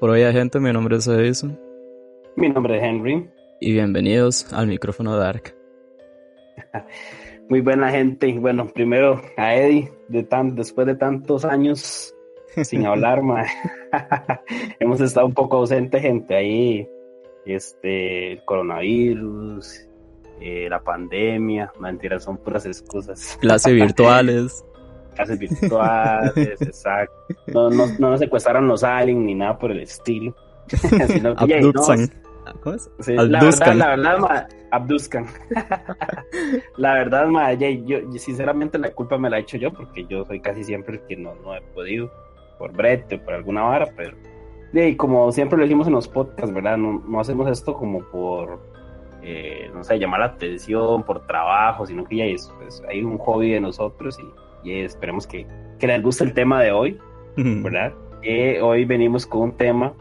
Por 0.00 0.08
hoy, 0.08 0.22
gente, 0.32 0.58
mi 0.60 0.72
nombre 0.72 0.96
es 0.96 1.06
Edison. 1.06 1.60
Mi 2.34 2.48
nombre 2.48 2.78
es 2.78 2.82
Henry. 2.82 3.28
Y 3.60 3.72
bienvenidos 3.72 4.50
al 4.50 4.66
micrófono 4.66 5.14
Dark. 5.14 5.54
Muy 7.50 7.60
buena 7.60 7.90
gente. 7.90 8.32
Bueno, 8.38 8.66
primero 8.68 9.20
a 9.36 9.54
Eddie, 9.54 9.92
de 10.08 10.22
tan, 10.22 10.54
después 10.56 10.86
de 10.86 10.94
tantos 10.94 11.44
años 11.44 12.14
sin 12.62 12.86
hablar, 12.86 13.20
hemos 14.80 15.02
estado 15.02 15.26
un 15.26 15.34
poco 15.34 15.58
ausente, 15.58 16.00
gente. 16.00 16.34
Ahí, 16.34 16.88
este, 17.44 18.32
el 18.32 18.44
coronavirus, 18.46 19.86
eh, 20.40 20.66
la 20.70 20.80
pandemia, 20.80 21.72
mentiras, 21.78 22.24
son 22.24 22.38
puras 22.38 22.64
excusas. 22.64 23.36
Clases 23.42 23.74
virtuales. 23.74 24.64
Clases 25.26 25.38
virtuales, 25.38 26.62
exacto. 26.62 27.14
No, 27.48 27.70
no, 27.70 27.86
no 27.98 28.10
nos 28.10 28.20
secuestraron 28.20 28.66
los 28.68 28.84
aliens 28.84 29.20
ni 29.20 29.34
nada 29.34 29.58
por 29.58 29.70
el 29.70 29.80
estilo. 29.80 30.34
sino 31.08 31.34
que, 31.34 31.72
¿Cómo 32.62 32.74
es? 32.74 32.90
la 33.06 33.40
verdad, 33.40 33.74
la 33.74 33.88
verdad, 33.88 34.48
abduzcan. 34.70 35.26
la 36.76 36.94
verdad, 36.94 37.26
ma, 37.26 37.52
yo, 37.54 37.98
sinceramente 38.16 38.78
la 38.78 38.92
culpa 38.92 39.18
me 39.18 39.28
la 39.30 39.38
he 39.38 39.40
hecho 39.40 39.56
yo 39.56 39.72
porque 39.72 40.06
yo 40.06 40.24
soy 40.24 40.40
casi 40.40 40.64
siempre 40.64 40.96
el 40.96 41.02
que 41.06 41.16
no, 41.16 41.34
no 41.36 41.54
he 41.54 41.60
podido, 41.60 42.10
por 42.58 42.72
brete, 42.72 43.18
por 43.18 43.34
alguna 43.34 43.62
vara, 43.62 43.88
pero 43.96 44.16
y 44.72 44.96
como 44.96 45.32
siempre 45.32 45.58
lo 45.58 45.64
dijimos 45.64 45.88
en 45.88 45.94
los 45.94 46.06
podcasts, 46.06 46.54
¿verdad? 46.54 46.76
No, 46.76 47.02
no 47.06 47.20
hacemos 47.20 47.50
esto 47.50 47.74
como 47.74 48.04
por, 48.10 48.60
eh, 49.22 49.68
no 49.74 49.82
sé, 49.82 49.98
llamar 49.98 50.20
la 50.20 50.26
atención, 50.26 51.02
por 51.02 51.26
trabajo, 51.26 51.86
sino 51.86 52.04
que 52.04 52.16
ya 52.16 52.24
es, 52.26 52.52
pues, 52.58 52.82
hay 52.88 53.02
un 53.02 53.18
hobby 53.18 53.50
de 53.50 53.60
nosotros 53.60 54.18
y, 54.20 54.39
y 54.62 54.80
esperemos 54.80 55.26
que, 55.26 55.46
que, 55.78 55.86
les 55.86 56.02
guste 56.02 56.24
el 56.24 56.34
tema 56.34 56.62
de 56.62 56.72
hoy, 56.72 56.98
¿verdad? 57.36 57.92
hoy 58.62 58.84
venimos 58.84 59.26
con 59.26 59.42
un 59.42 59.52
tema 59.52 59.94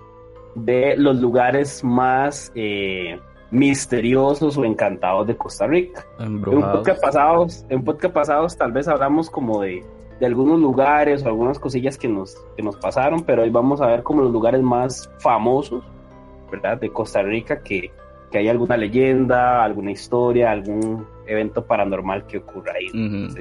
de 0.56 0.96
los 0.98 1.20
lugares 1.20 1.84
más 1.84 2.52
eh, 2.56 3.20
misteriosos 3.52 4.58
o 4.58 4.66
encantados 4.66 5.28
de 5.28 5.36
Costa 5.38 5.68
Rica. 5.68 6.06
En 6.20 6.42
podcast, 6.42 7.02
pasados, 7.02 7.66
en 7.70 7.84
podcast 7.84 8.14
pasados 8.14 8.58
tal 8.58 8.72
vez 8.72 8.88
hablamos 8.88 9.30
como 9.30 9.62
de, 9.62 9.84
de, 10.20 10.26
algunos 10.26 10.60
lugares 10.60 11.24
o 11.24 11.28
algunas 11.28 11.60
cosillas 11.60 11.98
que 11.98 12.08
nos, 12.08 12.36
que 12.56 12.64
nos 12.64 12.76
pasaron, 12.78 13.24
pero 13.24 13.44
hoy 13.44 13.50
vamos 13.50 13.82
a 13.82 13.88
ver 13.88 14.04
como 14.04 14.22
los 14.24 14.32
lugares 14.32 14.62
más 14.62 15.10
famosos, 15.20 15.84
¿verdad? 16.52 16.78
De 16.78 16.90
Costa 16.90 17.22
Rica, 17.22 17.62
que, 17.62 17.92
que 18.32 18.38
hay 18.38 18.48
alguna 18.48 18.78
leyenda, 18.78 19.64
alguna 19.64 19.92
historia, 19.92 20.52
algún 20.52 21.06
evento 21.26 21.66
paranormal 21.66 22.26
que 22.28 22.38
ocurra 22.38 22.74
ahí. 22.74 22.88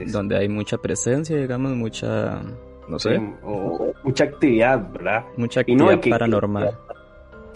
Donde 0.07 0.37
hay 0.37 0.49
mucha 0.49 0.79
presencia, 0.79 1.37
digamos, 1.37 1.73
mucha, 1.73 2.43
no 2.89 2.99
sé. 2.99 3.21
o, 3.43 3.93
mucha 4.03 4.25
actividad, 4.25 4.91
¿verdad? 4.93 5.25
Mucha 5.37 5.61
actividad 5.61 6.01
paranormal 6.01 6.77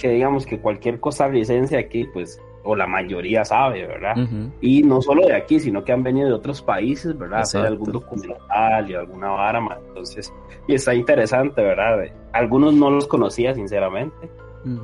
que 0.03 0.09
digamos 0.09 0.45
que 0.45 0.59
cualquier 0.59 0.99
costarricense 0.99 1.79
aquí, 1.79 2.05
pues, 2.13 2.43
o 2.65 2.75
la 2.75 2.89
mayoría 2.89 3.45
sabe, 3.45 3.87
¿verdad? 3.87 4.17
Y 4.61 4.83
no 4.83 5.01
solo 5.01 5.27
de 5.27 5.35
aquí, 5.37 5.61
sino 5.61 5.85
que 5.85 5.93
han 5.93 6.03
venido 6.03 6.27
de 6.27 6.35
otros 6.35 6.61
países, 6.61 7.17
¿verdad? 7.17 7.41
Hacer 7.41 7.67
algún 7.67 7.93
documental 7.93 8.91
y 8.91 8.95
alguna 8.95 9.31
vara 9.31 9.61
más. 9.61 9.79
Entonces, 9.87 10.33
y 10.67 10.75
está 10.75 10.93
interesante, 10.93 11.63
¿verdad? 11.63 12.05
Algunos 12.33 12.75
no 12.75 12.91
los 12.91 13.07
conocía, 13.07 13.55
sinceramente, 13.55 14.29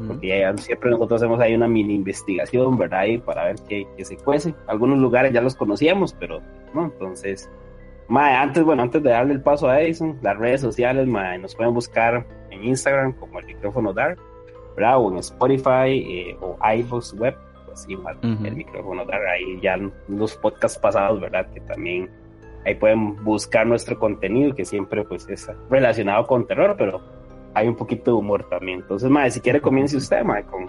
porque 0.06 0.52
siempre 0.56 0.90
nosotros 0.90 1.22
hacemos 1.22 1.40
ahí 1.40 1.54
una 1.54 1.68
mini 1.68 1.94
investigación, 1.94 2.76
¿verdad? 2.76 3.04
Y 3.04 3.18
para 3.18 3.44
ver 3.44 3.56
qué, 3.68 3.86
se 4.04 4.16
cuece. 4.16 4.54
Algunos 4.66 4.98
lugares 4.98 5.32
ya 5.32 5.40
los 5.40 5.54
conocíamos, 5.54 6.14
pero 6.14 6.40
no, 6.74 6.86
entonces. 6.86 7.50
Mae, 8.08 8.34
antes, 8.34 8.64
bueno, 8.64 8.82
antes 8.82 9.02
de 9.02 9.10
darle 9.10 9.34
el 9.34 9.42
paso 9.42 9.68
a 9.68 9.80
Edison, 9.82 10.18
las 10.22 10.36
redes 10.38 10.62
sociales, 10.62 11.06
mae, 11.06 11.38
nos 11.38 11.54
pueden 11.54 11.74
buscar 11.74 12.26
en 12.50 12.64
Instagram 12.64 13.12
como 13.12 13.38
el 13.38 13.46
micrófono 13.46 13.92
Dark 13.92 14.18
o 14.80 15.10
en 15.10 15.18
Spotify 15.18 15.88
eh, 15.88 16.36
o 16.40 16.56
iVoox 16.62 17.14
Web, 17.14 17.36
pues 17.66 17.84
igual 17.88 18.16
el 18.22 18.54
micrófono 18.54 19.04
ahí 19.30 19.60
ya 19.60 19.76
los 20.08 20.36
podcasts 20.36 20.78
pasados, 20.78 21.20
¿verdad? 21.20 21.50
Que 21.52 21.60
también 21.60 22.08
ahí 22.64 22.74
pueden 22.76 23.22
buscar 23.24 23.66
nuestro 23.66 23.98
contenido 23.98 24.54
que 24.54 24.64
siempre 24.64 25.04
pues 25.04 25.28
es 25.28 25.50
relacionado 25.68 26.26
con 26.26 26.46
terror, 26.46 26.76
pero 26.78 27.00
hay 27.58 27.68
un 27.68 27.76
poquito 27.76 28.12
de 28.12 28.16
humor 28.16 28.48
también. 28.48 28.80
Entonces, 28.80 29.10
madre, 29.10 29.30
si 29.30 29.40
quiere 29.40 29.60
comience 29.60 29.96
usted, 29.96 30.22
madre, 30.24 30.44
con, 30.44 30.68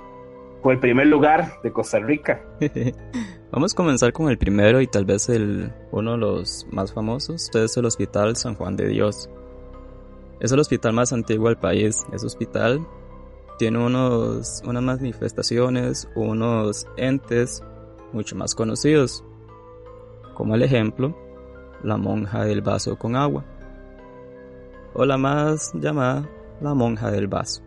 con 0.62 0.74
el 0.74 0.80
primer 0.80 1.08
lugar 1.08 1.62
de 1.64 1.72
Costa 1.72 2.00
Rica. 2.00 2.42
Vamos 3.52 3.74
a 3.74 3.76
comenzar 3.76 4.14
con 4.14 4.30
el 4.30 4.38
primero 4.38 4.80
y 4.80 4.88
tal 4.88 5.06
vez 5.06 5.28
el 5.30 5.74
uno 5.92 6.12
de 6.12 6.18
los 6.18 6.68
más 6.72 6.94
famosos, 6.94 7.50
es 7.54 7.78
el 7.78 7.86
Hospital 7.86 8.36
San 8.36 8.56
Juan 8.56 8.76
de 8.76 8.88
Dios. 8.88 9.30
Es 10.40 10.52
el 10.52 10.60
hospital 10.60 10.94
más 10.94 11.12
antiguo 11.12 11.48
del 11.48 11.58
país. 11.58 12.06
Es 12.14 12.24
hospital 12.24 12.86
tiene 13.60 13.78
unos, 13.78 14.64
unas 14.66 14.82
manifestaciones 14.82 16.10
unos 16.16 16.88
entes 16.96 17.62
mucho 18.14 18.38
más 18.38 18.56
conocidos, 18.56 19.24
como 20.34 20.56
el 20.56 20.64
ejemplo, 20.64 21.14
la 21.84 21.98
monja 21.98 22.46
del 22.46 22.62
vaso 22.62 22.98
con 22.98 23.18
agua, 23.18 23.44
o 24.94 25.06
la 25.06 25.18
más 25.18 25.74
llamada 25.74 26.28
la 26.62 26.74
monja 26.74 27.12
del 27.12 27.28
vaso. 27.28 27.62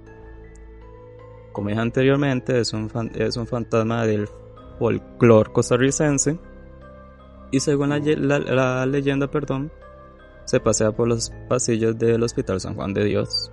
Como 1.53 1.69
dije 1.69 1.80
anteriormente, 1.80 2.58
es 2.58 2.72
un, 2.72 2.91
es 3.14 3.36
un 3.36 3.47
fantasma 3.47 4.06
del 4.06 4.28
folclore 4.78 5.53
costarricense 5.53 6.38
y 7.50 7.60
según 7.60 7.91
la, 7.91 8.38
la 8.38 8.86
leyenda, 8.86 9.31
perdón, 9.31 9.70
se 10.44 10.58
pasea 10.58 10.92
por 10.92 11.06
los 11.06 11.31
pasillos 11.48 11.98
del 11.98 12.22
Hospital 12.22 12.60
San 12.60 12.75
Juan 12.75 12.94
de 12.94 13.04
Dios. 13.04 13.52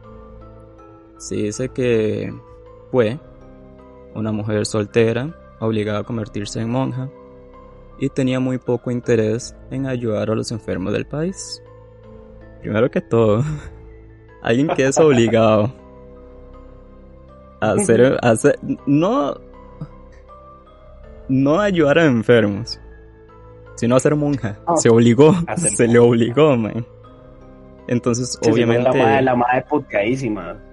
Se 1.18 1.36
dice 1.36 1.70
que 1.70 2.34
fue 2.92 3.20
una 4.16 4.32
mujer 4.32 4.66
soltera, 4.66 5.36
obligada 5.60 6.00
a 6.00 6.04
convertirse 6.04 6.62
en 6.62 6.70
monja, 6.70 7.10
y 8.00 8.10
tenía 8.10 8.40
muy 8.40 8.58
poco 8.58 8.92
interés 8.92 9.56
en 9.70 9.86
ayudar 9.86 10.30
a 10.30 10.36
los 10.36 10.52
enfermos 10.52 10.94
del 10.94 11.06
país. 11.06 11.62
Primero 12.62 12.90
que 12.90 13.02
todo, 13.02 13.44
alguien 14.42 14.68
que 14.70 14.86
es 14.86 14.98
obligado 14.98 15.72
a 17.62 17.72
hacer, 17.72 18.18
a 18.22 18.30
hacer 18.30 18.58
no, 18.86 19.36
no 21.28 21.60
ayudar 21.60 22.00
a 22.00 22.06
enfermos, 22.06 22.80
sino 23.76 23.96
a 23.96 24.00
ser 24.00 24.16
monja. 24.16 24.60
Ah. 24.66 24.78
Se 24.78 24.90
obligó, 24.90 25.34
se 25.56 25.88
le 25.88 26.00
obligó, 26.00 26.56
man. 26.58 26.86
Entonces, 27.88 28.40
obviamente. 28.48 28.84
La 28.84 28.94
madre, 28.94 29.22
la 29.24 29.36
madre 29.36 29.66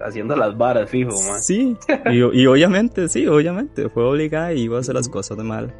haciendo 0.05 0.35
las 0.35 0.55
varas, 0.55 0.87
fijo, 0.87 1.19
man. 1.27 1.41
Sí, 1.41 1.75
y, 2.11 2.17
y, 2.17 2.45
obviamente, 2.45 3.07
sí, 3.07 3.25
obviamente, 3.25 3.89
fue 3.89 4.03
obligada 4.03 4.53
y 4.53 4.61
iba 4.61 4.77
a 4.77 4.81
hacer 4.81 4.93
las 4.93 5.09
cosas 5.09 5.35
de 5.35 5.43
mal. 5.43 5.73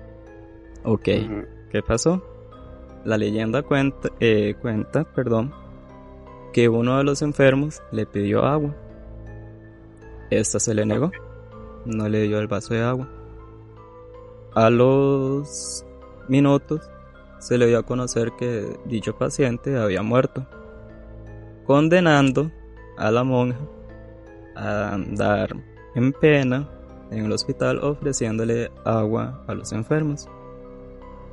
Ok, 0.83 1.03
¿qué 1.03 1.81
pasó? 1.85 2.23
La 3.05 3.17
leyenda 3.17 3.61
cuenta, 3.61 4.09
eh, 4.19 4.55
cuenta, 4.59 5.03
perdón, 5.03 5.53
que 6.57 6.69
uno 6.69 6.97
de 6.97 7.03
los 7.03 7.21
enfermos 7.21 7.83
le 7.91 8.07
pidió 8.07 8.43
agua. 8.43 8.75
Esta 10.31 10.59
se 10.59 10.73
le 10.73 10.87
negó, 10.87 11.11
no 11.85 12.09
le 12.09 12.23
dio 12.23 12.39
el 12.39 12.47
vaso 12.47 12.73
de 12.73 12.81
agua. 12.81 13.07
A 14.55 14.71
los 14.71 15.85
minutos 16.27 16.89
se 17.37 17.59
le 17.59 17.67
dio 17.67 17.77
a 17.77 17.83
conocer 17.83 18.31
que 18.39 18.75
dicho 18.85 19.15
paciente 19.15 19.77
había 19.77 20.01
muerto 20.01 20.47
condenando 21.67 22.51
a 22.97 23.11
la 23.11 23.23
monja 23.23 23.59
a 24.55 24.95
andar 24.95 25.55
en 25.93 26.11
pena 26.11 26.67
en 27.11 27.25
el 27.25 27.31
hospital 27.33 27.77
ofreciéndole 27.83 28.71
agua 28.83 29.43
a 29.45 29.53
los 29.53 29.73
enfermos. 29.73 30.27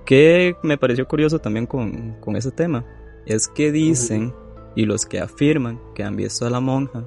Que 0.04 0.54
me 0.62 0.76
pareció 0.76 1.08
curioso 1.08 1.38
también 1.38 1.64
con, 1.64 2.36
ese 2.36 2.50
tema, 2.50 2.84
es 3.24 3.48
que 3.48 3.72
dicen, 3.72 4.34
y 4.74 4.86
los 4.86 5.06
que 5.06 5.20
afirman 5.20 5.80
que 5.94 6.02
han 6.02 6.16
visto 6.16 6.46
a 6.46 6.50
la 6.50 6.60
monja 6.60 7.04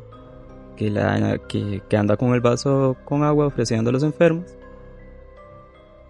que, 0.78 0.90
la, 0.90 1.40
que, 1.48 1.82
que 1.90 1.98
anda 1.98 2.16
con 2.16 2.34
el 2.34 2.42
vaso 2.42 2.96
con 3.04 3.24
agua 3.24 3.48
ofreciendo 3.48 3.90
a 3.90 3.94
los 3.94 4.04
enfermos, 4.04 4.56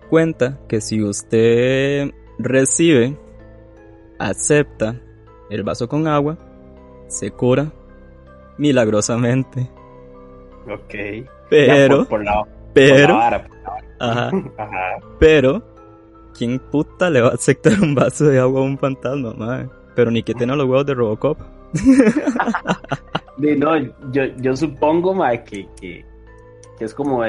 cuenta 0.09 0.59
que 0.67 0.81
si 0.81 1.01
usted 1.01 2.11
recibe, 2.37 3.17
acepta 4.19 5.01
el 5.49 5.63
vaso 5.63 5.87
con 5.87 6.07
agua, 6.07 6.37
se 7.07 7.31
cura 7.31 7.71
milagrosamente. 8.57 9.69
Ok. 10.69 11.25
Pero, 11.49 12.05
pero, 12.73 13.19
Ajá, 13.99 14.29
pero, 15.19 15.63
¿quién 16.37 16.59
puta 16.59 17.09
le 17.09 17.21
va 17.21 17.29
a 17.29 17.33
aceptar 17.33 17.79
un 17.81 17.95
vaso 17.95 18.25
de 18.25 18.39
agua 18.39 18.61
a 18.61 18.63
un 18.63 18.77
fantasma, 18.77 19.33
madre? 19.33 19.69
Pero 19.97 20.11
ni 20.11 20.21
que 20.21 20.33
tenga 20.33 20.55
los 20.55 20.67
huevos 20.67 20.85
de 20.85 20.93
Robocop. 20.93 21.39
no, 23.37 23.77
yo, 24.11 24.23
yo 24.37 24.55
supongo, 24.55 25.13
madre, 25.13 25.43
que, 25.43 25.67
que, 25.81 26.05
es 26.79 26.93
como 26.93 27.23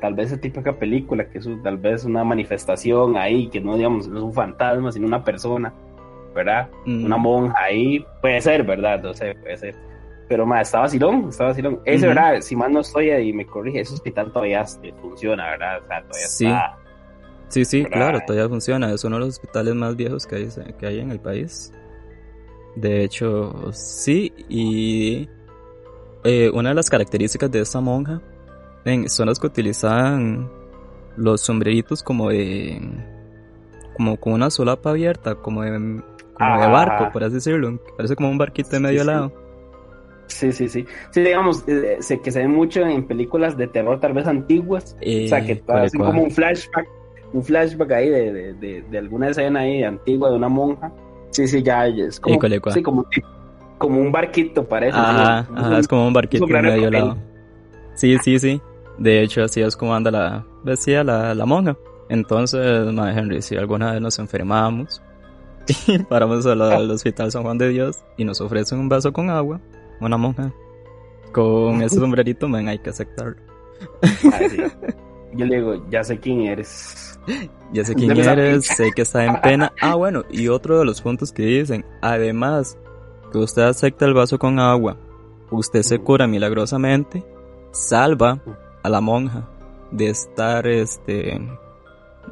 tal 0.00 0.14
vez 0.14 0.32
esa 0.32 0.40
típica 0.40 0.72
película, 0.72 1.30
que 1.30 1.38
es 1.38 1.48
tal 1.62 1.78
vez 1.78 2.04
una 2.04 2.24
manifestación 2.24 3.16
ahí, 3.16 3.48
que 3.48 3.60
no 3.60 3.76
digamos, 3.76 4.08
no 4.08 4.18
es 4.18 4.24
un 4.24 4.34
fantasma, 4.34 4.90
sino 4.90 5.06
una 5.06 5.22
persona 5.22 5.72
¿verdad? 6.34 6.68
Una 6.86 7.16
monja 7.16 7.54
ahí, 7.58 8.04
puede 8.20 8.40
ser, 8.40 8.62
¿verdad? 8.64 9.02
No 9.02 9.12
sé, 9.14 9.34
puede 9.34 9.56
ser. 9.56 9.74
pero 10.28 10.46
ma, 10.46 10.60
está 10.60 10.80
vacilón, 10.80 11.28
está 11.28 11.44
vacilón. 11.44 11.80
Ese, 11.84 12.06
¿verdad? 12.06 12.40
Si 12.40 12.54
mal 12.54 12.72
no 12.72 12.80
estoy 12.80 13.10
y 13.10 13.32
me 13.32 13.46
corrige, 13.46 13.80
ese 13.80 13.94
hospital 13.94 14.30
todavía 14.32 14.60
este, 14.60 14.92
funciona, 15.00 15.50
¿verdad? 15.50 15.82
O 15.82 15.86
sea, 15.86 16.02
todavía 16.02 16.26
sí. 16.26 16.46
está. 16.46 16.78
Sí, 17.48 17.64
sí, 17.64 17.84
claro, 17.84 18.20
todavía 18.26 18.48
funciona. 18.48 18.92
Es 18.92 19.04
uno 19.04 19.16
de 19.16 19.20
los 19.20 19.28
hospitales 19.30 19.74
más 19.74 19.96
viejos 19.96 20.26
que 20.26 20.36
hay, 20.36 20.48
que 20.78 20.86
hay 20.86 21.00
en 21.00 21.10
el 21.10 21.18
país. 21.18 21.72
De 22.80 23.02
hecho, 23.02 23.72
sí, 23.72 24.32
y 24.48 25.28
eh, 26.22 26.50
una 26.52 26.68
de 26.68 26.74
las 26.76 26.88
características 26.88 27.50
de 27.50 27.60
esta 27.60 27.80
monja 27.80 28.20
son 29.08 29.26
las 29.26 29.38
que 29.38 29.46
utilizaban 29.48 30.50
los 31.16 31.40
sombreritos 31.40 32.02
como 32.02 32.30
de. 32.30 32.80
como 33.96 34.16
con 34.16 34.34
una 34.34 34.48
solapa 34.48 34.90
abierta, 34.90 35.34
como 35.34 35.62
de, 35.62 35.70
como 35.72 36.58
de 36.58 36.64
ah. 36.64 36.68
barco, 36.68 37.12
por 37.12 37.24
así 37.24 37.34
decirlo. 37.34 37.80
Parece 37.96 38.14
como 38.14 38.30
un 38.30 38.38
barquito 38.38 38.70
de 38.70 38.80
medio 38.80 39.04
lado. 39.04 39.32
Sí, 40.28 40.52
sí, 40.52 40.68
sí. 40.68 40.86
Sí, 41.10 41.20
digamos, 41.20 41.64
eh, 41.66 41.96
sé 42.00 42.20
que 42.20 42.30
se 42.30 42.40
ve 42.40 42.48
mucho 42.48 42.82
en 42.82 43.06
películas 43.06 43.56
de 43.56 43.66
terror, 43.66 43.98
tal 43.98 44.12
vez 44.12 44.26
antiguas. 44.26 44.96
o 45.00 45.28
sea, 45.28 45.44
que 45.44 45.52
eh, 45.52 45.62
hacen 45.66 46.00
como 46.00 46.22
un 46.22 46.30
flashback, 46.30 46.86
un 47.32 47.42
flashback 47.42 47.90
ahí 47.90 48.08
de, 48.08 48.54
de, 48.54 48.82
de, 48.82 48.98
alguna 48.98 49.30
escena 49.30 49.60
ahí 49.60 49.82
antigua 49.82 50.30
de 50.30 50.36
una 50.36 50.48
monja. 50.48 50.92
Sí, 51.30 51.46
sí, 51.46 51.62
ya 51.62 51.86
es 51.86 52.20
como, 52.20 52.40
sí, 52.72 52.82
como, 52.82 53.06
como 53.78 54.00
un 54.00 54.10
barquito, 54.10 54.64
parece. 54.64 54.96
Ajá, 54.96 55.46
es 55.78 55.86
como 55.86 56.06
un 56.06 56.12
barquito 56.12 56.46
de 56.46 56.62
medio 56.62 56.90
lado. 56.90 57.16
Sí, 57.94 58.16
sí, 58.22 58.38
sí. 58.38 58.60
De 58.98 59.22
hecho, 59.22 59.44
así 59.44 59.60
es 59.60 59.76
como 59.76 59.94
anda 59.94 60.10
la, 60.10 60.44
decía 60.64 61.04
la, 61.04 61.34
la 61.34 61.46
monja. 61.46 61.76
Entonces, 62.08 62.92
madre 62.92 63.20
Henry, 63.20 63.42
si 63.42 63.56
alguna 63.56 63.92
vez 63.92 64.00
nos 64.00 64.18
enfermamos 64.18 65.02
y 65.86 65.98
paramos 65.98 66.46
al, 66.46 66.62
al 66.62 66.90
hospital 66.90 67.30
San 67.30 67.42
Juan 67.42 67.58
de 67.58 67.68
Dios 67.68 68.02
y 68.16 68.24
nos 68.24 68.40
ofrecen 68.40 68.78
un 68.78 68.88
vaso 68.88 69.12
con 69.12 69.30
agua, 69.30 69.60
una 70.00 70.16
monja 70.16 70.52
con 71.32 71.82
ese 71.82 71.96
sombrerito, 71.96 72.48
man, 72.48 72.68
hay 72.68 72.78
que 72.78 72.90
aceptarlo. 72.90 73.36
Yo 75.34 75.44
le 75.44 75.56
digo, 75.56 75.86
ya 75.90 76.02
sé 76.02 76.18
quién 76.18 76.42
eres. 76.42 77.17
Ya 77.72 77.84
sé 77.84 77.94
quién 77.94 78.16
eres, 78.16 78.66
sé 78.66 78.92
que 78.92 79.02
está 79.02 79.24
en 79.24 79.40
pena. 79.40 79.72
Ah, 79.80 79.94
bueno, 79.94 80.24
y 80.30 80.48
otro 80.48 80.78
de 80.78 80.84
los 80.84 81.02
puntos 81.02 81.32
que 81.32 81.42
dicen, 81.42 81.84
además 82.00 82.78
que 83.30 83.38
usted 83.38 83.62
acepta 83.62 84.06
el 84.06 84.14
vaso 84.14 84.38
con 84.38 84.58
agua, 84.58 84.96
usted 85.50 85.82
se 85.82 85.98
cura 85.98 86.26
milagrosamente, 86.26 87.24
salva 87.72 88.40
a 88.82 88.88
la 88.88 89.00
monja 89.00 89.48
de 89.90 90.08
estar, 90.08 90.66
este, 90.66 91.40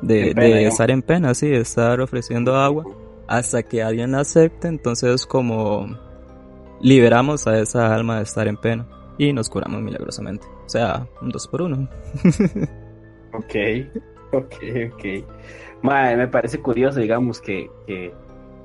de, 0.01 0.35
de 0.35 0.67
estar 0.67 0.91
en 0.91 1.03
pena, 1.03 1.35
sí, 1.35 1.49
de 1.49 1.61
estar 1.61 2.01
ofreciendo 2.01 2.57
agua, 2.57 2.85
hasta 3.29 3.63
que 3.63 3.83
alguien 3.83 4.13
la 4.13 4.21
acepte, 4.21 4.69
entonces 4.69 5.27
como 5.27 5.87
liberamos 6.81 7.47
a 7.47 7.59
esa 7.59 7.95
alma 7.95 8.17
de 8.19 8.23
estar 8.23 8.47
en 8.49 8.57
pena 8.57 8.87
y 9.19 9.33
nos 9.33 9.49
curamos 9.49 9.83
milagrosamente. 9.83 10.47
O 10.65 10.69
sea, 10.69 11.07
un 11.21 11.31
dos 11.31 11.49
por 11.49 11.63
uno. 11.63 11.89
ok, 13.33 13.55
ok, 14.33 14.55
ok. 14.93 15.05
me 15.83 16.29
parece 16.29 16.61
curioso, 16.61 17.01
digamos, 17.01 17.41
que, 17.41 17.71
que, 17.87 18.13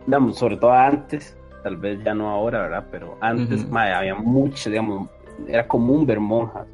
digamos, 0.05 0.37
sobre 0.37 0.57
todo 0.57 0.71
antes, 0.73 1.37
tal 1.63 1.77
vez 1.77 2.03
ya 2.03 2.13
no 2.13 2.29
ahora, 2.29 2.63
¿verdad? 2.63 2.87
Pero 2.91 3.17
antes, 3.21 3.65
había 3.71 4.15
mucho, 4.15 4.69
digamos, 4.69 5.09
era 5.47 5.67
común 5.67 6.05
ver 6.05 6.19
monjas. 6.19 6.67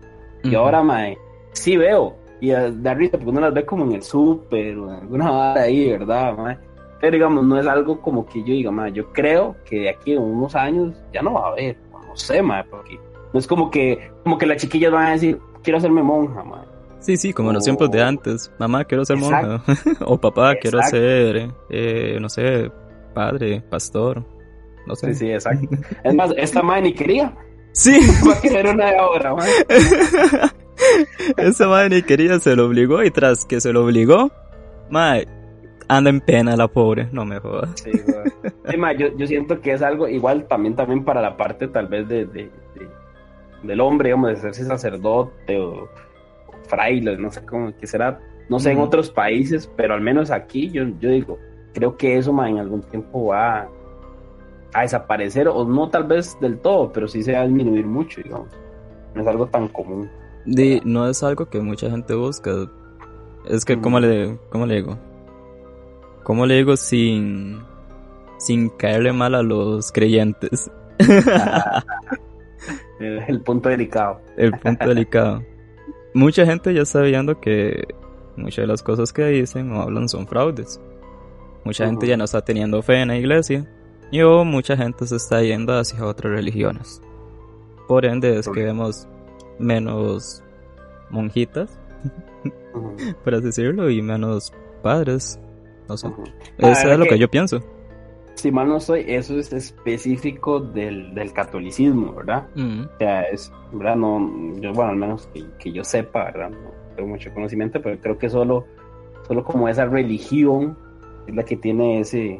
Y 0.43 0.55
ahora, 0.55 0.81
mae, 0.81 1.17
sí 1.53 1.77
veo. 1.77 2.15
Y 2.39 2.49
de 2.49 2.93
risa, 2.93 3.17
porque 3.17 3.31
uno 3.31 3.41
las 3.41 3.53
ve 3.53 3.65
como 3.65 3.85
en 3.85 3.93
el 3.93 4.03
súper 4.03 4.77
o 4.77 4.89
en 4.89 4.99
alguna 5.01 5.31
hora 5.51 5.61
ahí, 5.61 5.89
¿verdad, 5.89 6.37
mae? 6.37 6.57
Pero 6.99 7.13
digamos, 7.13 7.45
no 7.45 7.59
es 7.59 7.67
algo 7.67 8.01
como 8.01 8.25
que 8.25 8.39
yo 8.39 8.53
diga, 8.53 8.71
ma, 8.71 8.89
yo 8.89 9.11
creo 9.11 9.55
que 9.65 9.81
de 9.81 9.89
aquí 9.89 10.15
a 10.15 10.19
unos 10.19 10.55
años 10.55 10.95
ya 11.13 11.21
no 11.21 11.33
va 11.33 11.47
a 11.47 11.51
haber, 11.51 11.77
no 11.91 12.15
sé, 12.15 12.41
ma, 12.41 12.65
porque 12.69 12.99
no 13.33 13.39
es 13.39 13.45
como 13.45 13.69
que, 13.69 14.11
como 14.23 14.37
que 14.37 14.45
las 14.45 14.61
chiquillas 14.61 14.91
van 14.91 15.07
a 15.07 15.11
decir, 15.11 15.39
quiero 15.63 15.77
hacerme 15.77 16.01
monja, 16.01 16.43
ma. 16.43 16.65
Sí, 16.99 17.17
sí, 17.17 17.33
como 17.33 17.49
en 17.49 17.55
los 17.55 17.63
tiempos 17.63 17.91
de 17.91 18.01
antes. 18.01 18.51
Mamá, 18.59 18.85
quiero 18.85 19.05
ser 19.05 19.17
monja. 19.17 19.63
o 20.05 20.19
papá, 20.19 20.55
quiero 20.55 20.81
ser, 20.83 21.51
eh, 21.69 22.17
no 22.19 22.29
sé, 22.29 22.71
padre, 23.13 23.61
pastor. 23.69 24.25
No 24.85 24.95
sé. 24.95 25.13
Sí, 25.13 25.25
sí, 25.25 25.31
exacto. 25.31 25.67
es 26.03 26.15
más, 26.15 26.31
esta 26.37 26.61
madre 26.61 26.83
ni 26.83 26.93
quería. 26.93 27.35
Sí. 27.73 27.99
Va 28.27 28.33
a 28.33 28.41
querer 28.41 28.67
una 28.67 28.85
de 28.87 28.97
ahora, 28.97 29.35
ma. 29.35 29.45
Esa 31.37 31.67
madre 31.67 31.97
ni 31.97 32.01
quería, 32.03 32.39
se 32.39 32.55
lo 32.55 32.65
obligó 32.65 33.03
y 33.03 33.11
tras 33.11 33.45
que 33.45 33.59
se 33.59 33.73
lo 33.73 33.83
obligó, 33.85 34.31
ma, 34.89 35.17
anda 35.87 36.09
en 36.09 36.21
pena 36.21 36.55
la 36.55 36.67
pobre, 36.67 37.09
no 37.11 37.25
me 37.25 37.39
jodas. 37.39 37.71
Sí, 37.83 37.91
yo, 38.97 39.07
yo, 39.17 39.27
siento 39.27 39.61
que 39.61 39.73
es 39.73 39.81
algo 39.81 40.07
igual 40.07 40.47
también 40.47 40.75
también 40.75 41.03
para 41.03 41.21
la 41.21 41.37
parte 41.37 41.67
tal 41.67 41.87
vez 41.87 42.07
de, 42.07 42.25
de, 42.25 42.51
del 43.63 43.81
hombre, 43.81 44.09
digamos, 44.09 44.29
de 44.29 44.35
hacerse 44.37 44.65
sacerdote 44.65 45.59
o, 45.59 45.89
fraile, 46.67 47.17
no 47.17 47.31
sé 47.31 47.45
cómo 47.45 47.75
que 47.75 47.87
será, 47.87 48.19
no 48.49 48.59
sé 48.59 48.71
en 48.71 48.79
otros 48.79 49.09
países, 49.09 49.71
pero 49.75 49.93
al 49.93 50.01
menos 50.01 50.31
aquí 50.31 50.69
yo, 50.69 50.83
yo 50.99 51.09
digo, 51.09 51.39
creo 51.73 51.97
que 51.97 52.17
eso 52.17 52.31
en 52.45 52.59
algún 52.59 52.81
tiempo 52.81 53.27
va 53.27 53.69
a 54.73 54.81
desaparecer, 54.81 55.47
o 55.47 55.65
no 55.65 55.89
tal 55.89 56.03
vez 56.03 56.37
del 56.39 56.59
todo, 56.59 56.91
pero 56.91 57.07
sí 57.07 57.23
se 57.23 57.33
va 57.33 57.41
a 57.41 57.45
disminuir 57.45 57.85
mucho, 57.85 58.21
digamos. 58.21 58.49
No 59.15 59.21
es 59.21 59.27
algo 59.27 59.47
tan 59.47 59.67
común. 59.69 60.09
no 60.85 61.07
es 61.07 61.23
algo 61.23 61.47
que 61.47 61.59
mucha 61.59 61.89
gente 61.89 62.13
busca. 62.13 62.51
Es 63.45 63.65
que, 63.65 63.79
¿cómo, 63.79 63.99
le, 63.99 64.37
¿cómo 64.49 64.65
le 64.65 64.75
digo? 64.75 64.97
¿Cómo 66.23 66.45
le 66.45 66.55
digo 66.55 66.75
sin, 66.75 67.61
sin 68.37 68.69
caerle 68.69 69.13
mal 69.13 69.35
a 69.35 69.41
los 69.41 69.91
creyentes? 69.91 70.69
el, 72.99 73.41
punto 73.41 73.69
delicado. 73.69 74.19
El 74.35 74.51
punto 74.51 74.89
delicado. 74.89 75.41
Mucha 76.17 76.47
gente 76.47 76.73
ya 76.73 76.81
está 76.81 77.01
viendo 77.01 77.39
que 77.39 77.93
muchas 78.35 78.63
de 78.63 78.67
las 78.67 78.81
cosas 78.81 79.13
que 79.13 79.23
dicen 79.25 79.71
o 79.71 79.83
hablan 79.83 80.09
son 80.09 80.27
fraudes. 80.27 80.81
Mucha 81.63 81.85
gente 81.85 82.07
ya 82.07 82.17
no 82.17 82.23
está 82.23 82.41
teniendo 82.41 82.81
fe 82.81 83.03
en 83.03 83.09
la 83.09 83.17
iglesia 83.17 83.71
y 84.11 84.21
o 84.21 84.43
mucha 84.43 84.75
gente 84.75 85.05
se 85.05 85.17
está 85.17 85.43
yendo 85.43 85.77
hacia 85.77 86.03
otras 86.03 86.33
religiones. 86.33 87.03
Por 87.87 88.03
ende 88.03 88.39
es 88.39 88.49
que 88.49 88.63
vemos 88.63 89.07
menos 89.59 90.43
monjitas, 91.11 91.79
por 93.23 93.35
así 93.35 93.45
decirlo, 93.45 93.91
y 93.91 94.01
menos 94.01 94.51
padres 94.81 95.39
no 95.87 95.97
sé. 95.97 96.07
Eso 96.57 96.91
es 96.91 96.97
lo 96.97 97.05
que, 97.05 97.19
yo 97.19 97.29
pienso. 97.29 97.63
Si 98.37 98.51
mal 98.51 98.69
no 98.69 98.79
soy, 98.79 99.03
eso 99.07 99.37
es 99.39 99.51
específico 99.51 100.59
del, 100.59 101.13
del 101.15 101.33
catolicismo, 101.33 102.13
¿verdad? 102.13 102.47
O 102.55 102.97
sea, 102.99 103.23
es, 103.23 103.51
¿verdad? 103.71 103.95
No, 103.95 104.53
yo, 104.59 104.73
bueno, 104.73 104.91
al 104.91 104.97
menos 104.97 105.27
que, 105.59 105.71
yo 105.71 105.83
sepa, 105.83 106.25
¿verdad? 106.25 106.51
No 106.51 106.71
tengo 106.95 107.09
mucho 107.09 107.33
conocimiento, 107.33 107.81
pero 107.81 107.99
creo 107.99 108.17
que 108.19 108.29
solo, 108.29 108.65
solo 109.27 109.43
como 109.43 109.67
esa 109.67 109.85
religión 109.85 110.77
es 111.25 111.33
la 111.33 111.43
que 111.43 111.57
tiene 111.57 111.99
ese, 111.99 112.39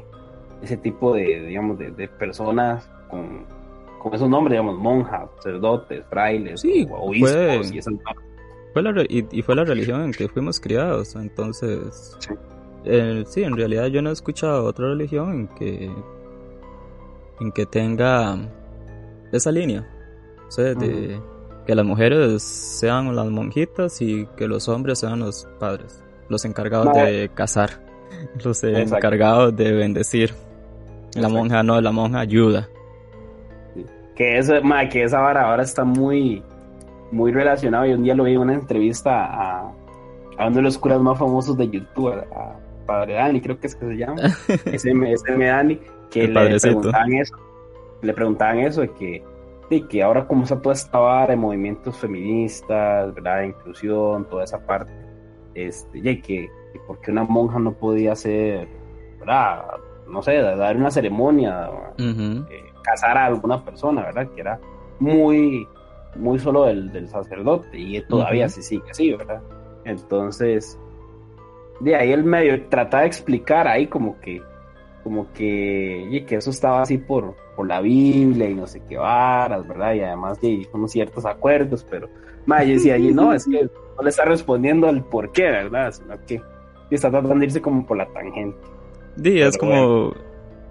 ese 0.62 0.78
tipo 0.78 1.16
de, 1.16 1.48
digamos, 1.48 1.80
de, 1.80 2.08
personas 2.08 2.88
con, 3.10 3.46
con 3.98 4.14
esos 4.14 4.30
nombres, 4.30 4.52
digamos, 4.54 4.78
monjas, 4.78 5.28
sacerdotes, 5.38 6.06
frailes, 6.12 6.64
obispos 6.64 7.72
y 7.74 7.82
fue 8.74 8.84
la, 8.84 9.04
y, 9.10 9.42
fue 9.42 9.56
la 9.56 9.64
religión 9.64 10.04
en 10.04 10.12
que 10.12 10.28
fuimos 10.28 10.60
criados, 10.60 11.16
entonces 11.16 12.16
eh, 12.90 13.24
sí, 13.28 13.44
en 13.44 13.56
realidad 13.56 13.88
yo 13.88 14.02
no 14.02 14.10
he 14.10 14.14
escuchado 14.14 14.66
otra 14.66 14.88
religión 14.88 15.34
en 15.34 15.48
que 15.50 15.92
en 17.40 17.52
que 17.52 17.66
tenga 17.66 18.38
esa 19.32 19.52
línea, 19.52 19.88
o 20.48 20.52
sea, 20.52 20.74
de 20.74 21.20
que 21.66 21.76
las 21.76 21.86
mujeres 21.86 22.42
sean 22.42 23.16
las 23.16 23.28
monjitas 23.28 24.02
y 24.02 24.26
que 24.38 24.48
los 24.48 24.68
hombres 24.70 25.00
sean 25.00 25.20
los 25.20 25.48
padres, 25.60 26.04
los 26.30 26.46
encargados 26.46 26.94
de 26.94 27.30
casar, 27.34 27.86
los 28.44 28.64
encargados 28.64 29.56
de 29.56 29.74
bendecir. 29.74 30.34
La 31.16 31.30
monja 31.30 31.64
no, 31.64 31.82
la 31.82 31.92
monja 31.92 32.20
ayuda. 32.20 32.68
Que, 34.16 34.38
eso, 34.38 34.54
que 34.92 35.04
esa 35.04 35.20
vara 35.20 35.50
ahora 35.50 35.64
está 35.64 35.84
muy, 35.84 36.44
muy 37.12 37.32
relacionado. 37.32 37.86
Y 37.86 37.94
un 37.94 38.04
día 38.04 38.14
lo 38.14 38.24
vi 38.24 38.34
en 38.34 38.40
una 38.40 38.54
entrevista 38.54 39.26
a, 39.26 39.72
a 40.38 40.48
uno 40.48 40.56
de 40.58 40.62
los 40.62 40.78
curas 40.78 41.00
más 41.00 41.18
famosos 41.18 41.58
de 41.58 41.70
YouTube, 41.70 42.14
a, 42.36 42.56
padre 42.88 43.14
Dani, 43.14 43.42
creo 43.42 43.60
que 43.60 43.68
es 43.68 43.76
que 43.76 43.86
se 43.86 43.98
llama, 43.98 44.16
ese, 44.66 44.92
ese 44.92 45.38
Dani, 45.38 45.80
que 46.10 46.28
le 46.28 46.60
preguntaban 46.60 47.14
eso, 47.14 47.36
le 48.02 48.14
preguntaban 48.14 48.60
eso 48.60 48.82
de 48.82 48.90
que, 48.94 49.24
de 49.70 49.88
que 49.88 50.02
ahora 50.02 50.26
como 50.26 50.44
está 50.44 50.60
toda 50.60 50.74
esta 50.74 50.98
vara 50.98 51.32
de 51.32 51.36
movimientos 51.36 51.98
feministas, 51.98 53.14
¿verdad? 53.14 53.42
De 53.42 53.48
inclusión, 53.48 54.26
toda 54.30 54.44
esa 54.44 54.66
parte, 54.66 54.92
este, 55.54 56.00
y 56.00 56.22
que, 56.22 56.50
que 56.74 56.80
porque 56.88 57.12
una 57.12 57.24
monja 57.24 57.60
no 57.60 57.74
podía 57.74 58.14
hacer, 58.14 58.68
¿verdad? 59.20 59.66
No 60.08 60.24
sé, 60.24 60.42
dar 60.42 60.78
una 60.78 60.90
ceremonia, 60.90 61.70
eh, 62.00 62.46
casar 62.82 63.18
a 63.18 63.26
alguna 63.26 63.64
persona, 63.64 64.04
¿verdad? 64.04 64.30
Que 64.34 64.42
era 64.42 64.60
muy, 65.00 65.68
muy 66.16 66.40
solo 66.40 66.64
del, 66.64 66.92
del 66.92 67.10
sacerdote 67.10 67.78
y 67.78 68.02
todavía 68.08 68.48
se 68.48 68.62
sigue 68.62 68.90
así, 68.90 69.14
¿verdad? 69.14 69.42
Entonces, 69.84 70.80
de 71.80 71.96
ahí 71.96 72.12
el 72.12 72.24
medio 72.24 72.68
trata 72.68 73.02
de 73.02 73.08
explicar 73.08 73.68
ahí 73.68 73.88
como 73.88 74.20
que 74.20 74.42
como 75.08 75.32
que, 75.32 76.06
y 76.12 76.22
que 76.26 76.36
eso 76.36 76.50
estaba 76.50 76.82
así 76.82 76.98
por, 76.98 77.34
por 77.56 77.66
la 77.66 77.80
Biblia 77.80 78.50
y 78.50 78.56
no 78.56 78.68
sé 78.68 78.82
qué 78.90 78.98
varas, 78.98 79.66
¿verdad? 79.66 79.94
Y 79.94 80.02
además 80.02 80.42
de 80.42 80.68
unos 80.74 80.92
ciertos 80.92 81.26
acuerdos, 81.26 81.88
pero, 81.90 82.10
ma, 82.46 82.62
yo 82.66 82.74
decía, 82.74 82.98
y 82.98 83.14
no, 83.14 83.32
es 83.32 83.46
que 83.46 83.64
no 83.64 84.04
le 84.04 84.10
está 84.10 84.26
respondiendo 84.26 84.86
al 84.86 85.06
por 85.06 85.32
qué, 85.32 85.44
¿verdad? 85.44 85.94
Sino 85.94 86.14
que 86.26 86.42
está 86.92 87.10
tratando 87.10 87.40
de 87.40 87.46
irse 87.46 87.62
como 87.62 87.86
por 87.86 87.96
la 87.96 88.06
tangente. 88.08 88.58
Sí, 89.24 89.40
es 89.40 89.58
como, 89.58 90.14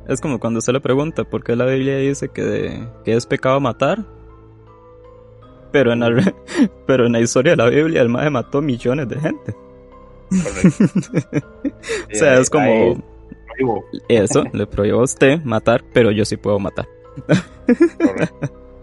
es 0.06 0.20
como 0.20 0.38
cuando 0.38 0.60
se 0.60 0.70
le 0.70 0.80
pregunta 0.80 1.24
por 1.24 1.42
qué 1.42 1.56
la 1.56 1.64
Biblia 1.64 1.96
dice 1.96 2.28
que, 2.28 2.86
que 3.06 3.14
es 3.14 3.24
pecado 3.24 3.58
matar, 3.58 4.04
pero 5.72 5.94
en, 5.94 6.00
la, 6.00 6.10
pero 6.86 7.06
en 7.06 7.12
la 7.12 7.20
historia 7.20 7.52
de 7.52 7.56
la 7.56 7.70
Biblia 7.70 8.02
el 8.02 8.10
maje 8.10 8.28
mató 8.28 8.60
millones 8.60 9.08
de 9.08 9.18
gente. 9.18 9.56
o 12.12 12.14
sea, 12.14 12.38
es 12.38 12.50
como... 12.50 13.02
Eso, 14.08 14.44
le 14.52 14.66
prohíbo 14.66 15.00
a 15.00 15.04
usted 15.04 15.40
matar, 15.42 15.82
pero 15.92 16.10
yo 16.10 16.24
sí 16.24 16.36
puedo 16.36 16.58
matar. 16.58 16.86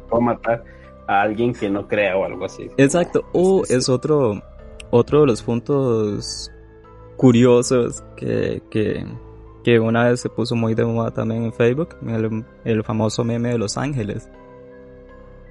Puedo 0.10 0.22
matar 0.22 0.64
a 1.08 1.22
alguien 1.22 1.54
que 1.54 1.70
no 1.70 1.88
crea 1.88 2.18
o 2.18 2.26
algo 2.26 2.46
así. 2.46 2.70
Exacto. 2.78 3.24
O 3.34 3.64
es 3.70 3.90
otro, 3.90 4.42
otro 4.90 5.22
de 5.22 5.28
los 5.28 5.44
puntos 5.44 6.52
curiosos 7.18 8.04
que, 8.16 8.62
que, 8.70 9.06
que 9.64 9.80
una 9.80 10.10
vez 10.10 10.22
se 10.22 10.30
puso 10.30 10.56
muy 10.56 10.74
de 10.74 10.86
moda 10.86 11.12
también 11.12 11.44
en 11.46 11.54
Facebook, 11.54 11.96
el, 12.08 12.44
el 12.66 12.84
famoso 12.84 13.24
meme 13.24 13.50
de 13.50 13.58
Los 13.58 13.78
Ángeles. 13.78 14.30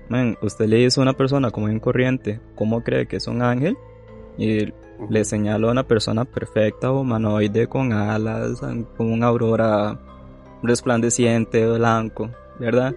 Man, 0.08 0.36
usted 0.42 0.66
le 0.66 0.76
dice 0.78 1.00
a 1.00 1.02
una 1.02 1.14
persona 1.14 1.50
como 1.50 1.68
en 1.68 1.80
corriente, 1.80 2.40
¿cómo 2.54 2.82
cree 2.82 3.06
que 3.06 3.16
es 3.16 3.26
un 3.28 3.40
ángel? 3.40 3.76
Y 4.36 4.72
le 5.08 5.24
señalo 5.24 5.68
a 5.68 5.72
una 5.72 5.84
persona 5.84 6.24
perfecta, 6.24 6.90
humanoide, 6.90 7.66
con 7.66 7.92
alas, 7.92 8.60
con 8.60 9.12
una 9.12 9.26
aurora 9.26 9.98
resplandeciente, 10.62 11.66
blanco, 11.66 12.30
¿verdad? 12.58 12.94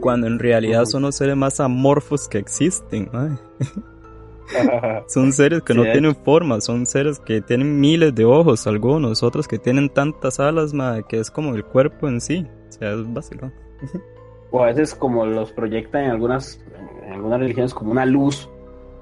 Cuando 0.00 0.26
en 0.26 0.38
realidad 0.38 0.84
son 0.84 1.02
los 1.02 1.16
seres 1.16 1.36
más 1.36 1.60
amorfos 1.60 2.28
que 2.28 2.38
existen. 2.38 3.10
son 5.08 5.32
seres 5.32 5.62
que 5.62 5.74
no 5.74 5.82
tienen 5.84 6.14
forma, 6.14 6.60
son 6.60 6.86
seres 6.86 7.18
que 7.18 7.40
tienen 7.40 7.80
miles 7.80 8.14
de 8.14 8.24
ojos, 8.24 8.66
algunos, 8.66 9.22
otros 9.22 9.48
que 9.48 9.58
tienen 9.58 9.88
tantas 9.88 10.40
alas, 10.40 10.72
que 11.08 11.20
es 11.20 11.30
como 11.30 11.54
el 11.54 11.64
cuerpo 11.64 12.08
en 12.08 12.20
sí. 12.20 12.46
O 12.68 12.72
sea, 12.72 12.92
es 12.92 13.12
básico. 13.12 13.50
o 14.50 14.62
a 14.62 14.66
veces 14.66 14.94
como 14.94 15.24
los 15.24 15.52
proyectan 15.52 16.04
en 16.04 16.10
algunas, 16.10 16.60
en 17.06 17.12
algunas 17.12 17.40
religiones 17.40 17.72
como 17.72 17.92
una 17.92 18.04
luz, 18.04 18.48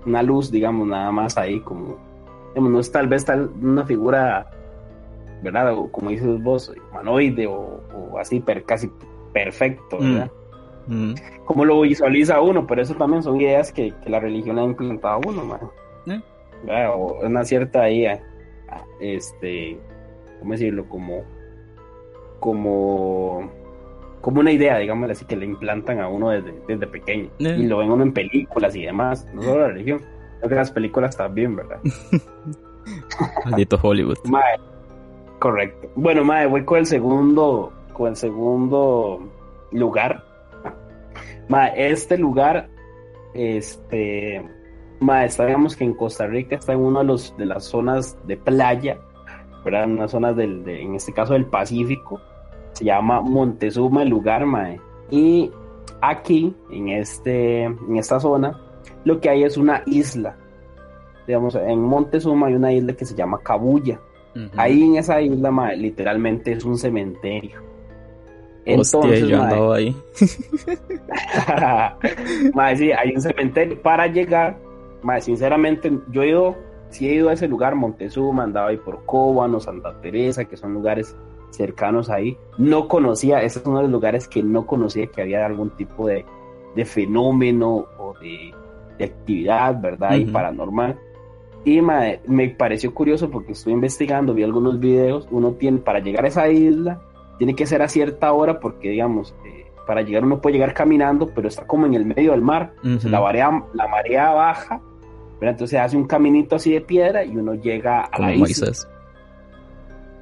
una 0.07 0.23
luz, 0.23 0.53
digamos, 0.53 0.87
nada 0.87 1.11
más 1.11 1.37
ahí, 1.37 1.61
como, 1.61 1.97
no 2.57 2.81
es 2.81 2.91
tal 2.91 3.09
vez 3.09 3.25
tal 3.25 3.51
una 3.63 3.85
figura, 3.85 4.51
¿verdad? 5.43 5.75
O, 5.75 5.91
como 5.91 6.11
dices 6.11 6.43
vos, 6.43 6.73
humanoide 6.91 7.47
o, 7.47 7.81
así, 8.19 8.41
per, 8.41 8.65
casi 8.65 8.91
perfecto, 9.33 9.99
mm. 10.01 10.13
¿verdad? 10.13 10.31
Mm. 10.87 11.15
Como 11.45 11.65
lo 11.65 11.81
visualiza 11.81 12.41
uno, 12.41 12.67
pero 12.67 12.83
eso 12.83 12.95
también 12.95 13.23
son 13.23 13.41
ideas 13.41 13.73
que, 13.73 13.93
la 14.07 14.21
religión 14.21 14.59
ha 14.59 14.65
implementado 14.65 15.15
a 15.15 15.29
uno, 15.29 15.45
man. 15.45 15.61
¿Eh? 16.67 16.87
O 16.87 17.19
una 17.25 17.45
cierta 17.45 17.83
ahí, 17.83 18.07
este, 19.01 19.79
¿cómo 20.41 20.53
decirlo? 20.53 20.89
Como, 20.89 21.23
como 22.41 23.51
como 24.27 24.41
una 24.41 24.51
idea, 24.51 24.79
digamos 24.79 25.09
así, 25.09 25.25
que 25.25 25.37
le 25.37 25.47
implantan 25.47 26.01
a 26.01 26.09
uno 26.09 26.31
desde, 26.31 26.87
pequeño. 26.89 27.31
Eh. 27.39 27.59
Y 27.61 27.67
lo 27.67 27.79
ven 27.79 27.93
uno 27.93 28.03
en 28.03 28.13
películas 28.13 28.75
y 28.75 28.83
demás, 28.83 29.25
no 29.33 29.41
solo 29.41 29.61
la 29.61 29.69
religión, 29.69 30.01
que 30.49 30.55
las 30.55 30.71
películas 30.71 31.17
también, 31.17 31.57
¿verdad? 31.57 31.79
Maldito 33.45 33.79
Hollywood. 33.83 34.19
correcto. 35.38 35.88
Bueno, 35.95 36.25
mae, 36.25 36.47
voy 36.47 36.65
con 36.65 36.79
el 36.79 36.87
segundo, 36.87 37.73
con 37.93 38.09
el 38.09 38.17
segundo 38.17 39.21
lugar. 39.73 40.25
Mae, 41.49 41.91
este 41.91 42.19
lugar, 42.19 42.69
este, 43.35 44.45
mae, 45.00 45.29
sabemos 45.31 45.76
que 45.76 45.85
en 45.85 45.95
Costa 45.95 46.26
Rica 46.26 46.57
está 46.57 46.73
en 46.73 46.81
una 46.81 47.00
de, 47.00 47.07
los, 47.07 47.37
de 47.37 47.47
las 47.47 47.65
zonas 47.65 48.17
de 48.26 48.37
playa, 48.37 48.99
¿verdad? 49.65 49.87
Una 49.87 50.09
zona 50.09 50.33
del, 50.33 50.69
en 50.69 50.95
este 50.95 51.12
caso 51.12 51.35
del 51.35 51.47
Pacífico 51.47 52.21
se 52.73 52.85
llama 52.85 53.21
Montezuma 53.23 54.03
el 54.03 54.11
lugar, 54.11 54.45
mae. 54.45 54.81
Y 55.11 55.50
aquí, 56.03 56.55
en, 56.71 56.88
este, 56.91 57.65
en 57.65 57.97
esta 57.97 58.21
zona, 58.21 58.61
lo 59.05 59.21
que 59.21 59.31
hay 59.31 59.45
es 59.45 59.57
una 59.57 59.83
isla. 59.87 60.37
Digamos, 61.26 61.55
en 61.55 61.81
Montezuma 61.81 62.47
hay 62.47 62.55
una 62.55 62.73
isla 62.73 62.93
que 62.93 63.05
se 63.05 63.14
llama 63.14 63.40
Cabuya. 63.43 64.00
Ahí 64.57 64.83
en 64.83 64.97
esa 64.97 65.21
isla, 65.21 65.50
literalmente 65.75 66.52
es 66.52 66.64
un 66.64 66.76
cementerio. 66.76 67.62
Entonces, 68.66 69.23
Hostia, 69.23 69.26
yo 69.26 69.43
andaba 69.43 69.76
ahí. 69.76 69.97
mae, 72.55 72.76
sí, 72.76 72.93
hay 72.93 73.12
un 73.14 73.21
cementerio. 73.23 73.81
Para 73.81 74.09
llegar, 74.09 74.59
mae, 75.02 75.21
sinceramente, 75.23 75.90
yo 76.11 76.23
he 76.23 76.28
ido, 76.28 76.57
sí 76.90 77.09
he 77.09 77.14
ido 77.14 77.31
a 77.31 77.33
ese 77.33 77.49
lugar, 77.49 77.76
Montezuma, 77.76 78.43
andaba 78.43 78.69
ahí 78.69 78.76
por 78.76 79.07
Cóbano, 79.07 79.61
Santa 79.61 79.99
Teresa, 80.00 80.45
que 80.45 80.57
son 80.57 80.75
lugares 80.75 81.16
cercanos 81.50 82.11
ahí. 82.11 82.37
No 82.59 82.88
conocía, 82.88 83.43
ese 83.43 83.61
es 83.61 83.66
uno 83.66 83.78
de 83.78 83.85
los 83.85 83.93
lugares 83.93 84.28
que 84.28 84.43
no 84.43 84.66
conocía 84.66 85.07
que 85.07 85.23
había 85.23 85.47
algún 85.47 85.71
tipo 85.71 86.09
de, 86.09 86.25
fenómeno 86.85 87.87
o 87.99 88.14
de, 88.21 88.52
actividad, 89.05 89.81
¿verdad? 89.81 90.15
Y 90.15 90.25
paranormal. 90.26 90.99
Y 91.65 91.81
me 91.81 92.49
pareció 92.57 92.95
curioso 92.95 93.29
porque 93.31 93.53
estoy 93.53 93.73
investigando, 93.73 94.35
vi 94.35 94.45
algunos 94.45 94.79
videos, 94.79 95.26
uno 95.31 95.53
tiene, 95.53 95.79
para 95.79 95.99
llegar 95.99 96.25
a 96.25 96.29
esa 96.29 96.49
isla, 96.49 97.00
tiene 97.38 97.55
que 97.55 97.67
ser 97.67 97.83
a 97.83 97.88
cierta 97.88 98.33
hora 98.33 98.61
porque, 98.61 98.91
digamos, 98.91 99.35
eh, 99.45 99.67
para 99.87 100.03
llegar 100.03 100.25
uno 100.25 100.41
puede 100.41 100.55
llegar 100.55 100.75
caminando, 100.75 101.29
pero 101.35 101.49
está 101.49 101.67
como 101.67 101.87
en 101.87 101.95
el 101.95 102.05
medio 102.05 102.33
del 102.33 102.43
mar, 102.43 102.75
la, 102.83 103.21
marea, 103.21 103.65
la 103.73 103.88
marea 103.88 104.31
baja, 104.31 104.81
pero 105.38 105.50
entonces 105.50 105.79
hace 105.79 105.97
un 105.97 106.07
caminito 106.07 106.57
así 106.57 106.73
de 106.73 106.81
piedra 106.81 107.25
y 107.25 107.37
uno 107.37 107.55
llega 107.55 108.03
a 108.03 108.19
la 108.21 108.35
isla. 108.35 108.73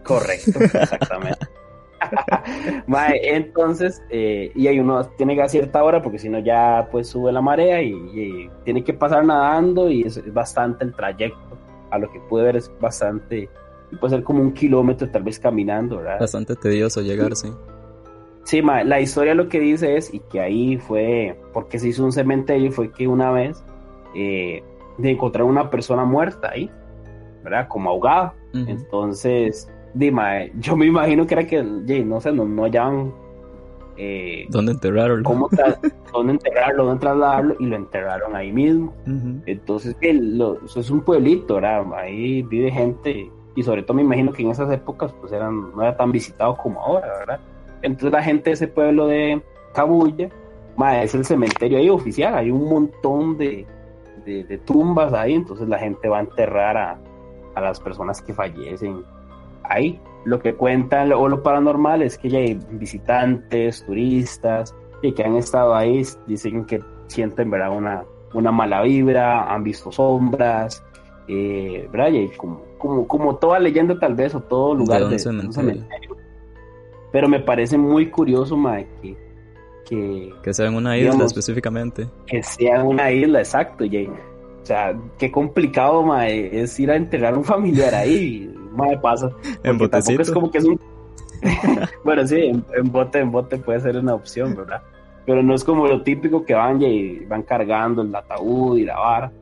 Correcto, 0.03 0.61
exactamente. 0.61 1.47
Entonces, 3.23 4.03
eh, 4.11 4.53
y 4.55 4.67
hay 4.67 4.79
uno 4.79 5.05
tiene 5.17 5.35
que 5.35 5.43
a 5.43 5.49
cierta 5.49 5.83
hora 5.83 6.03
porque 6.03 6.19
si 6.19 6.29
no 6.29 6.39
ya 6.39 6.89
pues 6.91 7.09
sube 7.09 7.33
la 7.33 7.41
marea 7.41 7.83
y, 7.83 8.51
tiene 8.65 8.85
que 8.85 8.93
pasar 8.93 9.25
nadando 9.25 9.91
y 9.91 10.03
es, 10.03 10.33
bastante 10.33 10.85
el 10.85 10.95
trayecto. 10.95 11.59
A 11.91 11.99
lo 11.99 12.11
que 12.11 12.21
puede 12.29 12.47
ver 12.47 12.57
es 12.57 12.73
bastante, 12.81 13.49
puede 14.01 14.15
ser 14.15 14.25
como 14.25 14.41
un 14.41 14.53
kilómetro 14.53 15.09
tal 15.11 15.23
vez 15.23 15.39
caminando, 15.39 15.99
¿verdad? 15.99 16.19
Bastante 16.19 16.57
tedioso 16.57 17.01
llegar, 17.03 17.37
sí. 17.37 17.53
Sí, 18.45 18.61
la 18.61 19.01
historia 19.01 19.35
lo 19.35 19.49
que 19.49 19.59
dice 19.59 19.97
es, 19.97 20.13
y 20.13 20.21
que 20.21 20.41
ahí 20.41 20.77
fue, 20.77 21.39
porque 21.53 21.79
se 21.79 21.89
hizo 21.89 22.05
un 22.05 22.13
cementerio, 22.13 22.71
fue 22.73 22.93
que 22.93 23.09
una 23.09 23.31
vez 23.31 23.65
eh, 24.15 24.63
de 24.99 25.11
encontrar 25.11 25.45
una 25.45 25.71
persona 25.71 26.05
muerta 26.05 26.51
ahí, 26.53 26.71
¿verdad? 27.43 27.69
Como 27.69 27.91
ahogada. 27.91 28.35
Entonces, 28.53 29.69
Dime, 29.95 30.51
yo 30.59 30.77
me 30.77 30.87
imagino 30.87 31.25
que 31.25 31.35
era 31.35 31.47
que, 31.47 31.63
no 31.63 32.21
sé, 32.21 32.33
no, 32.33 32.45
no 32.45 32.65
hallaban. 32.65 33.15
Eh, 33.97 34.45
¿Dónde 34.49 34.73
enterrarlo? 34.73 35.23
Cómo 35.23 35.49
¿Dónde 36.13 36.33
enterrarlo? 36.33 36.85
¿Dónde 36.85 37.01
trasladarlo? 37.01 37.57
Y 37.61 37.67
lo 37.67 37.77
enterraron 37.77 38.35
ahí 38.35 38.53
mismo. 38.53 38.93
Entonces, 39.47 39.97
eso 40.01 40.81
es 40.81 40.91
un 40.91 41.01
pueblito, 41.03 41.55
¿verdad? 41.55 41.85
Ahí 41.95 42.43
vive 42.43 42.73
gente. 42.73 43.31
Y 43.55 43.63
sobre 43.63 43.85
todo 43.85 43.95
me 43.95 44.03
imagino 44.03 44.33
que 44.33 44.43
en 44.43 44.51
esas 44.51 44.69
épocas, 44.73 45.13
pues 45.21 45.33
eran, 45.33 45.71
no 45.77 45.83
era 45.83 45.97
tan 45.97 46.11
visitado 46.11 46.57
como 46.57 46.81
ahora, 46.81 47.07
¿verdad? 47.21 47.41
Entonces, 47.83 48.11
la 48.11 48.23
gente 48.23 48.51
de 48.51 48.55
ese 48.55 48.67
pueblo 48.67 49.07
de 49.07 49.41
Cabulla, 49.75 50.29
es 51.05 51.15
el 51.15 51.25
cementerio 51.25 51.79
ahí 51.79 51.89
oficial. 51.89 52.35
Hay 52.35 52.51
un 52.51 52.69
montón 52.69 53.39
de, 53.39 53.65
de, 54.25 54.59
tumbas 54.65 55.13
ahí. 55.13 55.35
Entonces, 55.35 55.69
la 55.69 55.79
gente 55.79 56.09
va 56.09 56.19
a 56.19 56.23
enterrar 56.23 56.77
a, 56.77 56.99
a 57.55 57.61
las 57.61 57.79
personas 57.79 58.21
que 58.21 58.35
fallecen 58.35 59.05
ahí. 59.65 60.01
Lo 60.25 60.39
que 60.39 60.55
cuentan 60.55 61.13
o 61.13 61.29
lo 61.29 61.43
paranormal 61.43 62.03
es 62.03 62.17
que 62.17 62.31
ya 62.31 62.39
hay 62.39 62.59
visitantes, 62.71 63.85
turistas 63.85 64.75
y 65.03 65.13
que 65.13 65.23
han 65.23 65.37
estado 65.37 65.75
ahí, 65.75 66.03
dicen 66.27 66.65
que 66.65 66.83
sienten 67.09 67.51
¿verdad? 67.51 67.77
Una, 67.77 68.05
una 68.33 68.51
mala 68.51 68.83
vibra, 68.83 69.53
han 69.53 69.63
visto 69.63 69.93
sombras, 69.93 70.83
eh, 71.29 71.89
¿verdad? 71.93 72.13
Y 72.13 72.29
como, 72.31 72.63
como, 72.79 73.07
como 73.07 73.37
toda 73.37 73.59
leyenda 73.59 73.99
tal 73.99 74.15
vez 74.15 74.35
o 74.35 74.41
todo 74.41 74.75
lugar 74.75 75.07
de, 75.09 75.19
cementerio. 75.19 76.17
Pero 77.13 77.29
me 77.29 77.41
parece 77.41 77.79
muy 77.79 78.11
curioso, 78.11 78.57
mae, 78.57 78.87
que, 79.01 79.17
que, 79.87 80.33
que 80.43 80.55
sea 80.55 80.67
en 80.67 80.75
una 80.75 80.99
isla 80.99 81.25
específicamente. 81.25 82.09
Que 82.27 82.43
sea 82.43 82.81
en 82.81 82.87
una 82.87 83.11
isla, 83.11 83.39
exacto, 83.39 83.85
Jay. 83.89 84.09
O 84.09 84.67
sea, 84.67 84.99
qué 85.19 85.31
complicado, 85.31 86.03
mae, 86.03 86.61
es 86.63 86.79
ir 86.81 86.91
a 86.91 86.97
enterrar 86.97 87.35
a 87.35 87.37
un 87.37 87.45
familiar 87.45 87.95
ahí. 87.95 88.53
Mae, 88.75 88.99
pasa. 88.99 89.31
En 89.63 89.79
botecito. 89.79 90.23
Es 90.23 90.31
como 90.31 90.51
que 90.51 90.59
es 90.59 90.65
un... 90.65 90.81
bueno, 92.05 92.27
sí, 92.27 92.37
en, 92.41 92.93
bote, 92.93 93.19
en 93.19 93.31
bote 93.31 93.59
puede 93.59 93.81
ser 93.81 93.97
una 93.97 94.15
opción, 94.15 94.55
¿verdad? 94.55 94.83
Pero 95.27 95.43
no 95.43 95.55
es 95.55 95.65
como 95.65 95.87
lo 95.87 96.03
típico 96.03 96.45
que 96.45 96.55
van 96.55 96.81
y 96.83 97.21
van 97.21 97.43
cargando 97.43 98.03
el 98.03 98.15
ataúd 98.15 98.79
y 98.79 98.85
la 98.85 98.99
vara. 98.99 99.33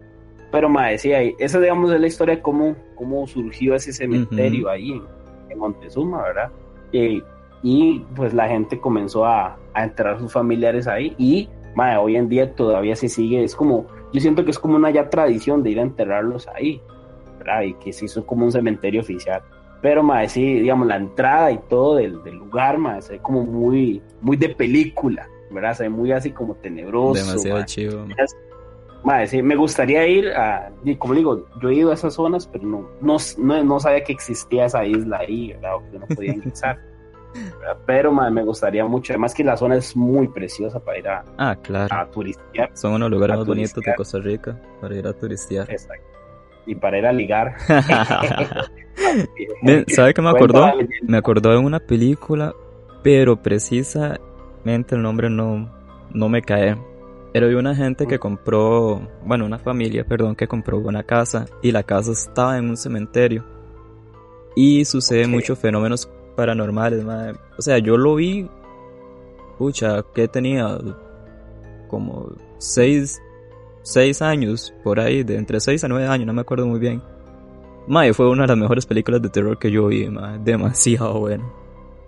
Pero, 0.50 0.68
mae, 0.68 0.98
sí, 0.98 1.12
ahí, 1.12 1.34
esa, 1.38 1.58
digamos, 1.60 1.90
es 1.92 2.00
la 2.00 2.06
historia 2.06 2.36
de 2.36 2.42
cómo, 2.42 2.76
cómo 2.94 3.26
surgió 3.26 3.74
ese 3.74 3.92
cementerio 3.92 4.68
ahí 4.68 5.00
en, 5.48 5.58
Montezuma, 5.58 6.22
¿verdad? 6.22 6.50
Y 6.92 7.22
y 7.62 8.00
pues 8.16 8.34
la 8.34 8.48
gente 8.48 8.80
comenzó 8.80 9.24
a, 9.24 9.56
a 9.72 9.84
enterrar 9.84 10.16
a 10.16 10.18
sus 10.18 10.32
familiares 10.32 10.88
ahí 10.88 11.14
y 11.16 11.48
madre, 11.74 11.96
hoy 11.96 12.16
en 12.16 12.28
día 12.28 12.54
todavía 12.54 12.96
se 12.96 13.08
sigue, 13.08 13.42
es 13.44 13.54
como, 13.54 13.86
yo 14.12 14.20
siento 14.20 14.44
que 14.44 14.50
es 14.50 14.58
como 14.58 14.76
una 14.76 14.90
ya 14.90 15.08
tradición 15.08 15.62
de 15.62 15.70
ir 15.70 15.78
a 15.78 15.82
enterrarlos 15.82 16.48
ahí, 16.48 16.82
¿verdad? 17.42 17.62
Y 17.62 17.74
que 17.74 17.92
se 17.92 18.04
hizo 18.06 18.24
como 18.26 18.44
un 18.44 18.52
cementerio 18.52 19.00
oficial. 19.00 19.42
Pero, 19.80 20.02
madre, 20.02 20.28
sí, 20.28 20.60
digamos, 20.60 20.86
la 20.86 20.96
entrada 20.96 21.50
y 21.50 21.58
todo 21.68 21.96
del, 21.96 22.22
del 22.22 22.36
lugar, 22.36 22.78
madre, 22.78 23.02
se 23.02 23.12
ve 23.14 23.18
como 23.18 23.42
muy, 23.42 24.00
muy 24.20 24.36
de 24.36 24.50
película, 24.50 25.28
¿verdad? 25.50 25.74
Se 25.74 25.82
ve 25.84 25.88
muy 25.88 26.12
así 26.12 26.30
como 26.30 26.54
tenebroso. 26.54 27.24
Demasiado 27.24 27.62
chido. 27.64 28.06
Madre, 29.02 29.26
sí, 29.26 29.42
me 29.42 29.56
gustaría 29.56 30.06
ir 30.06 30.28
a, 30.28 30.70
y 30.84 30.94
como 30.94 31.14
digo, 31.14 31.48
yo 31.60 31.70
he 31.70 31.74
ido 31.74 31.90
a 31.90 31.94
esas 31.94 32.14
zonas, 32.14 32.46
pero 32.46 32.64
no, 32.64 32.88
no, 33.00 33.16
no, 33.38 33.64
no 33.64 33.80
sabía 33.80 34.04
que 34.04 34.12
existía 34.12 34.66
esa 34.66 34.84
isla 34.84 35.18
ahí, 35.18 35.52
¿verdad? 35.52 35.74
O 35.74 35.90
que 35.90 35.98
no 35.98 36.06
podía 36.06 36.32
ingresar. 36.32 36.78
Pero 37.86 38.12
me 38.12 38.44
gustaría 38.44 38.84
mucho, 38.84 39.14
además 39.14 39.32
que 39.34 39.42
la 39.42 39.56
zona 39.56 39.76
es 39.76 39.96
muy 39.96 40.28
preciosa 40.28 40.78
para 40.80 40.98
ir 40.98 41.08
a, 41.08 41.24
ah, 41.38 41.56
claro. 41.62 41.94
a 41.94 42.10
turistear. 42.10 42.70
Son 42.74 42.92
unos 42.92 43.10
lugares 43.10 43.38
más 43.38 43.46
bonitos 43.46 43.82
de 43.82 43.94
Costa 43.94 44.18
Rica 44.18 44.60
para 44.80 44.94
ir 44.94 45.06
a 45.06 45.14
turistear. 45.14 45.70
Exacto. 45.70 46.11
Y 46.66 46.74
para 46.74 46.98
ir 46.98 47.06
a 47.06 47.12
ligar. 47.12 47.54
¿Sabe 49.88 50.14
qué 50.14 50.22
me 50.22 50.30
acordó? 50.30 50.72
Me 51.02 51.16
acordó 51.16 51.50
de 51.50 51.58
una 51.58 51.80
película, 51.80 52.54
pero 53.02 53.42
precisamente 53.42 54.94
el 54.94 55.02
nombre 55.02 55.28
no, 55.28 55.70
no 56.12 56.28
me 56.28 56.42
cae. 56.42 56.76
Pero 57.32 57.48
vi 57.48 57.54
una 57.54 57.74
gente 57.74 58.06
que 58.06 58.18
compró, 58.18 59.08
bueno, 59.24 59.46
una 59.46 59.58
familia, 59.58 60.04
perdón, 60.04 60.36
que 60.36 60.46
compró 60.46 60.78
una 60.78 61.02
casa 61.02 61.46
y 61.62 61.72
la 61.72 61.82
casa 61.82 62.12
estaba 62.12 62.58
en 62.58 62.68
un 62.68 62.76
cementerio. 62.76 63.44
Y 64.54 64.84
sucede 64.84 65.26
muchos 65.26 65.58
fenómenos 65.58 66.10
paranormales, 66.36 67.02
madre. 67.04 67.38
O 67.58 67.62
sea, 67.62 67.78
yo 67.78 67.96
lo 67.96 68.16
vi, 68.16 68.48
pucha, 69.58 70.04
que 70.14 70.28
tenía 70.28 70.76
como 71.88 72.32
seis, 72.58 73.20
seis 73.82 74.22
años, 74.22 74.74
por 74.82 75.00
ahí, 75.00 75.22
de 75.22 75.36
entre 75.36 75.60
seis 75.60 75.84
a 75.84 75.88
nueve 75.88 76.06
años, 76.06 76.26
no 76.26 76.32
me 76.32 76.40
acuerdo 76.40 76.66
muy 76.66 76.80
bien. 76.80 77.02
Mae, 77.86 78.12
fue 78.14 78.28
una 78.28 78.42
de 78.42 78.48
las 78.48 78.56
mejores 78.56 78.86
películas 78.86 79.20
de 79.22 79.28
terror 79.28 79.58
que 79.58 79.70
yo 79.70 79.86
vi, 79.86 80.08
mae, 80.08 80.38
demasiado 80.44 81.18
bueno. 81.18 81.52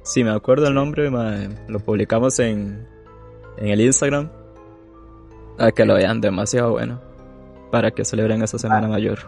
Si 0.02 0.22
me 0.22 0.30
acuerdo 0.30 0.68
el 0.68 0.74
nombre, 0.74 1.10
mae, 1.10 1.48
lo 1.68 1.80
publicamos 1.80 2.38
en, 2.38 2.86
en 3.56 3.68
el 3.68 3.80
Instagram. 3.80 4.30
A 5.58 5.70
que 5.70 5.84
lo 5.84 5.94
vean, 5.94 6.20
demasiado 6.20 6.72
bueno. 6.72 7.00
Para 7.70 7.90
que 7.90 8.04
celebren 8.04 8.42
esa 8.42 8.58
semana 8.58 8.88
mayor. 8.88 9.18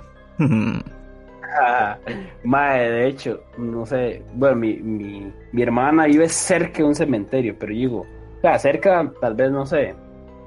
Mae, 2.45 2.91
de 2.91 3.09
hecho, 3.09 3.41
no 3.59 3.87
sé, 3.87 4.23
bueno, 4.35 4.57
mi, 4.57 4.77
mi, 4.77 5.33
mi, 5.53 5.63
hermana 5.63 6.05
vive 6.07 6.29
cerca 6.29 6.79
de 6.79 6.85
un 6.85 6.95
cementerio, 6.95 7.57
pero 7.59 7.73
digo, 7.73 8.01
o 8.01 8.41
sea, 8.41 8.59
cerca, 8.59 9.11
tal 9.21 9.35
vez, 9.35 9.51
no 9.51 9.67
sé, 9.67 9.95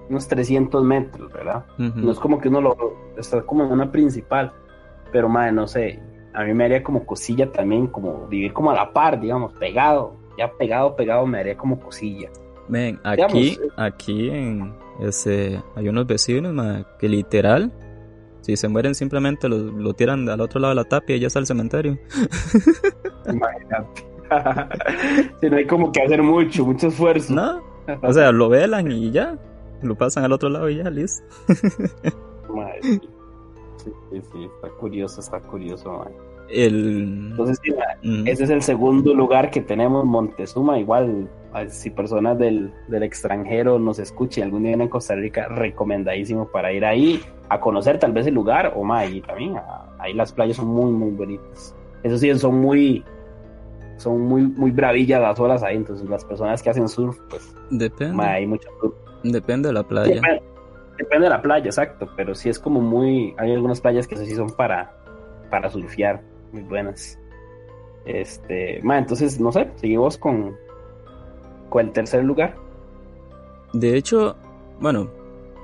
unos 0.10 0.28
300 0.28 0.84
metros, 0.84 1.32
¿verdad? 1.32 1.66
No 1.78 2.12
es 2.12 2.20
como 2.20 2.40
que 2.40 2.50
uno 2.50 2.62
lo, 2.62 2.76
está 3.18 3.42
como 3.42 3.64
en 3.64 3.72
una 3.72 3.92
principal, 3.92 4.52
pero 5.12 5.30
mae, 5.30 5.52
no 5.52 5.68
sé, 5.68 6.02
a 6.34 6.44
mí 6.44 6.54
me 6.54 6.66
haría 6.66 6.84
como 6.84 7.06
cosilla 7.06 7.52
también, 7.52 7.88
como 7.88 8.28
vivir 8.28 8.54
como 8.54 8.72
a 8.72 8.76
la 8.76 8.92
par, 8.92 9.20
digamos, 9.20 9.54
pegado, 9.54 10.16
ya 10.38 10.52
pegado, 10.52 10.96
pegado, 10.96 11.26
me 11.26 11.40
haría 11.40 11.58
como 11.58 11.80
cosilla. 11.80 12.30
Ven, 12.68 13.00
aquí, 13.04 13.50
eh, 13.62 13.70
aquí 13.78 14.30
en 14.30 14.76
ese, 15.00 15.62
hay 15.76 15.90
unos 15.90 16.06
vecinos, 16.06 16.54
mae, 16.54 16.86
que 17.00 17.10
literal 17.10 17.72
si 18.42 18.56
se 18.56 18.68
mueren 18.68 18.96
simplemente 18.96 19.50
lo, 19.50 19.58
lo 19.58 19.94
tiran 19.94 20.28
al 20.30 20.42
otro 20.42 20.60
lado 20.60 20.72
de 20.72 20.76
la 20.76 20.86
tapia 20.86 21.16
y 21.16 21.20
ya 21.20 21.28
está 21.28 21.40
el 21.40 21.46
cementerio. 21.46 21.98
Imagínate. 23.28 24.06
si 25.42 25.50
no 25.50 25.58
hay 25.58 25.66
como 25.66 25.92
que 25.92 26.02
hacer 26.02 26.24
mucho, 26.24 26.66
mucho 26.66 26.88
esfuerzo. 26.88 27.34
No. 27.34 27.62
O 28.02 28.14
sea, 28.14 28.32
lo 28.32 28.50
velan 28.50 28.92
y 28.92 29.12
ya. 29.12 29.38
Lo 29.82 29.96
pasan 29.96 30.24
al 30.24 30.32
otro 30.32 30.50
lado 30.50 30.70
y 30.70 30.78
ya, 30.78 30.90
listo. 30.90 31.24
Sí, 33.84 33.94
sí, 34.12 34.22
sí, 34.34 34.44
está 34.44 34.70
curioso, 34.78 35.22
está 35.22 35.40
curioso, 35.40 35.90
man. 36.00 36.12
El... 36.50 37.30
Entonces, 37.32 37.60
ese 38.26 38.44
es 38.44 38.50
el 38.50 38.62
segundo 38.62 39.14
lugar 39.14 39.52
que 39.52 39.62
tenemos, 39.62 40.04
Montezuma. 40.04 40.80
Igual, 40.80 41.30
si 41.70 41.90
personas 41.90 42.38
del, 42.38 42.74
del 42.88 43.04
extranjero 43.04 43.80
nos 43.80 44.00
escuchen 44.00 44.46
algún 44.46 44.64
día 44.64 44.74
en 44.74 44.88
Costa 44.90 45.16
Rica, 45.16 45.48
recomendadísimo 45.48 46.48
para 46.50 46.74
ir 46.74 46.84
ahí 46.84 47.22
a 47.50 47.60
conocer 47.60 48.00
tal 48.00 48.12
vez 48.12 48.28
el 48.28 48.34
lugar 48.34 48.74
o 48.76 48.84
más, 48.84 49.10
y 49.10 49.22
también 49.22 49.56
ahí 50.00 50.14
las 50.14 50.34
playas 50.34 50.58
son 50.58 50.68
muy, 50.68 50.92
muy 50.92 51.12
bonitas. 51.12 51.76
Eso 52.04 52.18
sí, 52.18 52.34
son 52.36 52.60
muy, 52.60 53.04
son 53.98 54.22
muy, 54.22 54.44
muy 54.44 54.72
bravillas 54.72 55.22
las 55.22 55.40
olas 55.40 55.64
ahí, 55.64 55.76
entonces 55.76 56.10
las 56.10 56.26
personas 56.26 56.62
que 56.62 56.70
hacen 56.70 56.88
surf, 56.88 57.18
pues, 57.30 57.56
depende. 57.70 58.24
hay 58.24 58.46
mucho 58.46 58.70
Depende 59.24 59.70
de 59.70 59.74
la 59.74 59.84
playa. 59.84 60.22
Depende, 60.98 61.26
de 61.26 61.30
la 61.30 61.42
playa, 61.42 61.66
exacto, 61.66 62.10
pero 62.18 62.36
sí 62.36 62.50
es 62.50 62.60
como 62.60 62.82
muy, 62.82 63.34
hay 63.38 63.54
algunas 63.54 63.80
playas 63.80 64.06
que 64.06 64.18
sí 64.18 64.36
son 64.36 64.50
para, 64.50 64.94
para 65.50 65.70
surfear 65.70 66.22
muy 66.52 66.64
buenas. 66.64 67.18
Este, 68.06 68.82
ma, 68.84 68.98
entonces, 68.98 69.40
no 69.40 69.52
sé, 69.52 69.70
seguimos 69.76 70.18
con, 70.18 70.58
con 71.70 71.88
el 71.88 71.94
tercer 71.94 72.24
lugar. 72.24 72.56
De 73.74 73.96
hecho, 73.96 74.36
bueno, 74.80 75.10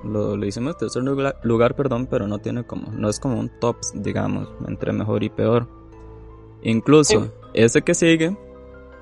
lo, 0.04 0.38
lo 0.38 0.46
hicimos 0.46 0.78
tercer 0.78 1.04
lugar, 1.04 1.76
perdón, 1.76 2.08
pero 2.08 2.28
no 2.28 2.39
tiene 2.39 2.63
como, 2.63 2.91
no 2.91 3.10
es 3.10 3.20
como 3.20 3.39
un 3.39 3.50
top, 3.60 3.78
digamos, 3.94 4.48
entre 4.68 4.94
mejor 4.94 5.24
y 5.24 5.30
peor. 5.30 5.68
Incluso, 6.62 7.32
ese 7.54 7.82
que 7.82 7.94
sigue 7.94 8.36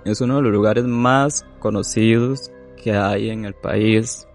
es 0.06 0.22
uno 0.22 0.38
de 0.38 0.42
los 0.42 0.52
lugares 0.52 0.86
más 0.86 1.46
conocidos 1.60 2.52
que 2.82 2.94
hay 2.94 3.30
en 3.30 3.46
el 3.46 3.54
país. 3.54 4.28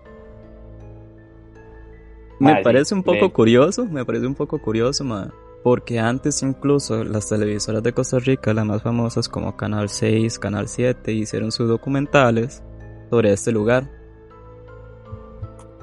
Me 2.39 2.63
parece 2.63 2.95
un 2.95 3.03
poco 3.03 3.33
curioso, 3.33 3.87
me 3.87 4.05
parece 4.05 4.27
un 4.27 4.35
poco 4.35 4.61
curioso, 4.61 5.05
ma, 5.05 5.33
porque 5.63 5.99
antes 5.99 6.43
incluso 6.43 7.03
las 7.05 7.29
televisoras 7.29 7.83
de 7.83 7.93
Costa 7.93 8.19
Rica, 8.19 8.55
las 8.55 8.65
más 8.65 8.83
famosas 8.83 9.29
como 9.29 9.57
Canal 9.57 9.89
6, 9.89 10.39
Canal 10.39 10.69
7, 10.69 11.13
hicieron 11.13 11.51
sus 11.51 11.69
documentales 11.69 12.63
sobre 13.11 13.33
este 13.33 13.53
lugar. 13.53 13.91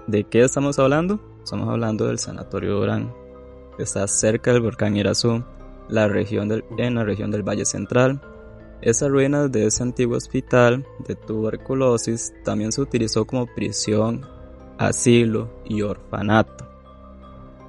¿De 0.07 0.23
qué 0.23 0.43
estamos 0.43 0.79
hablando? 0.79 1.19
Estamos 1.43 1.67
hablando 1.69 2.07
del 2.07 2.19
Sanatorio 2.19 2.75
Durán. 2.75 3.13
Está 3.77 4.07
cerca 4.07 4.53
del 4.53 4.61
volcán 4.61 4.95
Irazú, 4.95 5.43
la 5.89 6.07
región 6.07 6.47
del, 6.47 6.63
en 6.77 6.95
la 6.95 7.03
región 7.03 7.31
del 7.31 7.43
Valle 7.43 7.65
Central. 7.65 8.21
Esas 8.81 9.09
ruinas 9.09 9.51
de 9.51 9.65
ese 9.65 9.83
antiguo 9.83 10.15
hospital 10.15 10.85
de 11.07 11.15
tuberculosis 11.15 12.33
también 12.43 12.71
se 12.71 12.81
utilizó 12.81 13.25
como 13.25 13.47
prisión, 13.47 14.25
asilo 14.77 15.49
y 15.65 15.81
orfanato. 15.81 16.65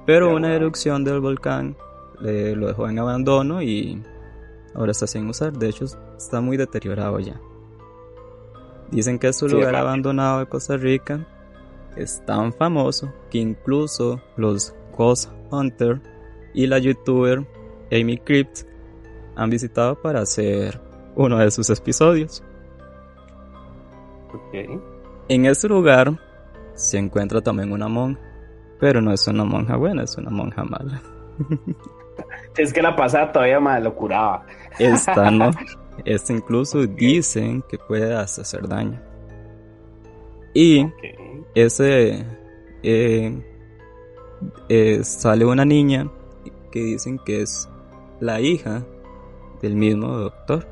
Pero 0.05 0.35
una 0.35 0.55
erupción 0.55 1.03
del 1.03 1.19
volcán 1.19 1.75
lo 2.19 2.67
dejó 2.67 2.87
en 2.89 2.99
abandono 2.99 3.61
y 3.61 4.01
ahora 4.73 4.91
está 4.91 5.07
sin 5.07 5.27
usar. 5.27 5.53
De 5.53 5.69
hecho, 5.69 5.85
está 6.17 6.41
muy 6.41 6.57
deteriorado 6.57 7.19
ya. 7.19 7.39
Dicen 8.91 9.19
que 9.19 9.27
es 9.27 9.41
un 9.41 9.51
lugar 9.51 9.75
abandonado 9.75 10.39
de 10.39 10.45
Costa 10.45 10.77
Rica 10.77 11.27
es 11.97 12.23
tan 12.25 12.53
famoso 12.53 13.11
que 13.29 13.39
incluso 13.39 14.21
los 14.35 14.73
Ghost 14.95 15.31
Hunter 15.51 15.99
y 16.53 16.67
la 16.67 16.77
youtuber 16.77 17.45
Amy 17.91 18.17
Crypt 18.17 18.59
han 19.35 19.49
visitado 19.49 19.99
para 20.01 20.21
hacer 20.21 20.79
uno 21.15 21.37
de 21.37 21.51
sus 21.51 21.69
episodios. 21.69 22.43
En 25.27 25.45
ese 25.45 25.67
lugar 25.67 26.19
se 26.77 26.97
encuentra 26.97 27.41
también 27.41 27.71
una 27.71 27.87
monja, 27.87 28.21
pero 28.79 29.01
no 29.01 29.11
es 29.11 29.27
una 29.27 29.43
monja 29.43 29.75
buena, 29.75 30.03
es 30.03 30.17
una 30.17 30.29
monja 30.29 30.63
mala. 30.63 31.01
Es 32.57 32.73
que 32.73 32.81
la 32.81 32.95
pasada 32.95 33.31
todavía 33.31 33.59
me 33.59 33.79
lo 33.79 33.93
curaba. 33.93 34.43
Esta 34.79 35.29
no. 35.29 35.51
Esta 36.05 36.33
incluso 36.33 36.85
dicen 36.85 37.63
que 37.69 37.77
puede 37.77 38.15
hacer 38.15 38.67
daño. 38.67 38.99
Y 40.53 40.87
ese 41.53 42.25
eh, 42.83 43.43
eh, 44.69 45.03
sale 45.03 45.45
una 45.45 45.65
niña 45.65 46.09
que 46.71 46.79
dicen 46.79 47.19
que 47.19 47.41
es 47.41 47.69
la 48.19 48.39
hija 48.41 48.83
del 49.61 49.75
mismo 49.75 50.07
doctor. 50.07 50.67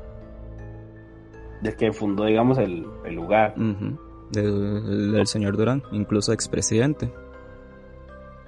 Del 1.62 1.76
que 1.76 1.92
fundó, 1.92 2.24
digamos, 2.24 2.58
el, 2.58 2.86
lugar. 3.14 3.54
Del, 4.30 5.26
señor 5.26 5.56
Durán, 5.56 5.82
incluso 5.92 6.32
expresidente. 6.32 7.12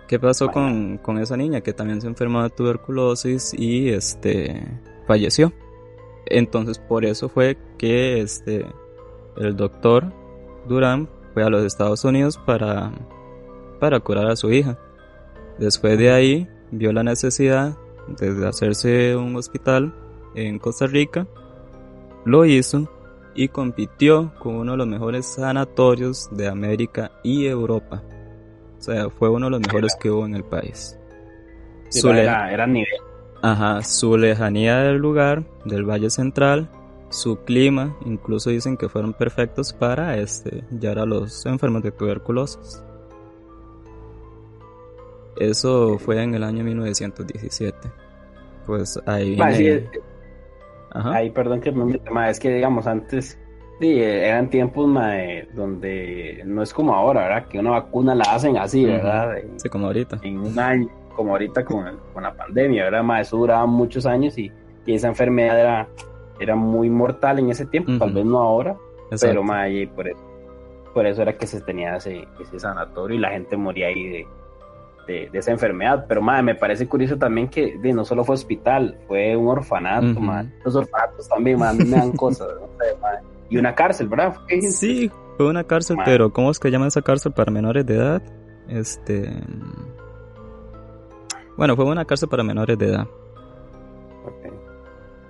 ¿Qué 0.06 0.18
pasó 0.18 0.48
con, 0.48 0.98
con, 0.98 1.18
esa 1.18 1.36
niña 1.36 1.60
que 1.60 1.72
también 1.72 2.00
se 2.00 2.06
enfermó 2.06 2.42
de 2.42 2.50
tuberculosis 2.50 3.52
y 3.52 3.90
este 3.90 4.66
falleció? 5.06 5.52
Entonces 6.26 6.78
por 6.78 7.04
eso 7.04 7.28
fue 7.28 7.58
que 7.76 8.20
este 8.20 8.66
el 9.36 9.56
doctor 9.56 10.12
Durán 10.66 11.08
a 11.42 11.50
los 11.50 11.64
Estados 11.64 12.04
Unidos 12.04 12.38
para, 12.38 12.92
para 13.80 14.00
curar 14.00 14.26
a 14.30 14.36
su 14.36 14.52
hija. 14.52 14.78
Después 15.58 15.98
de 15.98 16.10
ahí 16.10 16.48
vio 16.70 16.92
la 16.92 17.02
necesidad 17.02 17.76
de 18.18 18.46
hacerse 18.46 19.16
un 19.16 19.36
hospital 19.36 19.94
en 20.34 20.58
Costa 20.58 20.86
Rica, 20.86 21.26
lo 22.24 22.44
hizo 22.44 22.88
y 23.38 23.46
compitió 23.46 24.32
con 24.40 24.56
uno 24.56 24.72
de 24.72 24.78
los 24.78 24.88
mejores 24.88 25.24
sanatorios 25.24 26.28
de 26.32 26.48
América 26.48 27.12
y 27.22 27.46
Europa. 27.46 28.02
O 28.76 28.82
sea, 28.82 29.10
fue 29.10 29.28
uno 29.30 29.46
de 29.46 29.50
los 29.52 29.60
mejores 29.60 29.94
que 29.94 30.10
hubo 30.10 30.26
en 30.26 30.34
el 30.34 30.42
país. 30.42 30.98
Su 31.88 32.10
era, 32.10 32.52
era 32.52 32.66
nivel. 32.66 32.98
Ajá, 33.40 33.80
su 33.84 34.18
lejanía 34.18 34.78
del 34.78 34.96
lugar, 34.96 35.44
del 35.64 35.88
Valle 35.88 36.10
Central, 36.10 36.68
su 37.10 37.36
clima, 37.44 37.96
incluso 38.04 38.50
dicen 38.50 38.76
que 38.76 38.88
fueron 38.88 39.12
perfectos 39.12 39.72
para 39.72 40.16
este, 40.16 40.64
ya 40.72 40.90
a 40.90 41.06
los 41.06 41.46
enfermos 41.46 41.84
de 41.84 41.92
tuberculosis. 41.92 42.82
Eso 45.36 45.96
fue 46.00 46.20
en 46.20 46.34
el 46.34 46.42
año 46.42 46.64
1917. 46.64 47.88
Pues 48.66 48.98
ahí 49.06 49.36
viene... 49.36 49.88
Ahí, 51.04 51.30
perdón 51.30 51.60
que 51.60 51.72
me 51.72 51.84
meta, 51.84 52.30
es 52.30 52.40
que 52.40 52.52
digamos 52.52 52.86
antes 52.86 53.38
sí, 53.80 54.00
eran 54.00 54.50
tiempos 54.50 54.88
donde 55.54 56.42
no 56.44 56.62
es 56.62 56.72
como 56.72 56.94
ahora, 56.94 57.22
¿verdad? 57.22 57.48
Que 57.48 57.58
una 57.58 57.70
vacuna 57.70 58.14
la 58.14 58.24
hacen 58.24 58.56
así, 58.56 58.84
¿verdad? 58.84 59.36
sí, 59.56 59.68
como 59.68 59.86
ahorita. 59.86 60.18
En 60.22 60.38
un 60.38 60.58
año, 60.58 60.88
como 61.14 61.32
ahorita 61.32 61.64
con, 61.64 61.98
con 62.12 62.22
la 62.22 62.34
pandemia, 62.34 62.84
¿verdad? 62.84 63.02
Más 63.02 63.28
eso 63.28 63.36
duraba 63.36 63.66
muchos 63.66 64.06
años 64.06 64.36
y, 64.38 64.50
y 64.86 64.94
esa 64.94 65.08
enfermedad 65.08 65.58
era, 65.58 65.88
era 66.40 66.56
muy 66.56 66.90
mortal 66.90 67.38
en 67.38 67.50
ese 67.50 67.66
tiempo, 67.66 67.92
tal 67.98 68.12
vez 68.12 68.24
no 68.24 68.38
ahora, 68.38 68.76
pero 69.20 69.42
más 69.42 69.68
por 69.94 70.08
eso, 70.08 70.20
por 70.94 71.06
eso 71.06 71.22
era 71.22 71.36
que 71.36 71.46
se 71.46 71.60
tenía 71.60 71.96
ese, 71.96 72.26
ese 72.40 72.58
sanatorio 72.58 73.16
y 73.16 73.20
la 73.20 73.30
gente 73.30 73.56
moría 73.56 73.88
ahí 73.88 74.08
de, 74.08 74.26
de, 75.08 75.30
esa 75.32 75.50
enfermedad. 75.50 76.04
Pero 76.06 76.22
madre, 76.22 76.42
me 76.42 76.54
parece 76.54 76.86
curioso 76.86 77.16
también 77.16 77.48
que 77.48 77.76
no 77.92 78.04
solo 78.04 78.24
fue 78.24 78.34
hospital, 78.34 78.98
fue 79.08 79.36
un 79.36 79.48
orfanato, 79.48 80.20
Los 80.64 80.76
orfanatos 80.76 81.28
también, 81.28 81.58
me 81.58 81.64
dan 81.64 82.12
cosas, 82.12 82.48
Y 83.48 83.56
una 83.56 83.74
cárcel, 83.74 84.08
¿verdad? 84.08 84.36
Sí, 84.70 85.10
fue 85.36 85.48
una 85.48 85.64
cárcel, 85.64 85.96
pero 86.04 86.32
¿cómo 86.32 86.50
es 86.50 86.58
que 86.58 86.70
llaman 86.70 86.88
esa 86.88 87.02
cárcel 87.02 87.32
para 87.32 87.50
menores 87.50 87.84
de 87.86 87.96
edad? 87.96 88.22
Este. 88.68 89.32
Bueno, 91.56 91.74
fue 91.74 91.86
una 91.86 92.04
cárcel 92.04 92.28
para 92.28 92.44
menores 92.44 92.78
de 92.78 92.86
edad. 92.86 93.08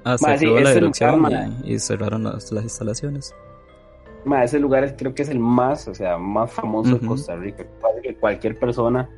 Ah, 0.05 0.17
se 0.17 0.47
la 0.47 0.73
dirección 0.73 1.27
y, 1.65 1.79
cerraron 1.79 2.25
las, 2.25 2.51
instalaciones. 2.51 3.35
ese 4.43 4.59
lugar 4.59 4.97
creo 4.97 5.15
que 5.15 5.23
es 5.23 5.29
el 5.29 5.39
más, 5.39 5.87
o 5.87 5.95
sea, 5.95 6.17
más 6.17 6.51
famoso 6.51 6.99
de 6.99 7.07
Costa 7.07 7.37
Rica. 7.37 7.67
Cualquier 8.21 8.59
persona 8.59 9.09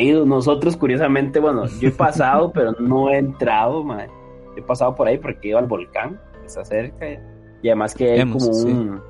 ido. 0.00 0.24
Nosotros, 0.26 0.76
curiosamente, 0.76 1.40
bueno, 1.40 1.66
yo 1.80 1.88
he 1.88 1.92
pasado, 1.92 2.52
pero 2.54 2.72
no 2.78 3.10
he 3.10 3.18
entrado, 3.18 3.84
He 4.56 4.62
pasado 4.62 4.94
por 4.94 5.06
ahí 5.06 5.18
porque 5.18 5.48
he 5.48 5.50
ido 5.50 5.58
al 5.58 5.66
volcán, 5.66 6.18
que 6.40 6.46
está 6.46 6.64
cerca. 6.64 7.06
Y 7.62 7.68
además 7.68 7.94
que 7.94 8.12
hay 8.12 8.30
como 8.30 8.46
un... 8.46 9.00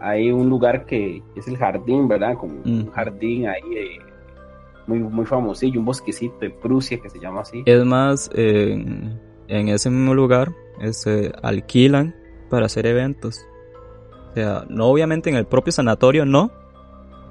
Hay 0.00 0.30
un 0.30 0.50
lugar 0.50 0.84
que 0.84 1.22
es 1.34 1.48
el 1.48 1.56
jardín, 1.56 2.08
¿verdad? 2.08 2.36
Como 2.36 2.60
un 2.62 2.80
mm. 2.80 2.90
jardín 2.90 3.46
ahí 3.46 3.62
eh, 3.74 3.98
muy, 4.86 4.98
muy 4.98 5.24
famosillo, 5.24 5.80
un 5.80 5.86
bosquecito 5.86 6.36
de 6.40 6.50
Prusia 6.50 6.98
que 7.00 7.08
se 7.08 7.18
llama 7.18 7.40
así. 7.40 7.62
Es 7.64 7.84
más, 7.86 8.30
en 8.34 9.18
ese 9.48 9.88
mismo 9.88 10.12
lugar 10.12 10.52
se 10.80 10.88
este, 10.88 11.32
alquilan 11.42 12.14
para 12.50 12.66
hacer 12.66 12.86
eventos. 12.86 13.46
O 14.30 14.34
sea, 14.34 14.64
no 14.68 14.86
obviamente 14.86 15.30
en 15.30 15.36
el 15.36 15.46
propio 15.46 15.72
sanatorio, 15.72 16.26
no, 16.26 16.50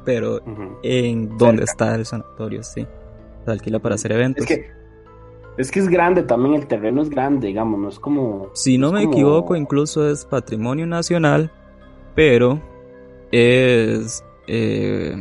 pero 0.03 0.39
en 0.83 1.37
donde 1.37 1.63
está 1.63 1.95
el 1.95 2.05
sanatorio, 2.05 2.63
sí. 2.63 2.85
Se 3.45 3.51
alquila 3.51 3.79
para 3.79 3.95
hacer 3.95 4.11
eventos. 4.11 4.49
Es 4.49 4.57
que, 4.57 4.71
es 5.57 5.71
que 5.71 5.79
es 5.79 5.89
grande 5.89 6.23
también, 6.23 6.55
el 6.55 6.67
terreno 6.67 7.01
es 7.01 7.09
grande, 7.09 7.47
digamos, 7.47 7.79
no 7.79 7.89
es 7.89 7.99
como... 7.99 8.49
Si 8.53 8.77
no 8.77 8.91
me 8.91 9.03
equivoco, 9.03 9.55
incluso 9.55 10.09
es 10.09 10.25
patrimonio 10.25 10.87
nacional, 10.87 11.51
pero 12.15 12.61
es 13.31 14.23
eh, 14.47 15.15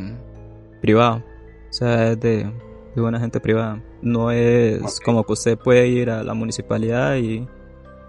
privado. 0.81 1.23
O 1.71 1.73
sea, 1.73 2.13
es 2.13 2.21
de, 2.21 2.53
de 2.95 3.01
buena 3.01 3.19
gente 3.19 3.41
privada. 3.41 3.83
No 4.03 4.31
es 4.31 5.01
como 5.01 5.25
que 5.25 5.33
usted 5.33 5.59
puede 5.59 5.89
ir 5.89 6.11
a 6.11 6.23
la 6.23 6.35
municipalidad 6.35 7.17
y 7.17 7.47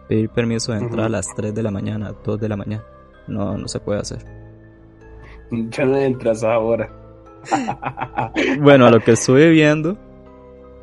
pedir 0.07 0.29
permiso 0.29 0.73
de 0.73 0.79
entrar 0.79 1.05
a 1.05 1.09
las 1.09 1.27
3 1.35 1.53
de 1.53 1.63
la 1.63 1.71
mañana, 1.71 2.13
2 2.23 2.39
de 2.39 2.49
la 2.49 2.57
mañana. 2.57 2.83
No, 3.27 3.57
no 3.57 3.67
se 3.67 3.79
puede 3.79 3.99
hacer. 3.99 4.42
Ya 5.51 5.85
no 5.85 5.97
entras 5.97 6.43
ahora. 6.43 6.89
bueno, 8.61 8.85
a 8.85 8.91
lo 8.91 8.99
que 9.01 9.11
estuve 9.11 9.49
viendo, 9.49 9.97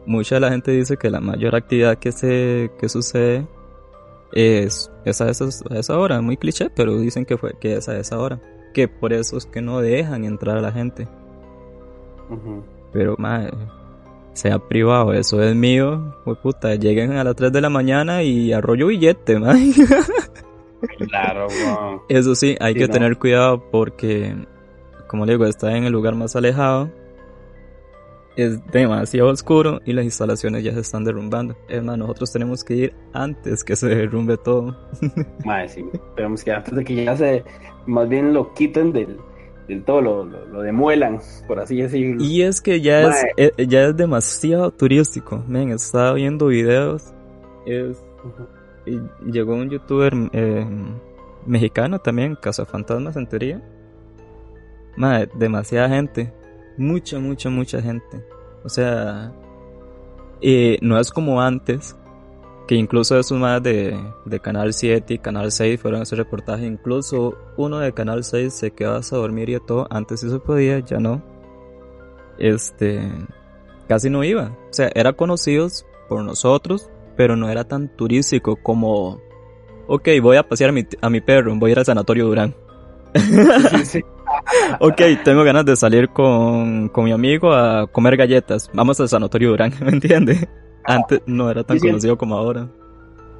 mucha 0.07 0.37
de 0.37 0.40
la 0.40 0.51
gente 0.51 0.70
dice 0.73 0.96
que 0.96 1.11
la 1.11 1.20
mayor 1.20 1.55
actividad 1.55 1.99
que 1.99 2.12
se 2.12 2.70
que 2.79 2.88
sucede 2.88 3.46
es 4.33 4.90
esa, 5.05 5.29
esa, 5.31 5.46
esa 5.70 5.99
hora, 5.99 6.20
muy 6.20 6.37
cliché, 6.37 6.70
pero 6.70 6.99
dicen 6.99 7.25
que 7.25 7.37
fue 7.37 7.55
que 7.59 7.75
esa 7.75 7.99
esa 7.99 8.18
hora, 8.18 8.40
que 8.75 8.88
por 8.88 9.12
eso 9.12 9.37
es 9.37 9.46
que 9.46 9.61
no 9.61 9.81
dejan 9.81 10.25
entrar 10.25 10.59
a 10.59 10.62
la 10.62 10.73
gente. 10.73 11.09
Pero 12.92 13.16
más 13.18 13.51
sea 14.33 14.59
privado, 14.59 15.12
eso 15.12 15.42
es 15.42 15.55
mío, 15.57 16.14
pues 16.25 16.38
puta, 16.38 16.75
lleguen 16.77 17.12
a 17.12 17.25
las 17.25 17.35
3 17.35 17.53
de 17.53 17.61
la 17.61 17.70
mañana 17.70 18.23
y 18.23 18.53
arroyo 18.53 18.87
billete, 18.87 19.38
man. 19.38 19.59
Claro, 21.09 21.47
Eso 22.09 22.35
sí, 22.35 22.57
hay 22.61 22.75
que 22.75 22.88
tener 22.88 23.19
cuidado 23.19 23.62
porque, 23.71 24.35
como 25.07 25.27
le 25.27 25.33
digo, 25.33 25.47
está 25.47 25.77
en 25.77 25.85
el 25.85 25.93
lugar 25.93 26.14
más 26.14 26.37
alejado. 26.37 26.90
Es 28.37 28.64
demasiado 28.69 29.29
oscuro 29.29 29.81
y 29.85 29.93
las 29.93 30.05
instalaciones 30.05 30.64
ya 30.64 30.73
se 30.73 30.81
están 30.81 31.05
derrumbando. 31.05 31.57
Es 31.69 31.83
más, 31.83 31.99
nosotros 31.99 32.33
tenemos 32.33 32.64
que 32.64 32.75
ir 32.75 32.95
antes 33.12 33.64
que 33.64 33.77
se 33.77 33.88
derrumbe 33.88 34.37
todo. 34.38 34.77
Madre, 35.45 35.69
sí, 35.69 35.85
esperemos 35.93 36.45
que 36.45 36.53
antes 36.53 36.75
de 36.75 36.85
que 36.85 37.05
ya 37.05 37.16
se, 37.16 37.45
más 37.87 38.09
bien 38.09 38.33
lo 38.33 38.55
quiten 38.55 38.93
del, 38.93 39.19
del 39.69 39.85
todo, 39.85 40.01
lo, 40.01 40.25
lo, 40.25 40.62
demuelan, 40.62 41.21
por 41.47 41.61
así 41.61 41.83
decirlo. 41.83 42.23
Y 42.25 42.43
es 42.43 42.61
que 42.61 42.81
ya, 42.81 43.09
es, 43.09 43.27
eh, 43.37 43.66
ya 43.66 43.87
es 43.87 43.97
demasiado 43.97 44.71
turístico. 44.71 45.43
Men, 45.47 45.71
estaba 45.71 46.14
viendo 46.14 46.47
videos. 46.47 47.12
Es 47.66 48.03
llegó 49.24 49.55
un 49.55 49.70
youtuber 49.70 50.12
eh, 50.33 50.66
mexicano 51.46 51.98
también, 51.98 52.38
Fantasmas 52.66 53.16
en 53.16 53.29
teoría. 53.29 53.62
Demasiada 55.35 55.88
gente. 55.88 56.33
Mucha, 56.76 57.18
mucha, 57.18 57.50
mucha 57.50 57.81
gente. 57.81 58.24
O 58.64 58.68
sea, 58.68 59.33
no 60.83 60.98
es 60.98 61.11
como 61.11 61.40
antes, 61.40 61.96
que 62.70 62.74
incluso 62.76 63.18
esos 63.18 63.38
más 63.38 63.62
de, 63.62 63.98
de, 64.24 64.40
Canal 64.40 64.72
7 64.72 65.14
y 65.14 65.18
Canal 65.18 65.50
6 65.50 65.81
fueron 65.81 66.00
a 66.00 66.03
hacer 66.05 66.18
reportaje. 66.18 66.66
Incluso 66.66 67.37
uno 67.57 67.79
de 67.79 67.92
Canal 67.92 68.22
6 68.22 68.53
se 68.53 68.70
quedaba 68.70 68.98
a 68.98 69.16
dormir 69.16 69.48
y 69.50 69.59
todo. 69.61 69.87
Antes 69.90 70.20
sí 70.20 70.31
se 70.31 70.38
podía, 70.38 70.79
ya 70.81 70.98
no. 70.98 71.22
Este, 72.38 73.11
casi 73.88 74.09
no 74.09 74.22
iba. 74.22 74.57
O 74.70 74.72
sea, 74.72 74.90
era 74.94 75.12
conocidos 75.14 75.85
por 76.09 76.22
nosotros, 76.22 76.88
pero 77.16 77.37
no 77.37 77.49
era 77.49 77.64
tan 77.64 77.88
turístico 77.88 78.57
como, 78.57 79.20
ok, 79.87 80.09
voy 80.23 80.37
a 80.37 80.42
pasear 80.42 80.70
a 80.70 80.73
mi, 80.73 80.87
a 81.01 81.11
mi 81.11 81.20
perro, 81.20 81.55
voy 81.57 81.70
a 81.70 81.73
ir 81.73 81.79
al 81.79 81.85
sanatorio 81.85 82.27
Durán. 82.27 82.55
ok, 84.81 85.01
tengo 85.25 85.42
ganas 85.42 85.64
de 85.64 85.77
salir 85.77 86.09
con, 86.11 86.88
con, 86.88 87.05
mi 87.05 87.12
amigo 87.12 87.53
a 87.53 87.87
comer 87.88 88.16
galletas. 88.16 88.70
Vamos 88.73 89.01
al 89.01 89.09
sanatorio 89.09 89.51
Durán, 89.51 89.73
¿me 89.83 89.90
entiendes? 89.90 90.46
Antes 90.85 91.23
no 91.27 91.51
era 91.51 91.64
tan 91.64 91.79
conocido 91.79 92.16
como 92.16 92.37
ahora. 92.37 92.68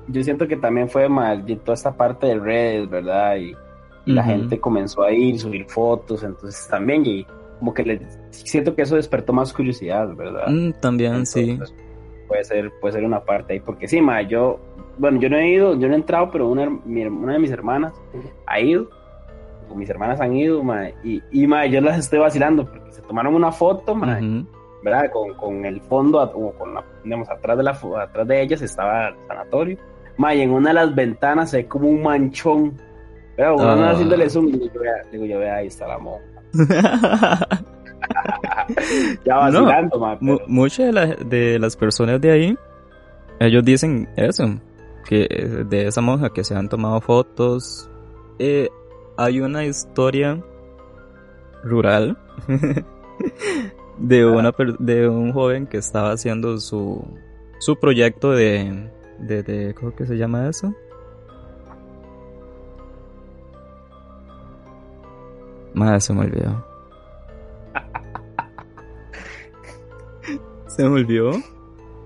Yo 0.09 0.23
siento 0.23 0.49
que 0.49 0.57
también 0.57 0.89
fue 0.89 1.09
mal 1.09 1.45
toda 1.65 1.75
esta 1.75 1.97
parte 1.97 2.27
de 2.27 2.39
redes, 2.39 2.91
¿verdad? 2.91 3.37
Y, 3.37 3.55
la 4.07 4.25
gente 4.25 4.59
comenzó 4.59 5.05
a 5.05 5.13
ir, 5.13 5.39
subir 5.39 5.67
fotos, 5.67 6.25
entonces 6.25 6.67
también, 6.69 7.07
y 7.07 7.25
como 7.61 7.73
que 7.73 7.85
le, 7.85 8.01
siento 8.31 8.75
que 8.75 8.83
eso 8.83 8.97
despertó 8.97 9.33
más 9.33 9.53
curiosidad, 9.53 10.09
¿verdad? 10.17 10.49
Mm, 10.49 10.73
también, 10.81 11.27
sí 11.27 11.61
puede 12.31 12.45
ser, 12.45 12.71
puede 12.81 12.95
ser 12.95 13.05
una 13.05 13.25
parte 13.25 13.55
ahí, 13.55 13.61
porque 13.61 13.89
sí, 13.89 14.01
ma, 14.01 14.23
yo, 14.23 14.61
bueno, 14.99 15.19
yo 15.19 15.29
no 15.29 15.37
he 15.37 15.49
ido, 15.49 15.77
yo 15.77 15.89
no 15.89 15.95
he 15.95 15.97
entrado, 15.97 16.31
pero 16.31 16.47
una, 16.47 16.69
una 16.69 17.33
de 17.33 17.39
mis 17.41 17.51
hermanas 17.51 17.93
ha 18.47 18.61
ido, 18.61 18.89
o 19.69 19.75
mis 19.75 19.91
hermanas 19.91 20.21
han 20.21 20.37
ido, 20.37 20.63
ma, 20.63 20.91
y, 21.03 21.21
y 21.33 21.47
ma, 21.49 21.67
yo 21.67 21.81
las 21.81 21.99
estoy 21.99 22.21
vacilando, 22.21 22.65
porque 22.65 22.93
se 22.93 23.03
tomaron 23.03 23.35
una 23.35 23.51
foto, 23.51 23.97
ma, 23.97 24.21
¿verdad? 24.85 25.11
Con, 25.11 25.35
con, 25.35 25.65
el 25.65 25.81
fondo, 25.81 26.23
o 26.23 26.53
con 26.53 26.73
la, 26.73 26.85
digamos, 27.03 27.29
atrás 27.29 27.57
de, 27.59 27.65
la, 27.65 27.73
atrás 27.73 28.29
de 28.29 28.43
ellas 28.43 28.63
estaba 28.63 29.09
el 29.09 29.17
sanatorio, 29.27 29.77
ma, 30.17 30.33
y 30.33 30.43
en 30.43 30.53
una 30.53 30.69
de 30.69 30.75
las 30.75 30.95
ventanas 30.95 31.51
se 31.51 31.57
ve 31.57 31.67
como 31.67 31.89
un 31.89 32.01
manchón, 32.01 32.81
pero 33.35 33.57
uno 33.57 33.65
oh. 33.65 33.85
haciéndole 33.87 34.31
zoom, 34.31 34.51
y 34.51 34.53
digo, 34.53 35.27
yo, 35.27 35.41
vea, 35.41 35.57
ahí 35.57 35.67
está 35.67 35.89
la 35.89 35.99
monja. 35.99 36.25
ya 39.25 39.37
vacilando, 39.37 40.19
Muchas 40.47 40.95
de, 41.29 41.59
las 41.59 41.77
personas 41.77 42.21
de 42.21 42.31
ahí, 42.31 42.59
ellos 43.39 43.65
dicen 43.65 44.09
eso, 44.17 44.45
que 45.05 45.27
de 45.69 45.87
esa 45.87 46.01
monja 46.01 46.31
que 46.31 46.45
se 46.45 46.55
han 46.55 46.69
tomado 46.69 47.01
fotos. 47.01 47.91
Eh, 48.39 48.69
hay 49.17 49.41
una 49.41 49.65
historia 49.65 50.43
rural 51.63 52.17
de, 53.99 54.27
una, 54.27 54.53
de 54.79 55.09
un 55.09 55.33
joven 55.33 55.67
que 55.67 55.77
estaba 55.77 56.13
haciendo 56.13 56.59
su, 56.59 57.05
su 57.59 57.79
proyecto 57.79 58.31
de, 58.33 58.91
de, 59.19 59.43
de 59.43 59.75
¿cómo 59.75 59.95
que 59.95 60.07
se 60.07 60.17
llama 60.17 60.49
eso? 60.49 60.75
Madre, 65.75 66.01
se 66.01 66.13
me 66.13 66.21
olvidó. 66.21 66.70
Se 70.81 70.89
me 70.89 70.95
olvidó. 70.95 71.33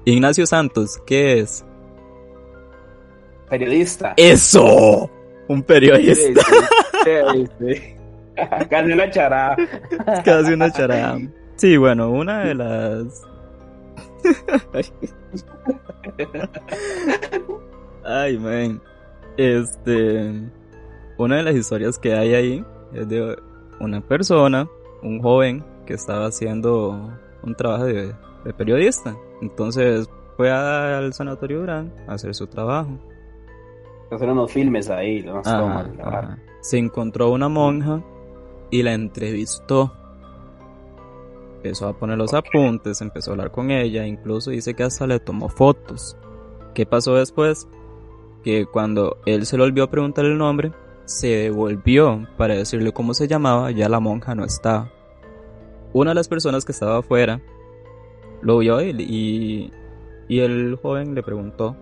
Ignacio 0.05 0.45
Santos, 0.47 1.01
¿qué 1.07 1.39
es? 1.39 1.65
Periodista. 3.49 4.15
¡Eso! 4.17 5.09
Un 5.47 5.63
periodista. 5.63 6.43
Sí, 7.05 7.47
sí, 7.61 7.95
Casi 8.69 8.93
una 8.93 9.09
charada. 9.13 9.57
Casi 10.25 10.55
una 10.55 10.73
charada. 10.73 11.21
Sí, 11.55 11.77
bueno, 11.77 12.11
una 12.11 12.41
de 12.41 12.55
las. 12.57 13.23
Ay, 18.05 18.37
man. 18.39 18.83
Este. 19.37 20.51
Una 21.17 21.37
de 21.37 21.43
las 21.45 21.55
historias 21.55 21.97
que 21.97 22.13
hay 22.13 22.35
ahí 22.35 22.65
es 22.93 23.09
de 23.09 23.37
una 23.79 24.01
persona, 24.01 24.69
un 25.01 25.23
joven, 25.23 25.65
que 25.87 25.95
estaba 25.95 26.27
haciendo 26.27 27.17
un 27.45 27.55
trabajo 27.55 27.85
de, 27.85 28.13
periodista. 28.53 29.17
Entonces 29.41 30.09
fue 30.37 30.51
al 30.51 31.13
Sanatorio 31.13 31.61
Durán 31.61 31.93
a 32.09 32.15
hacer 32.15 32.35
su 32.35 32.47
trabajo. 32.47 32.99
Hacer 34.11 34.29
unos 34.29 34.53
filmes 34.53 34.91
ahí, 34.91 35.25
Se 36.61 36.79
encontró 36.79 37.31
una 37.31 37.49
monja 37.49 38.03
y 38.71 38.83
la 38.83 38.93
entrevistó. 38.93 39.93
Empezó 41.57 41.89
a 41.89 41.97
poner 41.97 42.19
los 42.19 42.35
apuntes, 42.35 43.01
empezó 43.01 43.31
a 43.31 43.35
hablar 43.35 43.51
con 43.51 43.71
ella, 43.71 44.07
incluso 44.07 44.51
dice 44.51 44.75
que 44.75 44.83
hasta 44.83 45.07
le 45.07 45.19
tomó 45.19 45.49
fotos. 45.49 46.17
¿Qué 46.75 46.85
pasó 46.85 47.15
después? 47.15 47.67
Que 48.43 48.67
cuando 48.67 49.17
él 49.25 49.47
se 49.47 49.57
le 49.57 49.63
olvidó 49.63 49.89
preguntar 49.89 50.27
el 50.27 50.37
nombre, 50.37 50.73
se 51.07 51.29
devolvió 51.29 52.27
para 52.37 52.55
decirle 52.55 52.93
cómo 52.93 53.15
se 53.15 53.29
llamaba, 53.29 53.71
ya 53.71 53.89
la 53.89 54.01
monja 54.01 54.35
no 54.35 54.45
estaba. 54.45 54.91
Una 55.93 56.11
de 56.11 56.17
las 56.17 56.29
personas 56.29 56.65
que 56.65 56.73
estaba 56.73 56.99
afuera 56.99 57.41
lo 58.45 58.59
vio 58.59 58.79
él 58.79 59.01
y, 59.01 59.73
y 60.29 60.41
el 60.41 60.79
joven 60.81 61.15
le 61.15 61.23
preguntó 61.23 61.77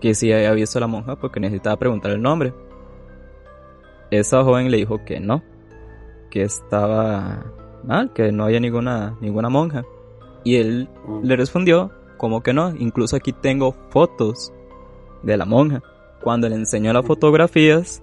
que 0.00 0.14
si 0.14 0.32
había 0.32 0.52
visto 0.52 0.78
a 0.78 0.80
la 0.80 0.86
monja 0.86 1.16
porque 1.16 1.40
necesitaba 1.40 1.76
preguntar 1.76 2.12
el 2.12 2.22
nombre. 2.22 2.54
Esa 4.10 4.42
joven 4.44 4.70
le 4.70 4.78
dijo 4.78 5.04
que 5.04 5.20
no, 5.20 5.42
que 6.30 6.42
estaba 6.42 7.44
mal, 7.84 8.12
que 8.12 8.30
no 8.32 8.44
había 8.44 8.60
ninguna, 8.60 9.16
ninguna 9.20 9.48
monja. 9.48 9.84
Y 10.44 10.56
él 10.56 10.88
mm. 11.06 11.24
le 11.24 11.36
respondió, 11.36 11.90
como 12.16 12.42
que 12.42 12.52
no, 12.52 12.74
incluso 12.76 13.16
aquí 13.16 13.32
tengo 13.32 13.72
fotos 13.90 14.52
de 15.22 15.36
la 15.36 15.44
monja. 15.44 15.82
Cuando 16.22 16.48
le 16.48 16.54
enseñó 16.56 16.92
las 16.92 17.06
fotografías, 17.06 18.02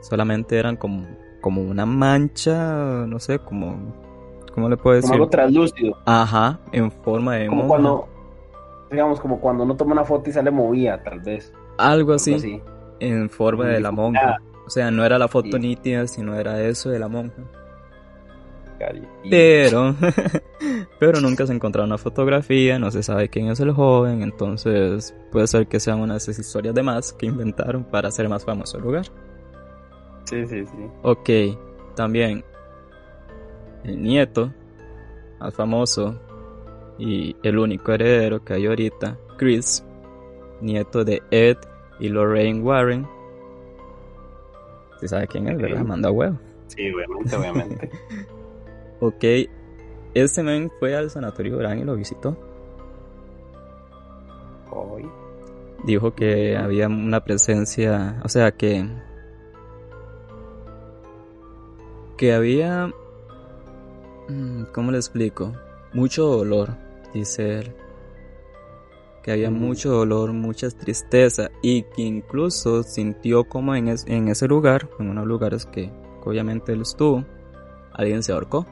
solamente 0.00 0.58
eran 0.58 0.76
como, 0.76 1.06
como 1.40 1.62
una 1.62 1.86
mancha, 1.86 3.06
no 3.06 3.18
sé, 3.18 3.38
como, 3.38 4.09
¿cómo 4.54 4.68
le 4.68 4.76
puedo 4.76 4.96
decir? 4.96 5.10
Como 5.10 5.14
algo 5.14 5.28
translúcido. 5.28 5.96
Ajá, 6.04 6.58
en 6.72 6.90
forma 6.90 7.36
de 7.36 7.46
como 7.46 7.68
cuando, 7.68 8.08
digamos, 8.90 9.20
como 9.20 9.40
cuando 9.40 9.64
uno 9.64 9.76
toma 9.76 9.92
una 9.92 10.04
foto 10.04 10.30
y 10.30 10.32
sale 10.32 10.50
movida, 10.50 11.02
tal 11.02 11.20
vez. 11.20 11.52
Algo 11.78 12.12
así, 12.12 12.62
en 13.00 13.30
forma 13.30 13.66
de 13.66 13.80
la 13.80 13.90
monja. 13.90 14.38
O 14.66 14.70
sea, 14.70 14.90
no 14.90 15.04
era 15.04 15.18
la 15.18 15.28
foto 15.28 15.58
nítida, 15.58 16.06
sino 16.06 16.34
era 16.36 16.60
eso 16.62 16.90
de 16.90 16.98
la 16.98 17.08
monja. 17.08 17.42
Pero, 19.28 19.94
pero 20.98 21.20
nunca 21.20 21.46
se 21.46 21.52
encontró 21.52 21.84
una 21.84 21.98
fotografía, 21.98 22.78
no 22.78 22.90
se 22.90 23.02
sabe 23.02 23.28
quién 23.28 23.48
es 23.48 23.60
el 23.60 23.72
joven, 23.72 24.22
entonces 24.22 25.14
puede 25.30 25.46
ser 25.46 25.66
que 25.66 25.80
sean 25.80 26.00
unas 26.00 26.26
historias 26.28 26.74
de 26.74 26.82
más 26.82 27.12
que 27.12 27.26
inventaron 27.26 27.84
para 27.84 28.08
hacer 28.08 28.28
más 28.28 28.44
famoso 28.44 28.78
el 28.78 28.84
lugar. 28.84 29.06
Sí, 30.24 30.46
sí, 30.46 30.64
sí. 30.64 30.86
Ok, 31.02 31.28
también 31.94 32.44
el 33.84 34.02
nieto 34.02 34.52
más 35.38 35.54
famoso 35.54 36.18
y 36.98 37.36
el 37.42 37.58
único 37.58 37.92
heredero 37.92 38.44
que 38.44 38.54
hay 38.54 38.66
ahorita, 38.66 39.16
Chris, 39.36 39.84
nieto 40.60 41.04
de 41.04 41.22
Ed 41.30 41.56
y 41.98 42.08
Lorraine 42.08 42.62
Warren. 42.62 43.06
¿Se 45.00 45.08
sabe 45.08 45.26
quién 45.26 45.48
es, 45.48 45.56
verdad? 45.56 45.82
Manda 45.82 46.10
huevo. 46.10 46.38
Sí, 46.66 46.90
obviamente, 46.92 47.36
obviamente. 47.36 47.90
Ok, 49.02 49.24
este 50.12 50.42
men 50.42 50.70
fue 50.78 50.94
al 50.94 51.08
sanatorio 51.08 51.56
Gran 51.56 51.78
y 51.78 51.84
lo 51.84 51.96
visitó. 51.96 52.36
Hoy. 54.70 55.08
Dijo 55.84 56.14
que 56.14 56.54
había 56.54 56.86
una 56.86 57.24
presencia, 57.24 58.20
o 58.22 58.28
sea 58.28 58.50
que 58.52 58.86
que 62.18 62.34
había 62.34 62.92
¿cómo 64.72 64.90
le 64.90 64.98
explico? 64.98 65.52
Mucho 65.92 66.24
dolor, 66.24 66.76
dice 67.12 67.58
él. 67.58 67.74
Que 69.22 69.32
había 69.32 69.50
mucho 69.50 69.90
dolor, 69.90 70.32
mucha 70.32 70.70
tristeza 70.70 71.50
y 71.62 71.82
que 71.82 72.02
incluso 72.02 72.82
sintió 72.82 73.44
como 73.44 73.74
en, 73.74 73.94
en 74.06 74.28
ese 74.28 74.48
lugar, 74.48 74.88
en 74.98 75.10
unos 75.10 75.26
lugares 75.26 75.66
que 75.66 75.90
obviamente 76.24 76.72
él 76.72 76.82
estuvo, 76.82 77.24
alguien 77.92 78.22
se 78.22 78.32
ahorcó. 78.32 78.66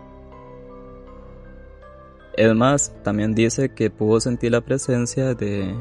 Es 2.36 2.54
más, 2.54 2.94
también 3.02 3.34
dice 3.34 3.74
que 3.74 3.90
pudo 3.90 4.20
sentir 4.20 4.52
la 4.52 4.60
presencia 4.60 5.34
de 5.34 5.74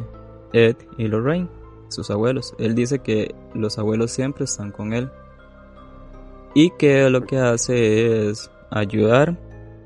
Ed 0.53 0.75
y 0.97 1.07
Lorraine, 1.07 1.49
sus 1.89 2.09
abuelos. 2.09 2.55
Él 2.57 2.73
dice 2.73 2.99
que 2.99 3.35
los 3.53 3.77
abuelos 3.77 4.11
siempre 4.11 4.45
están 4.45 4.71
con 4.71 4.93
él. 4.93 5.09
Y 6.55 6.71
que 6.71 7.09
lo 7.09 7.21
que 7.25 7.37
hace 7.37 8.29
es 8.29 8.49
ayudar 8.71 9.37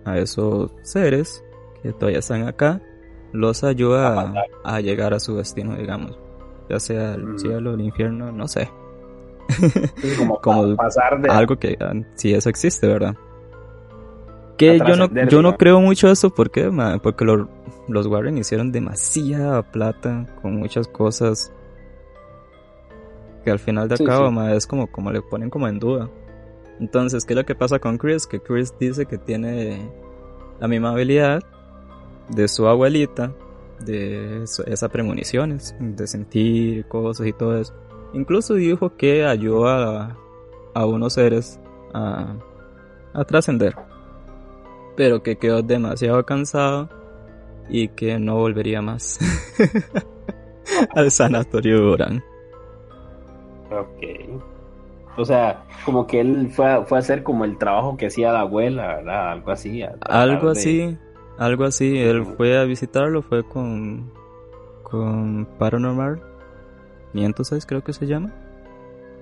a 0.05 0.17
esos 0.17 0.71
seres 0.81 1.43
que 1.81 1.91
todavía 1.93 2.19
están 2.19 2.47
acá. 2.47 2.81
Los 3.33 3.63
ayuda 3.63 4.33
a, 4.63 4.81
llegar 4.81 5.13
a 5.13 5.19
su 5.19 5.37
destino, 5.37 5.75
digamos. 5.75 6.17
Ya 6.69 6.79
sea 6.79 7.13
el 7.13 7.25
mm. 7.25 7.39
cielo, 7.39 7.73
el 7.73 7.81
infierno, 7.81 8.31
no 8.31 8.47
sé. 8.47 8.69
como, 10.41 10.75
pasar 10.75 11.21
de... 11.21 11.29
algo 11.29 11.57
que 11.57 11.77
si 12.15 12.33
eso 12.33 12.49
existe, 12.49 12.87
¿verdad? 12.87 13.15
Que 14.57 14.77
yo 14.79 14.95
no, 14.95 15.09
yo 15.27 15.41
no 15.41 15.57
creo 15.57 15.79
mucho 15.79 16.09
eso, 16.09 16.29
¿por 16.29 16.51
qué? 16.51 16.69
Porque 17.01 17.25
los 17.25 18.07
Warren 18.07 18.37
hicieron 18.37 18.71
demasiada 18.71 19.63
plata 19.63 20.27
con 20.41 20.57
muchas 20.57 20.87
cosas 20.87 21.51
que 23.43 23.51
al 23.51 23.59
final 23.59 23.89
de 23.89 23.97
cabo 23.97 24.29
es 24.49 24.67
como, 24.67 24.87
como 24.87 25.11
le 25.11 25.21
ponen 25.21 25.49
como 25.49 25.67
en 25.67 25.79
duda. 25.79 26.09
Entonces, 26.81 27.25
¿qué 27.25 27.33
es 27.33 27.37
lo 27.37 27.45
que 27.45 27.53
pasa 27.53 27.77
con 27.77 27.99
Chris? 27.99 28.25
Que 28.25 28.39
Chris 28.41 28.73
dice 28.79 29.05
que 29.05 29.19
tiene 29.19 29.87
la 30.59 30.67
misma 30.67 30.91
habilidad 30.91 31.43
de 32.29 32.47
su 32.47 32.67
abuelita, 32.67 33.31
de 33.85 34.43
esas 34.43 34.89
premoniciones, 34.89 35.75
de 35.79 36.07
sentir 36.07 36.87
cosas 36.87 37.27
y 37.27 37.33
todo 37.33 37.59
eso. 37.59 37.73
Incluso 38.13 38.55
dijo 38.55 38.97
que 38.97 39.25
ayuda 39.25 40.17
a, 40.73 40.85
unos 40.87 41.13
seres 41.13 41.59
a, 41.93 42.35
trascender 43.27 43.75
pero 44.95 45.23
que 45.23 45.37
quedó 45.37 45.61
demasiado 45.61 46.25
cansado 46.25 46.89
y 47.69 47.87
que 47.89 48.19
no 48.19 48.35
volvería 48.35 48.81
más 48.81 49.19
al 50.95 51.09
sanatorio 51.11 51.79
Durán. 51.79 52.23
Ok. 53.71 54.50
O 55.21 55.25
sea, 55.25 55.63
como 55.85 56.07
que 56.07 56.19
él 56.19 56.49
fue 56.51 56.69
a, 56.69 56.83
fue 56.83 56.97
a 56.97 56.99
hacer 56.99 57.23
como 57.23 57.45
el 57.45 57.57
trabajo 57.57 57.97
que 57.97 58.07
hacía 58.07 58.31
la 58.31 58.41
abuela, 58.41 58.97
¿verdad? 58.97 59.31
Algo 59.31 59.51
así. 59.51 59.83
Algo 60.01 60.49
así, 60.49 60.97
algo 61.37 61.63
así. 61.63 61.97
Él 61.97 62.25
fue 62.25 62.57
a 62.57 62.63
visitarlo, 62.63 63.21
fue 63.21 63.43
con, 63.43 64.11
con 64.83 65.47
Paranormal 65.57 66.21
506 67.13 67.65
creo 67.65 67.83
que 67.83 67.93
se 67.93 68.07
llama, 68.07 68.33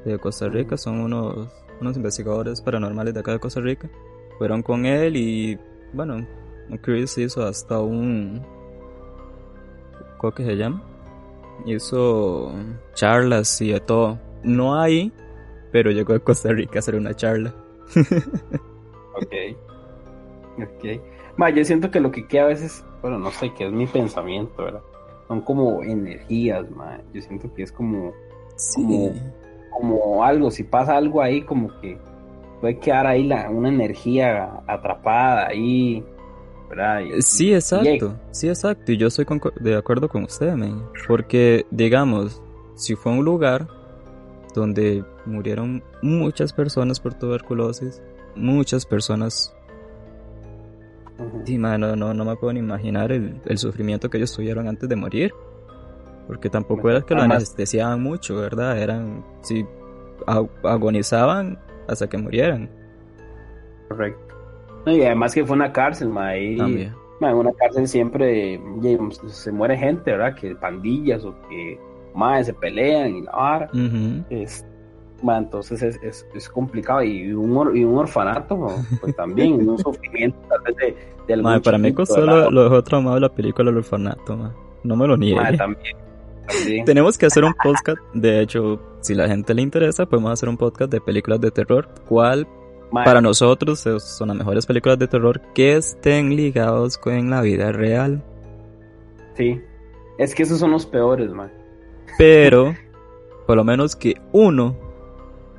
de 0.05 0.17
Costa 0.19 0.47
Rica. 0.47 0.77
Son 0.77 0.99
unos, 0.99 1.49
unos 1.81 1.97
investigadores 1.97 2.61
paranormales 2.61 3.13
de 3.13 3.19
acá 3.19 3.31
de 3.31 3.39
Costa 3.39 3.61
Rica 3.61 3.89
fueron 4.39 4.63
con 4.63 4.85
él 4.85 5.17
y 5.17 5.59
bueno, 5.93 6.25
Chris 6.81 7.17
hizo 7.17 7.45
hasta 7.45 7.79
un... 7.79 8.41
¿Cómo 10.17 10.33
que 10.33 10.45
se 10.45 10.55
llama? 10.55 10.81
Hizo 11.65 12.53
charlas 12.93 13.61
y 13.61 13.73
de 13.73 13.81
todo. 13.81 14.17
No 14.43 14.79
ahí, 14.79 15.11
pero 15.71 15.91
llegó 15.91 16.13
a 16.13 16.19
Costa 16.19 16.51
Rica 16.51 16.77
a 16.77 16.79
hacer 16.79 16.95
una 16.95 17.13
charla. 17.13 17.53
ok. 19.15 19.33
Ok. 20.57 21.01
Ma, 21.37 21.49
yo 21.49 21.63
siento 21.63 21.89
que 21.89 21.99
lo 21.99 22.11
que 22.11 22.27
queda 22.27 22.43
a 22.43 22.47
veces, 22.47 22.83
bueno, 23.01 23.17
no 23.17 23.31
sé, 23.31 23.53
que 23.53 23.65
es 23.65 23.71
mi 23.71 23.87
pensamiento, 23.87 24.63
¿verdad? 24.63 24.81
Son 25.27 25.41
como 25.41 25.83
energías, 25.83 26.69
ma. 26.71 26.99
Yo 27.13 27.21
siento 27.21 27.53
que 27.53 27.63
es 27.63 27.71
como, 27.71 28.13
como, 28.75 29.13
como 29.71 30.23
algo, 30.23 30.51
si 30.51 30.63
pasa 30.63 30.97
algo 30.97 31.21
ahí, 31.21 31.41
como 31.41 31.69
que 31.79 31.97
puede 32.59 32.77
quedar 32.79 33.07
ahí 33.07 33.23
la, 33.23 33.49
una 33.49 33.69
energía 33.69 34.61
atrapada 34.67 35.47
ahí. 35.47 36.03
¿verdad? 36.69 37.01
sí, 37.21 37.53
exacto, 37.53 38.15
sí, 38.31 38.47
exacto. 38.47 38.91
Y 38.91 38.97
yo 38.97 39.07
estoy 39.07 39.25
de 39.59 39.75
acuerdo 39.75 40.07
con 40.07 40.23
usted, 40.23 40.53
man. 40.53 40.83
Porque, 41.07 41.65
digamos, 41.71 42.41
si 42.75 42.95
fue 42.95 43.11
un 43.11 43.25
lugar 43.25 43.67
donde 44.53 45.03
murieron 45.29 45.83
muchas 46.01 46.53
personas 46.53 46.99
por 46.99 47.13
tuberculosis, 47.13 48.01
muchas 48.35 48.85
personas. 48.85 49.55
Sí, 51.45 51.57
mano, 51.57 51.95
no, 51.95 52.13
no 52.13 52.25
me 52.25 52.35
puedo 52.35 52.53
ni 52.53 52.59
imaginar 52.59 53.11
el, 53.11 53.41
el, 53.45 53.57
sufrimiento 53.57 54.09
que 54.09 54.17
ellos 54.17 54.33
tuvieron 54.33 54.67
antes 54.67 54.87
de 54.87 54.95
morir. 54.95 55.33
Porque 56.27 56.49
tampoco 56.49 56.89
era 56.89 57.01
que 57.01 57.15
lo 57.15 57.23
anestesiaban 57.23 58.01
mucho, 58.01 58.35
¿verdad? 58.35 58.77
Eran, 58.77 59.25
sí, 59.41 59.65
agonizaban 60.63 61.59
hasta 61.87 62.07
que 62.07 62.17
murieran. 62.17 62.69
Correcto. 63.89 64.35
Y 64.85 65.01
además 65.01 65.33
que 65.33 65.45
fue 65.45 65.55
una 65.55 65.71
cárcel, 65.71 66.09
ma, 66.09 66.35
en 66.35 66.93
una 67.21 67.51
cárcel 67.53 67.87
siempre 67.87 68.59
se 69.27 69.51
muere 69.51 69.77
gente, 69.77 70.11
¿verdad? 70.11 70.35
Que 70.35 70.55
pandillas 70.55 71.25
o 71.25 71.35
que 71.49 71.79
más 72.13 72.45
se 72.45 72.53
pelean 72.53 73.15
y 73.15 73.21
la 73.21 73.69
es, 74.29 74.65
entonces 75.27 75.81
es, 76.01 76.25
es, 76.33 76.49
complicado. 76.49 77.03
Y 77.03 77.33
un, 77.33 77.75
y 77.75 77.83
un 77.83 77.97
orfanato, 77.97 78.67
pues 79.01 79.15
también, 79.15 79.67
un 79.67 79.77
sufrimiento 79.79 80.37
tal 80.47 80.61
vez 80.61 80.75
de, 81.27 81.35
de 81.35 81.61
Para 81.61 81.77
mí 81.77 81.93
solo 82.05 82.49
lo 82.49 82.63
dejó 82.63 82.83
traumado 82.83 83.19
la 83.19 83.29
película 83.29 83.69
El 83.69 83.77
orfanato, 83.77 84.37
no 84.83 84.95
me 84.95 85.07
lo 85.07 85.17
niegue. 85.17 85.57
también. 85.57 85.95
Tenemos 86.85 87.17
que 87.17 87.27
hacer 87.27 87.43
un 87.43 87.53
podcast. 87.53 87.99
De 88.13 88.41
hecho, 88.41 88.79
si 89.01 89.13
la 89.13 89.27
gente 89.27 89.53
le 89.53 89.61
interesa, 89.61 90.05
podemos 90.05 90.31
hacer 90.31 90.49
un 90.49 90.57
podcast 90.57 90.91
de 90.91 90.99
películas 90.99 91.39
de 91.41 91.51
terror. 91.51 91.87
¿Cuál 92.07 92.47
para 92.91 93.21
nosotros 93.21 93.79
son 93.79 94.29
las 94.29 94.37
mejores 94.37 94.65
películas 94.65 94.97
de 94.97 95.07
terror 95.07 95.41
que 95.53 95.75
estén 95.75 96.35
ligados 96.35 96.97
con 96.97 97.29
la 97.29 97.41
vida 97.41 97.71
real? 97.71 98.23
Sí. 99.35 99.61
Es 100.17 100.35
que 100.35 100.43
esos 100.43 100.59
son 100.59 100.71
los 100.71 100.85
peores, 100.85 101.31
man. 101.31 101.51
Pero, 102.17 102.75
por 103.45 103.55
lo 103.55 103.63
menos 103.63 103.95
que 103.95 104.15
uno 104.31 104.75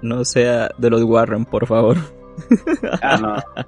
no 0.03 0.25
sea 0.25 0.71
de 0.79 0.91
los 0.91 1.03
Warren, 1.05 1.45
por 1.45 1.67
favor. 1.67 1.97
Ah, 3.03 3.19
no. 3.21 3.65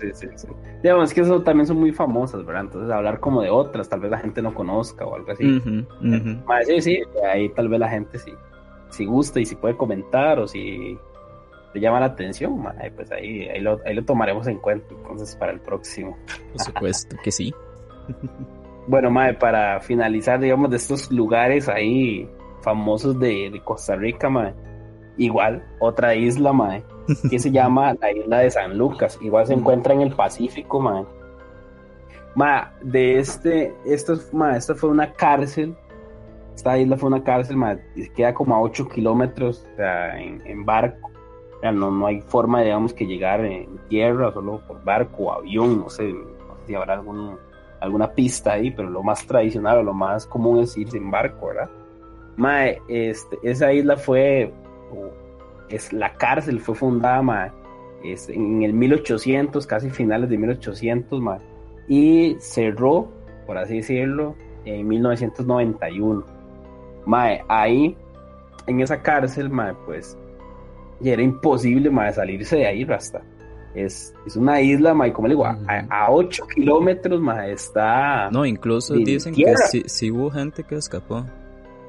Sí, 0.00 0.08
sí, 0.14 0.26
sí. 0.34 0.48
Digamos, 0.82 1.10
es 1.10 1.14
que 1.14 1.20
eso 1.20 1.42
también 1.42 1.66
son 1.66 1.78
muy 1.78 1.92
famosas, 1.92 2.44
¿verdad? 2.44 2.64
Entonces, 2.64 2.90
hablar 2.90 3.20
como 3.20 3.42
de 3.42 3.50
otras, 3.50 3.88
tal 3.88 4.00
vez 4.00 4.10
la 4.10 4.18
gente 4.18 4.40
no 4.42 4.54
conozca 4.54 5.04
o 5.04 5.14
algo 5.14 5.32
así. 5.32 5.60
sí, 6.66 6.80
sí, 6.80 7.02
ahí 7.30 7.48
tal 7.50 7.68
vez 7.68 7.80
la 7.80 7.88
gente 7.88 8.18
sí, 8.18 8.32
si 8.90 9.04
gusta 9.04 9.40
y 9.40 9.46
si 9.46 9.56
puede 9.56 9.76
comentar 9.76 10.38
o 10.38 10.46
si 10.46 10.98
te 11.72 11.80
llama 11.80 12.00
la 12.00 12.06
atención, 12.06 12.62
pues 12.96 13.12
ahí, 13.12 13.48
ahí, 13.48 13.60
lo, 13.60 13.78
ahí 13.84 13.94
lo 13.94 14.04
tomaremos 14.04 14.46
en 14.48 14.58
cuenta 14.58 14.94
entonces 14.94 15.36
para 15.36 15.52
el 15.52 15.60
próximo. 15.60 16.16
Por 16.52 16.60
supuesto 16.64 17.16
que 17.22 17.30
sí. 17.30 17.54
bueno, 18.86 19.10
mae, 19.10 19.34
para 19.34 19.80
finalizar, 19.80 20.40
digamos, 20.40 20.70
de 20.70 20.76
estos 20.76 21.10
lugares 21.12 21.68
ahí 21.68 22.28
famosos 22.62 23.18
de, 23.18 23.50
de 23.50 23.60
Costa 23.62 23.96
Rica, 23.96 24.28
mae, 24.28 24.54
igual, 25.16 25.64
otra 25.78 26.14
isla, 26.14 26.52
mae 26.52 26.84
que 27.28 27.38
se 27.38 27.50
llama 27.52 27.94
la 28.00 28.12
isla 28.12 28.38
de 28.38 28.50
San 28.50 28.76
Lucas. 28.76 29.18
Igual 29.20 29.46
se 29.46 29.54
encuentra 29.54 29.94
en 29.94 30.02
el 30.02 30.12
Pacífico, 30.12 30.80
man. 30.80 31.06
Ma, 32.34 32.72
de 32.82 33.18
este, 33.18 33.74
esto, 33.84 34.14
ma, 34.32 34.56
esta 34.56 34.74
fue 34.74 34.90
una 34.90 35.12
cárcel. 35.12 35.76
Esta 36.54 36.78
isla 36.78 36.96
fue 36.96 37.08
una 37.08 37.22
cárcel, 37.22 37.56
ma, 37.56 37.76
queda 38.14 38.34
como 38.34 38.54
a 38.54 38.60
8 38.60 38.88
kilómetros 38.88 39.66
o 39.72 39.76
sea, 39.76 40.20
en, 40.20 40.64
barco. 40.64 41.10
O 41.56 41.60
sea, 41.60 41.72
no, 41.72 41.90
no 41.90 42.06
hay 42.06 42.20
forma, 42.20 42.62
digamos, 42.62 42.92
que 42.92 43.06
llegar 43.06 43.44
en 43.44 43.78
tierra, 43.88 44.32
solo 44.32 44.60
por 44.66 44.82
barco 44.84 45.24
o 45.24 45.32
avión, 45.32 45.80
no 45.80 45.90
sé, 45.90 46.04
no 46.04 46.56
sé 46.60 46.66
si 46.66 46.74
habrá 46.74 46.94
algún, 46.94 47.36
alguna 47.80 48.12
pista 48.12 48.52
ahí, 48.52 48.70
pero 48.70 48.88
lo 48.88 49.02
más 49.02 49.26
tradicional 49.26 49.78
o 49.78 49.82
lo 49.82 49.94
más 49.94 50.26
común 50.26 50.60
es 50.60 50.76
irse 50.76 50.98
en 50.98 51.10
barco, 51.10 51.48
¿verdad? 51.48 51.70
Ma, 52.36 52.66
este, 52.88 53.38
esa 53.42 53.72
isla 53.72 53.96
fue, 53.96 54.52
es 55.68 55.92
la 55.92 56.14
cárcel 56.14 56.60
fue 56.60 56.74
fundada 56.74 57.22
en 58.02 58.62
el 58.62 58.72
1800, 58.72 59.66
casi 59.66 59.90
finales 59.90 60.30
de 60.30 60.38
1800, 60.38 61.22
y 61.88 62.36
cerró, 62.40 63.08
por 63.46 63.58
así 63.58 63.76
decirlo, 63.76 64.34
en 64.64 64.86
1991. 64.88 66.24
ahí, 67.48 67.96
en 68.66 68.80
esa 68.80 69.02
cárcel, 69.02 69.50
pues, 69.86 70.16
ya 71.00 71.12
era 71.12 71.22
imposible 71.22 71.90
salirse 72.14 72.56
de 72.56 72.66
ahí, 72.66 72.84
Rasta. 72.84 73.22
Es, 73.74 74.14
es 74.26 74.34
una 74.34 74.60
isla, 74.60 74.94
ma, 74.94 75.12
como 75.12 75.28
le 75.28 75.34
digo, 75.34 75.46
a, 75.46 76.10
8 76.10 76.44
kilómetros, 76.54 77.20
está. 77.48 78.30
No, 78.30 78.44
incluso 78.44 78.94
dicen 78.94 79.34
que 79.34 79.54
sí 79.86 80.10
hubo 80.10 80.30
gente 80.30 80.64
que 80.64 80.74
escapó. 80.74 81.24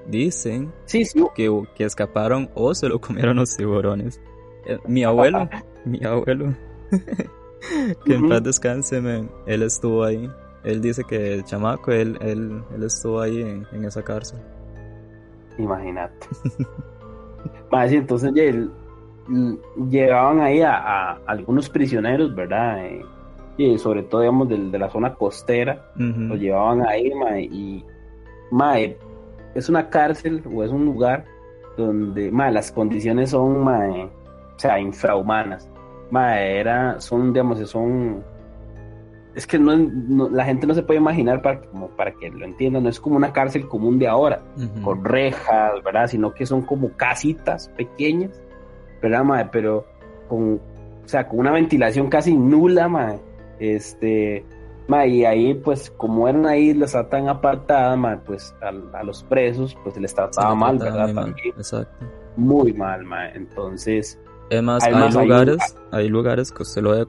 Dicen 0.08 0.72
Que, 1.36 1.64
que 1.76 1.84
escaparon 1.84 2.50
o 2.56 2.74
se 2.74 2.90
lo 2.90 3.00
comieron 3.00 3.38
los 3.38 3.56
tiburones. 3.56 4.20
Eh, 4.66 4.78
mi 4.88 5.04
abuelo, 5.04 5.50
mi 5.86 6.04
abuelo, 6.04 6.54
que 8.06 8.14
en 8.14 8.30
paz 8.30 8.44
descanse, 8.44 9.02
él 9.46 9.62
estuvo 9.64 10.04
ahí. 10.04 10.30
Él 10.64 10.82
dice 10.82 11.04
que 11.04 11.34
el 11.34 11.44
chamaco, 11.44 11.92
él, 11.92 12.18
él, 12.22 12.64
él 12.74 12.84
estuvo 12.84 13.20
ahí 13.20 13.42
en, 13.42 13.86
esa 13.86 14.04
cárcel. 14.04 14.40
Imagínate. 15.58 16.28
Más 17.72 17.92
entonces 17.92 18.32
llegaban 19.90 20.42
ahí 20.42 20.62
a, 20.62 21.14
algunos 21.26 21.70
prisioneros, 21.70 22.36
¿verdad? 22.36 22.86
Eh, 22.86 23.06
y 23.58 23.78
sobre 23.78 24.04
todo, 24.04 24.22
digamos, 24.22 24.50
de, 24.50 24.58
de 24.58 24.80
la 24.80 24.90
zona 24.90 25.14
costera, 25.14 25.92
los 25.96 26.40
llevaban 26.40 26.86
ahí, 26.88 27.12
y, 27.52 27.84
mae, 28.52 28.98
es 29.56 29.70
una 29.70 29.90
cárcel 29.90 30.44
o 30.54 30.64
es 30.64 30.72
un 30.72 30.86
lugar 30.86 31.26
donde 31.78 32.32
las 32.32 32.72
condiciones 32.72 33.32
son 33.32 33.68
o 33.68 34.10
sea, 34.58 34.80
infrahumanas. 34.80 35.70
era, 36.12 37.00
son, 37.00 37.34
digamos, 37.34 37.60
son 37.70 38.24
es 39.34 39.48
que 39.48 39.58
no, 39.58 40.30
la 40.30 40.44
gente 40.44 40.68
no 40.68 40.74
se 40.74 40.84
puede 40.84 41.00
imaginar 41.00 41.42
para, 41.42 41.62
como 41.62 41.88
para 41.90 42.12
que 42.12 42.30
lo 42.30 42.44
entiendan, 42.44 42.84
no 42.84 42.90
es 42.90 43.00
como 43.00 43.16
una 43.16 43.32
cárcel 43.32 43.68
común 43.68 43.98
de 43.98 44.08
ahora, 44.08 44.42
con 44.84 45.06
rejas, 45.06 45.82
¿verdad? 45.84 46.08
Sino 46.08 46.34
que 46.34 46.46
son 46.46 46.64
como 46.64 46.92
casitas 46.98 47.70
pequeñas, 47.70 48.42
¿verdad, 49.02 49.50
Pero 49.52 49.86
con, 50.28 50.56
o 50.56 51.08
sea, 51.08 51.28
con 51.28 51.40
una 51.40 51.52
ventilación 51.52 52.10
casi 52.10 52.36
nula, 52.36 52.90
madre. 52.90 53.20
Este, 53.60 54.44
y 55.06 55.26
ahí, 55.26 55.54
pues, 55.54 55.92
como 55.92 56.28
era 56.28 56.38
una 56.38 56.58
isla 56.58 56.88
tan 57.10 57.30
apartada, 57.30 58.22
pues 58.26 58.54
a, 58.62 59.04
los 59.04 59.24
presos, 59.24 59.78
pues 59.84 59.98
les 59.98 60.14
trataba 60.14 60.56
mal, 60.56 60.78
¿verdad? 60.78 61.34
Exacto. 61.58 62.06
Muy 62.36 62.74
mal, 62.74 63.04
ma. 63.04 63.30
Entonces. 63.30 64.20
Además, 64.50 64.84
hay 64.84 65.12
lugares, 65.12 65.58
hay, 65.92 66.08
lugares 66.10 66.52
que 66.52 66.64
usted 66.64 66.82
lo 66.82 66.92
ve, 66.92 67.08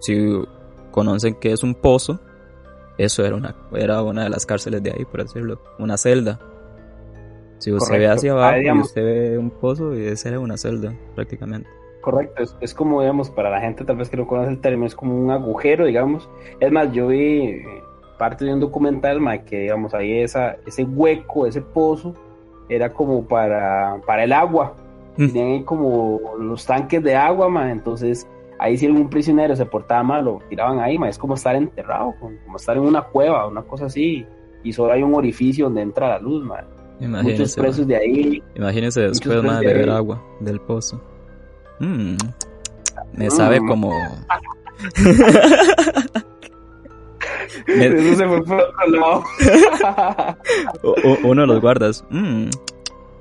si 0.00 0.42
conocen 0.90 1.36
que 1.36 1.52
es 1.52 1.62
un 1.62 1.74
pozo, 1.74 2.20
eso 2.98 3.24
era 3.24 3.36
una, 3.36 3.54
era 3.72 4.02
una 4.02 4.24
de 4.24 4.30
las 4.30 4.44
cárceles 4.44 4.82
de 4.82 4.90
ahí, 4.90 5.04
por 5.04 5.22
decirlo, 5.22 5.62
una 5.78 5.96
celda. 5.96 6.40
Si 7.58 7.72
usted 7.72 7.98
ve 7.98 8.08
hacia 8.08 8.32
abajo 8.32 8.58
y 8.60 8.80
usted 8.80 9.04
ve 9.04 9.38
un 9.38 9.50
pozo, 9.50 9.94
y 9.94 10.06
esa 10.06 10.30
era 10.30 10.40
una 10.40 10.56
celda, 10.56 10.94
prácticamente. 11.14 11.68
Correcto, 12.00 12.42
es, 12.60 12.74
como, 12.74 13.02
digamos, 13.02 13.28
para 13.28 13.50
la 13.50 13.60
gente 13.60 13.84
tal 13.84 13.96
vez 13.96 14.08
que 14.08 14.16
no 14.16 14.26
conoce 14.26 14.50
el 14.50 14.60
término, 14.60 14.86
es 14.86 14.94
como 14.94 15.14
un 15.14 15.30
agujero, 15.30 15.84
digamos. 15.84 16.28
Es 16.58 16.72
más, 16.72 16.90
yo 16.92 17.08
vi 17.08 17.42
eh, 17.42 17.64
parte 18.18 18.46
de 18.46 18.54
un 18.54 18.60
documental, 18.60 19.20
ma, 19.20 19.38
que 19.38 19.60
digamos, 19.60 19.92
ahí 19.92 20.20
esa, 20.20 20.56
ese 20.66 20.84
hueco, 20.84 21.46
ese 21.46 21.60
pozo, 21.60 22.14
era 22.70 22.90
como 22.90 23.26
para, 23.26 24.00
para 24.06 24.24
el 24.24 24.32
agua. 24.32 24.74
Mm. 25.18 25.26
Tenían 25.26 25.48
ahí 25.48 25.62
como 25.64 26.20
los 26.38 26.64
tanques 26.64 27.02
de 27.02 27.14
agua, 27.14 27.50
ma, 27.50 27.70
entonces 27.70 28.26
ahí 28.58 28.78
si 28.78 28.86
algún 28.86 29.10
prisionero 29.10 29.54
se 29.54 29.66
portaba 29.66 30.02
mal, 30.02 30.24
lo 30.24 30.40
tiraban 30.48 30.80
ahí, 30.80 30.98
ma, 30.98 31.08
es 31.08 31.18
como 31.18 31.34
estar 31.34 31.54
enterrado, 31.54 32.14
como 32.18 32.56
estar 32.56 32.76
en 32.78 32.84
una 32.84 33.02
cueva, 33.02 33.46
una 33.46 33.62
cosa 33.62 33.86
así, 33.86 34.24
y 34.62 34.72
solo 34.72 34.92
hay 34.92 35.02
un 35.02 35.14
orificio 35.14 35.66
donde 35.66 35.82
entra 35.82 36.08
la 36.08 36.18
luz, 36.18 36.42
ma. 36.44 36.64
Muchos 37.00 37.54
presos 37.56 37.86
de 37.86 37.96
ahí. 37.96 38.42
Imagínense 38.54 39.00
después, 39.00 39.42
de 39.42 39.66
beber 39.66 39.88
agua 39.88 40.22
del 40.40 40.60
pozo. 40.60 41.00
Mm, 41.80 42.16
me 43.14 43.30
sabe 43.30 43.60
mm. 43.60 43.68
como. 43.68 43.92
Eso 47.66 48.16
se 48.16 48.26
fue 48.26 48.42
por 48.44 48.60
otro 48.60 48.86
lado. 48.86 49.24
uno 51.24 51.40
de 51.42 51.46
los 51.46 51.60
guardas. 51.60 52.04
Mm, 52.10 52.50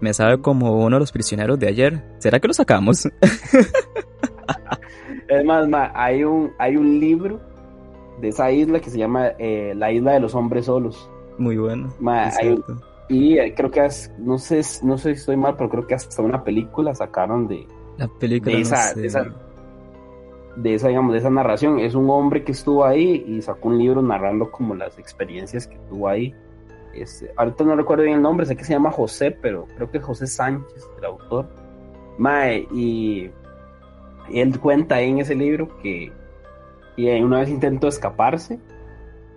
me 0.01 0.13
sabe 0.13 0.41
como 0.41 0.77
uno 0.77 0.97
de 0.97 0.99
los 0.99 1.11
prisioneros 1.11 1.59
de 1.59 1.67
ayer. 1.67 2.03
¿Será 2.19 2.39
que 2.39 2.47
lo 2.47 2.53
sacamos? 2.53 3.05
es 5.27 5.45
más, 5.45 5.67
hay, 5.93 6.23
un, 6.23 6.51
hay 6.57 6.77
un 6.77 6.99
libro 6.99 7.39
de 8.19 8.29
esa 8.29 8.51
isla 8.51 8.79
que 8.79 8.89
se 8.89 8.97
llama 8.97 9.27
eh, 9.39 9.73
La 9.75 9.91
isla 9.91 10.13
de 10.13 10.19
los 10.19 10.35
hombres 10.35 10.65
solos. 10.65 11.09
Muy 11.37 11.57
bueno. 11.57 11.93
y 13.07 13.37
eh, 13.37 13.53
creo 13.55 13.71
que 13.71 13.87
no 14.17 14.37
sé, 14.37 14.61
no 14.83 14.97
sé 14.97 15.15
si 15.15 15.19
estoy 15.21 15.37
mal, 15.37 15.55
pero 15.57 15.69
creo 15.69 15.87
que 15.87 15.95
hasta 15.95 16.21
una 16.21 16.43
película 16.43 16.93
sacaron 16.93 17.47
de, 17.47 17.65
la 17.99 18.07
película 18.07 18.55
de 18.55 18.61
esa, 18.61 18.93
de 18.93 20.73
esa, 20.73 20.87
digamos, 20.87 21.11
de 21.11 21.19
esa 21.19 21.29
narración. 21.29 21.79
Es 21.79 21.95
un 21.95 22.09
hombre 22.09 22.43
que 22.43 22.53
estuvo 22.53 22.85
ahí 22.85 23.23
y 23.27 23.41
sacó 23.41 23.67
un 23.67 23.77
libro 23.77 24.01
narrando 24.01 24.49
como 24.49 24.73
las 24.73 24.97
experiencias 24.97 25.67
que 25.67 25.77
tuvo 25.89 26.07
ahí. 26.07 26.33
Este, 26.93 27.31
ahorita 27.35 27.63
no 27.65 27.75
recuerdo 27.75 28.03
bien 28.03 28.15
el 28.15 28.21
nombre, 28.21 28.45
sé 28.45 28.55
que 28.55 28.63
se 28.63 28.73
llama 28.73 28.91
José, 28.91 29.31
pero 29.31 29.67
creo 29.75 29.91
que 29.91 29.97
es 29.97 30.03
José 30.03 30.27
Sánchez, 30.27 30.89
el 30.97 31.05
autor. 31.05 31.47
Mae, 32.17 32.67
y, 32.73 33.29
él 34.33 34.59
cuenta 34.59 34.95
ahí 34.95 35.09
en 35.09 35.19
ese 35.19 35.35
libro 35.35 35.77
que, 35.79 36.11
una 36.97 37.39
vez 37.39 37.49
intentó 37.49 37.87
escaparse 37.87 38.59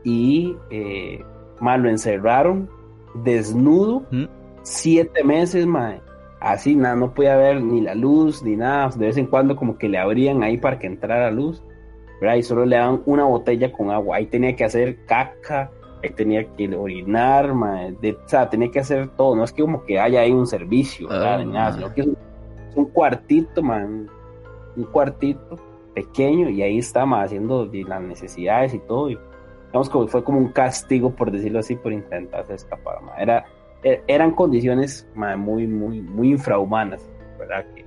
y 0.03 0.57
eh, 0.71 1.25
lo 1.61 1.89
encerraron 1.89 2.69
desnudo 3.15 4.03
¿Mm? 4.11 4.25
siete 4.63 5.23
meses, 5.23 5.67
mae. 5.67 6.01
Así, 6.43 6.75
nada, 6.75 6.97
no 6.97 7.15
podía 7.15 7.37
ver 7.37 7.63
ni 7.63 7.81
la 7.81 7.95
luz 7.95 8.43
ni 8.43 8.57
nada. 8.57 8.89
De 8.89 9.07
vez 9.07 9.17
en 9.17 9.27
cuando 9.27 9.55
como 9.55 9.79
que 9.79 9.89
le 9.89 9.99
abrían 9.99 10.43
ahí 10.43 10.57
para 10.57 10.79
que 10.79 10.89
entrara 10.89 11.31
luz. 11.31 11.63
¿verdad? 12.21 12.37
Y 12.37 12.43
solo 12.43 12.65
le 12.65 12.77
daban 12.77 13.03
una 13.07 13.25
botella 13.25 13.73
con 13.73 13.91
agua. 13.91 14.17
Ahí 14.17 14.27
tenía 14.27 14.55
que 14.57 14.65
hacer 14.65 15.05
caca, 15.07 15.71
ahí 16.03 16.11
tenía 16.11 16.45
que 16.55 16.75
orinar, 16.75 17.55
mae. 17.55 17.93
De, 18.01 18.13
o 18.13 18.29
sea, 18.29 18.51
tenía 18.51 18.71
que 18.73 18.81
hacer 18.81 19.09
todo. 19.11 19.37
No 19.37 19.45
es 19.45 19.53
que 19.53 19.63
como 19.63 19.85
que 19.85 20.01
haya 20.01 20.21
ahí 20.21 20.33
un 20.33 20.47
servicio, 20.49 21.09
¿verdad? 21.09 21.41
Ah, 21.41 21.45
nada, 21.45 21.73
sino 21.75 21.95
que 21.95 22.01
es 22.01 22.09
un, 22.75 22.87
cuartito, 22.87 23.63
man. 23.63 24.09
Un 24.77 24.85
cuartito 24.85 25.57
pequeño 25.95 26.49
y 26.49 26.63
ahí 26.63 26.79
está, 26.79 27.03
haciendo 27.03 27.71
las 27.73 28.03
necesidades 28.03 28.75
y 28.75 28.81
todo. 28.81 29.11
Y, 29.11 29.19
digamos 29.67 29.89
que 29.91 30.07
fue 30.09 30.25
como 30.25 30.39
un 30.39 30.49
castigo, 30.49 31.11
por 31.11 31.31
decirlo 31.31 31.61
así, 31.61 31.77
por 31.77 31.93
intentar 31.93 32.47
escapar. 32.51 32.99
Era, 33.17 33.39
e, 33.39 33.45
eran 33.83 34.33
condiciones 34.33 35.09
muy, 35.15 35.67
muy, 35.67 36.01
muy 36.01 36.31
infrahumanas, 36.31 37.09
¿verdad? 37.39 37.65
Que, 37.75 37.85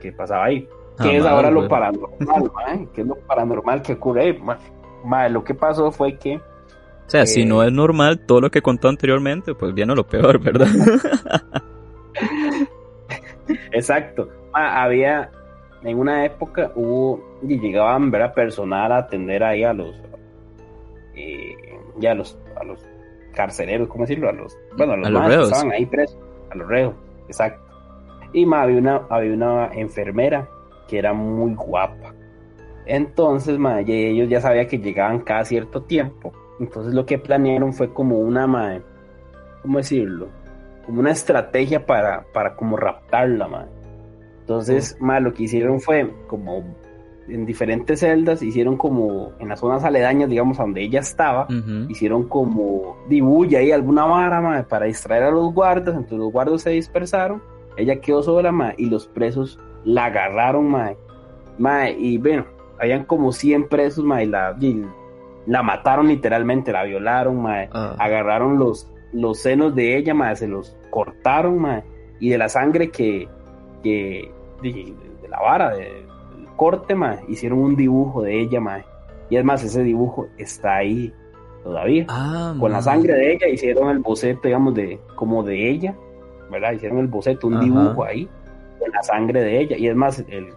que 0.00 0.12
pasaba 0.12 0.44
ahí. 0.44 0.68
¿Qué 1.00 1.16
es 1.16 1.24
ahora 1.24 1.50
lo 1.50 1.68
paranormal? 1.68 2.88
¿Qué 2.94 3.02
es 3.02 3.06
lo 3.06 3.16
paranormal 3.16 3.82
que 3.82 3.92
ocurre? 3.94 4.22
ahí? 4.22 5.32
lo 5.32 5.44
que 5.44 5.54
pasó 5.54 5.90
fue 5.90 6.18
que... 6.18 6.36
O 6.36 7.10
sea, 7.10 7.24
si 7.24 7.46
no 7.46 7.62
eh, 7.62 7.68
es 7.68 7.72
normal 7.72 8.18
todo 8.26 8.40
lo 8.42 8.50
que 8.50 8.60
contó 8.60 8.88
anteriormente, 8.88 9.54
pues 9.54 9.72
viene 9.72 9.94
lo 9.94 10.06
peor, 10.06 10.38
¿verdad? 10.40 10.68
Exacto. 13.72 14.28
había, 14.52 15.30
en 15.84 15.98
una 15.98 16.26
época 16.26 16.70
hubo, 16.74 17.38
y 17.42 17.58
llegaban, 17.58 18.10
¿verdad? 18.10 18.34
Personal 18.34 18.92
a 18.92 18.98
atender 18.98 19.42
ahí 19.42 19.64
a 19.64 19.72
los, 19.72 19.96
eh, 21.14 21.54
ya 21.96 22.12
a 22.12 22.14
los, 22.14 22.36
a 22.60 22.64
los 22.64 22.84
carceleros, 23.38 23.86
¿cómo 23.86 24.02
decirlo? 24.02 24.28
A 24.28 24.32
los, 24.32 24.58
bueno, 24.76 24.94
a 24.94 24.96
los, 24.96 25.22
a 25.22 25.28
que 25.28 25.42
estaban 25.44 25.70
ahí 25.70 25.86
presos, 25.86 26.18
a 26.50 26.56
los 26.56 26.66
reos, 26.66 26.94
exacto. 27.28 27.64
Y 28.32 28.44
ma, 28.44 28.62
había 28.62 28.78
una, 28.78 29.02
había 29.08 29.32
una 29.32 29.70
enfermera 29.74 30.48
que 30.88 30.98
era 30.98 31.12
muy 31.12 31.54
guapa. 31.54 32.12
Entonces, 32.84 33.56
ma, 33.56 33.78
ellos 33.80 34.28
ya 34.28 34.40
sabían 34.40 34.66
que 34.66 34.78
llegaban 34.78 35.20
cada 35.20 35.44
cierto 35.44 35.84
tiempo. 35.84 36.32
Entonces 36.58 36.92
lo 36.92 37.06
que 37.06 37.18
planearon 37.18 37.72
fue 37.72 37.94
como 37.94 38.18
una, 38.18 38.48
ma, 38.48 38.80
¿cómo 39.62 39.78
decirlo? 39.78 40.26
Como 40.84 40.98
una 40.98 41.12
estrategia 41.12 41.86
para, 41.86 42.24
para 42.32 42.56
como 42.56 42.76
raptarla, 42.76 43.46
ma. 43.46 43.68
Entonces, 44.40 44.96
ma, 44.98 45.20
lo 45.20 45.32
que 45.32 45.44
hicieron 45.44 45.80
fue 45.80 46.12
como 46.26 46.74
en 47.28 47.46
diferentes 47.46 48.00
celdas, 48.00 48.42
hicieron 48.42 48.76
como 48.76 49.32
en 49.38 49.48
las 49.48 49.60
zonas 49.60 49.84
aledañas, 49.84 50.28
digamos, 50.28 50.58
a 50.58 50.62
donde 50.62 50.82
ella 50.82 51.00
estaba, 51.00 51.46
hicieron 51.88 52.28
como 52.28 52.96
dibuya 53.08 53.58
ahí 53.58 53.72
alguna 53.72 54.04
vara 54.04 54.66
para 54.68 54.86
distraer 54.86 55.24
a 55.24 55.30
los 55.30 55.52
guardas, 55.52 55.94
entonces 55.94 56.18
los 56.18 56.32
guardas 56.32 56.62
se 56.62 56.70
dispersaron, 56.70 57.42
ella 57.76 58.00
quedó 58.00 58.22
sola, 58.22 58.52
ma, 58.52 58.72
y 58.76 58.86
los 58.86 59.06
presos 59.06 59.58
la 59.84 60.06
agarraron, 60.06 60.68
ma, 60.68 60.92
ma 61.58 61.90
y 61.90 62.18
bueno, 62.18 62.46
habían 62.80 63.04
como 63.04 63.32
100 63.32 63.68
presos, 63.68 64.04
ma, 64.04 64.22
y 64.22 64.26
la, 64.26 64.56
la 65.46 65.62
mataron 65.62 66.08
literalmente, 66.08 66.72
la 66.72 66.84
violaron, 66.84 67.40
ma, 67.42 67.68
ah. 67.72 67.94
agarraron 67.98 68.58
los, 68.58 68.90
los 69.12 69.38
senos 69.38 69.74
de 69.74 69.96
ella, 69.96 70.14
ma, 70.14 70.34
se 70.34 70.48
los 70.48 70.76
cortaron, 70.90 71.58
ma, 71.58 71.82
y 72.20 72.30
de 72.30 72.38
la 72.38 72.48
sangre 72.48 72.90
que, 72.90 73.28
que 73.82 74.30
de, 74.62 74.94
de 75.22 75.28
la 75.28 75.40
vara, 75.40 75.74
de, 75.74 76.08
corte, 76.58 76.94
ma, 76.94 77.20
hicieron 77.28 77.60
un 77.60 77.76
dibujo 77.76 78.22
de 78.22 78.38
ella, 78.40 78.60
ma. 78.60 78.84
Y 79.30 79.36
es 79.36 79.44
más, 79.44 79.62
ese 79.64 79.82
dibujo 79.82 80.26
está 80.36 80.76
ahí 80.76 81.14
todavía. 81.62 82.04
Ah, 82.08 82.54
con 82.58 82.72
la 82.72 82.82
sangre 82.82 83.14
de 83.14 83.32
ella 83.32 83.48
hicieron 83.48 83.88
el 83.90 84.00
boceto, 84.00 84.40
digamos, 84.44 84.74
de 84.74 85.00
como 85.14 85.42
de 85.42 85.70
ella, 85.70 85.94
¿verdad? 86.50 86.72
Hicieron 86.72 86.98
el 86.98 87.06
boceto, 87.06 87.46
un 87.46 87.60
dibujo 87.60 88.04
ahí, 88.04 88.28
con 88.78 88.90
la 88.90 89.02
sangre 89.02 89.40
de 89.40 89.60
ella. 89.60 89.76
Y 89.76 89.86
es 89.86 89.94
más, 89.94 90.18
el, 90.28 90.48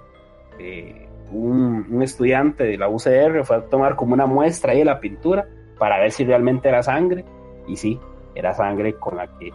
eh, 0.60 1.08
un, 1.32 2.02
estudiante 2.02 2.64
de 2.64 2.78
la 2.78 2.90
UCR 2.90 3.44
fue 3.44 3.58
a 3.58 3.62
tomar 3.62 3.96
como 3.96 4.14
una 4.14 4.26
muestra 4.26 4.72
ahí 4.72 4.80
de 4.80 4.86
la 4.86 5.00
pintura 5.00 5.48
para 5.78 6.00
ver 6.00 6.12
si 6.12 6.26
realmente 6.26 6.68
era 6.68 6.82
sangre. 6.84 7.24
Y 7.68 7.76
sí, 7.76 8.00
era 8.36 8.54
sangre 8.54 8.94
con 8.94 9.18
la 9.18 9.28
que 9.38 9.52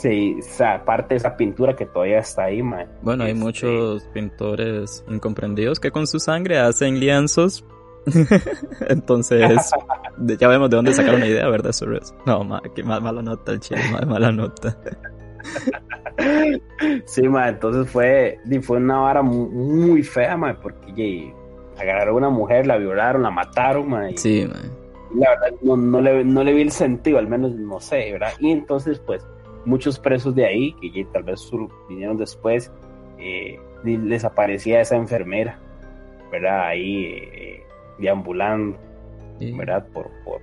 Sí, 0.00 0.36
o 0.40 0.42
sea, 0.42 0.84
parte 0.84 1.14
de 1.14 1.18
esa 1.18 1.36
pintura 1.36 1.74
que 1.76 1.86
todavía 1.86 2.18
está 2.18 2.44
ahí, 2.44 2.62
man. 2.62 2.86
Bueno, 3.02 3.24
hay 3.24 3.30
este, 3.30 3.44
muchos 3.44 4.02
pintores 4.12 5.04
incomprendidos 5.08 5.78
que 5.78 5.90
con 5.92 6.06
su 6.06 6.18
sangre 6.18 6.58
hacen 6.58 6.98
lienzos. 6.98 7.64
Entonces, 8.88 9.70
ya 10.38 10.48
vemos 10.48 10.68
de 10.68 10.76
dónde 10.76 10.92
sacar 10.92 11.14
una 11.14 11.26
idea, 11.26 11.48
¿verdad? 11.48 11.72
Sobre 11.72 11.98
eso. 11.98 12.14
No, 12.26 12.42
ma, 12.42 12.60
qué 12.74 12.82
mala 12.82 13.22
nota 13.22 13.52
el 13.52 13.60
chile, 13.60 13.80
mala 14.06 14.32
nota. 14.32 14.76
sí, 17.06 17.22
ma, 17.28 17.48
entonces 17.48 17.88
fue, 17.90 18.40
fue 18.62 18.78
una 18.78 18.98
vara 18.98 19.22
muy, 19.22 20.02
fea, 20.02 20.36
ma, 20.36 20.58
porque 20.60 21.32
agarraron 21.78 22.14
a 22.14 22.18
una 22.18 22.30
mujer, 22.30 22.66
la 22.66 22.78
violaron, 22.78 23.22
la 23.22 23.30
mataron, 23.30 23.88
ma. 23.88 24.08
sí, 24.16 24.44
ma. 24.46 24.60
La 25.14 25.30
verdad, 25.30 25.56
no, 25.62 25.76
no, 25.76 26.00
le, 26.00 26.24
no 26.24 26.42
le 26.42 26.52
vi 26.52 26.62
el 26.62 26.72
sentido, 26.72 27.18
al 27.18 27.28
menos 27.28 27.52
no 27.54 27.78
sé, 27.78 28.10
¿verdad? 28.10 28.32
Y 28.40 28.50
entonces, 28.50 28.98
pues, 28.98 29.24
muchos 29.64 29.98
presos 29.98 30.34
de 30.34 30.46
ahí, 30.46 30.72
que 30.80 31.04
tal 31.12 31.22
vez 31.22 31.50
vinieron 31.88 32.16
después, 32.16 32.70
eh, 33.18 33.58
les 33.84 34.24
aparecía 34.24 34.80
esa 34.80 34.96
enfermera, 34.96 35.58
¿verdad? 36.30 36.68
Ahí 36.68 37.04
eh, 37.04 37.62
deambulando, 37.98 38.78
¿verdad? 39.56 39.86
Por, 39.92 40.10
por, 40.24 40.40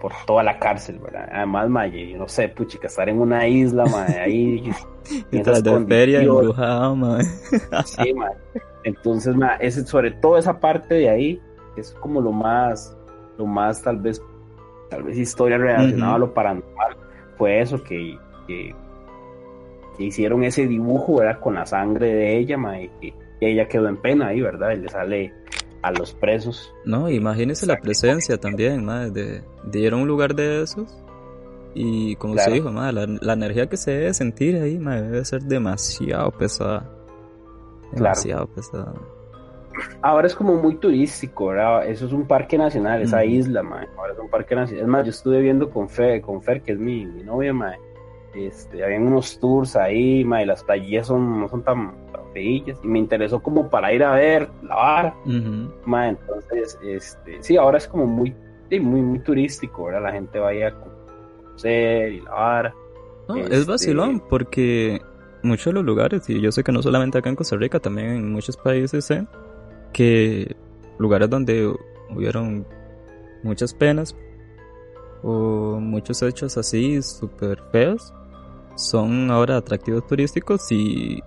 por, 0.00 0.12
toda 0.26 0.42
la 0.42 0.58
cárcel, 0.58 0.98
¿verdad? 0.98 1.28
Además, 1.32 1.68
Maye, 1.68 2.16
no 2.16 2.28
sé, 2.28 2.48
puchica, 2.48 2.86
estar 2.86 3.08
en 3.08 3.20
una 3.20 3.46
isla, 3.46 3.84
Maye, 3.86 4.20
ahí. 4.20 4.72
Mientras 5.30 5.62
de 5.62 5.86
feria 5.86 6.22
Maye. 6.96 7.28
sí, 7.84 8.14
Maye. 8.14 8.36
Entonces, 8.84 9.34
Maye, 9.36 9.70
sobre 9.70 10.10
todo 10.12 10.38
esa 10.38 10.58
parte 10.58 10.94
de 10.94 11.08
ahí, 11.08 11.40
es 11.76 11.92
como 12.00 12.20
lo 12.20 12.32
más, 12.32 12.96
lo 13.38 13.46
más 13.46 13.82
tal 13.82 13.98
vez, 13.98 14.22
tal 14.90 15.02
vez 15.04 15.16
historia 15.18 15.58
relacionada 15.58 16.14
a 16.14 16.18
lo 16.18 16.34
paranormal, 16.34 16.96
fue 17.36 17.60
eso 17.60 17.82
que 17.82 18.18
que, 18.46 18.74
hicieron 19.98 20.44
ese 20.44 20.66
dibujo, 20.66 21.18
¿verdad? 21.18 21.40
Con 21.40 21.54
la 21.54 21.66
sangre 21.66 22.12
de 22.12 22.38
ella, 22.38 22.56
y, 23.00 23.14
ella 23.40 23.66
quedó 23.68 23.88
en 23.88 23.96
pena 23.96 24.28
ahí, 24.28 24.40
¿verdad? 24.40 24.72
Y 24.72 24.76
le 24.76 24.88
sale 24.88 25.32
a 25.82 25.90
los 25.92 26.12
presos. 26.12 26.72
No, 26.84 27.08
imagínese 27.10 27.66
la 27.66 27.76
presencia 27.76 28.38
también, 28.38 28.84
madre, 28.84 29.10
de, 29.10 29.42
de 29.64 29.78
ir 29.80 29.92
a 29.92 29.96
un 29.96 30.06
lugar 30.06 30.34
de 30.34 30.62
esos. 30.62 30.96
Y 31.74 32.16
como 32.16 32.36
se 32.36 32.50
dijo, 32.50 32.70
madre, 32.70 33.18
la, 33.20 33.32
energía 33.32 33.66
que 33.66 33.76
se 33.76 33.92
debe 33.92 34.14
sentir 34.14 34.56
ahí, 34.56 34.78
madre, 34.78 35.02
debe 35.02 35.24
ser 35.24 35.42
demasiado 35.42 36.30
pesada. 36.30 36.88
Demasiado 37.92 38.46
pesada. 38.46 38.94
Ahora 40.02 40.26
es 40.26 40.34
como 40.34 40.54
muy 40.56 40.76
turístico, 40.76 41.46
¿verdad? 41.46 41.86
Eso 41.86 42.06
es 42.06 42.12
un 42.12 42.26
parque 42.26 42.58
nacional, 42.58 43.00
esa 43.00 43.24
isla, 43.24 43.62
madre. 43.62 43.88
Ahora 43.96 44.12
es 44.12 44.18
un 44.18 44.28
parque 44.28 44.54
nacional. 44.54 44.84
Es 44.84 44.88
más, 44.88 45.04
yo 45.04 45.10
estuve 45.10 45.40
viendo 45.40 45.70
con 45.70 45.88
Fer, 45.88 46.20
con 46.20 46.42
Fer 46.42 46.62
que 46.62 46.72
es 46.72 46.78
mi, 46.78 47.06
mi 47.06 47.22
novia, 47.22 47.54
madre 47.54 47.78
este, 48.34 48.84
habían 48.84 49.06
unos 49.06 49.38
tours 49.38 49.76
ahí, 49.76 50.20
y 50.20 50.44
las 50.44 50.64
playas 50.64 51.06
son, 51.06 51.40
no 51.40 51.48
son 51.48 51.62
tan, 51.62 51.94
feillas, 52.32 52.78
y 52.82 52.86
me 52.86 52.98
interesó 52.98 53.42
como 53.42 53.68
para 53.68 53.92
ir 53.92 54.02
a 54.02 54.12
ver 54.12 54.48
la 54.62 54.74
vara, 54.74 55.14
entonces, 55.26 56.78
este, 56.82 57.42
sí, 57.42 57.56
ahora 57.56 57.78
es 57.78 57.86
como 57.86 58.06
muy, 58.06 58.34
muy, 58.70 59.02
muy 59.02 59.18
turístico, 59.18 59.82
ahora 59.82 60.00
la 60.00 60.12
gente 60.12 60.38
vaya 60.38 60.68
a 60.68 60.72
conocer 60.72 62.12
y 62.12 62.20
la 62.20 62.30
vara. 62.30 62.74
es 63.36 63.50
este, 63.50 63.70
vacilón, 63.70 64.20
porque 64.30 65.02
muchos 65.42 65.66
de 65.66 65.72
los 65.74 65.84
lugares, 65.84 66.28
y 66.30 66.40
yo 66.40 66.50
sé 66.52 66.64
que 66.64 66.72
no 66.72 66.82
solamente 66.82 67.18
acá 67.18 67.28
en 67.28 67.36
Costa 67.36 67.56
Rica, 67.56 67.80
también 67.80 68.08
en 68.08 68.32
muchos 68.32 68.56
países, 68.56 69.10
¿eh? 69.10 69.26
que 69.92 70.56
lugares 70.98 71.28
donde 71.28 71.70
hubieron 72.14 72.66
muchas 73.42 73.74
penas 73.74 74.16
o 75.22 75.78
muchos 75.80 76.22
hechos 76.22 76.56
así 76.56 77.00
súper 77.02 77.62
feos 77.70 78.12
son 78.74 79.30
ahora 79.30 79.56
atractivos 79.56 80.06
turísticos 80.06 80.70
y 80.70 81.22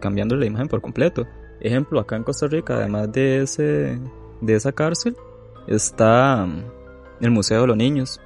cambiando 0.00 0.36
la 0.36 0.46
imagen 0.46 0.68
por 0.68 0.80
completo. 0.80 1.26
Ejemplo, 1.60 2.00
acá 2.00 2.16
en 2.16 2.24
Costa 2.24 2.46
Rica, 2.46 2.76
además 2.76 3.10
de 3.12 3.42
ese 3.42 3.98
de 4.40 4.54
esa 4.54 4.72
cárcel, 4.72 5.16
está 5.66 6.44
mm, 6.46 6.64
el 7.20 7.30
Museo 7.30 7.62
de 7.62 7.66
los 7.68 7.76
Niños, 7.76 8.20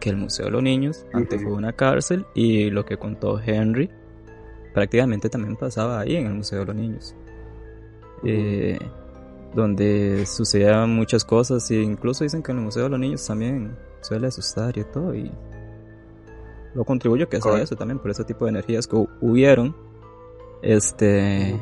que 0.00 0.10
el 0.10 0.16
Museo 0.16 0.46
de 0.46 0.52
los 0.52 0.62
Niños 0.62 1.04
antes 1.12 1.42
fue 1.42 1.52
una 1.52 1.72
cárcel 1.72 2.26
y 2.34 2.70
lo 2.70 2.84
que 2.84 2.96
contó 2.96 3.40
Henry 3.40 3.90
prácticamente 4.72 5.28
también 5.30 5.56
pasaba 5.56 6.00
ahí 6.00 6.16
en 6.16 6.26
el 6.26 6.34
Museo 6.34 6.60
de 6.60 6.66
los 6.66 6.76
Niños. 6.76 7.14
Eh, 8.24 8.78
donde 9.54 10.26
sucedían 10.26 10.94
muchas 10.94 11.24
cosas 11.24 11.70
e 11.70 11.76
incluso 11.76 12.24
dicen 12.24 12.42
que 12.42 12.52
en 12.52 12.58
el 12.58 12.64
Museo 12.64 12.84
de 12.84 12.90
los 12.90 13.00
Niños 13.00 13.26
también 13.26 13.76
suele 14.00 14.26
asustar 14.26 14.76
y 14.76 14.84
todo 14.84 15.14
y 15.14 15.32
lo 16.76 16.84
contribuyo 16.84 17.28
que 17.28 17.40
sea 17.40 17.62
eso 17.62 17.74
también 17.74 17.98
por 17.98 18.10
ese 18.10 18.22
tipo 18.24 18.44
de 18.44 18.50
energías 18.50 18.86
que 18.86 18.96
hubieron 19.20 19.74
Este. 20.62 21.58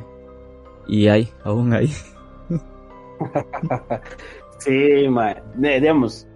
Y 0.86 1.08
hay, 1.08 1.30
aún 1.44 1.72
hay. 1.72 1.86
sí, 4.58 5.08
ma, 5.08 5.34
digamos, 5.56 6.26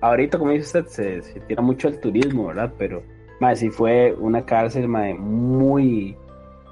ahorita 0.00 0.38
como 0.38 0.50
dice 0.50 0.80
usted, 0.80 0.86
se, 0.86 1.22
se 1.22 1.40
tira 1.40 1.62
mucho 1.62 1.88
el 1.88 1.98
turismo, 2.00 2.48
¿verdad? 2.48 2.74
Pero, 2.76 3.02
ma, 3.40 3.54
sí 3.54 3.70
fue 3.70 4.14
una 4.18 4.44
cárcel, 4.44 4.88
ma, 4.88 5.14
muy, 5.14 6.16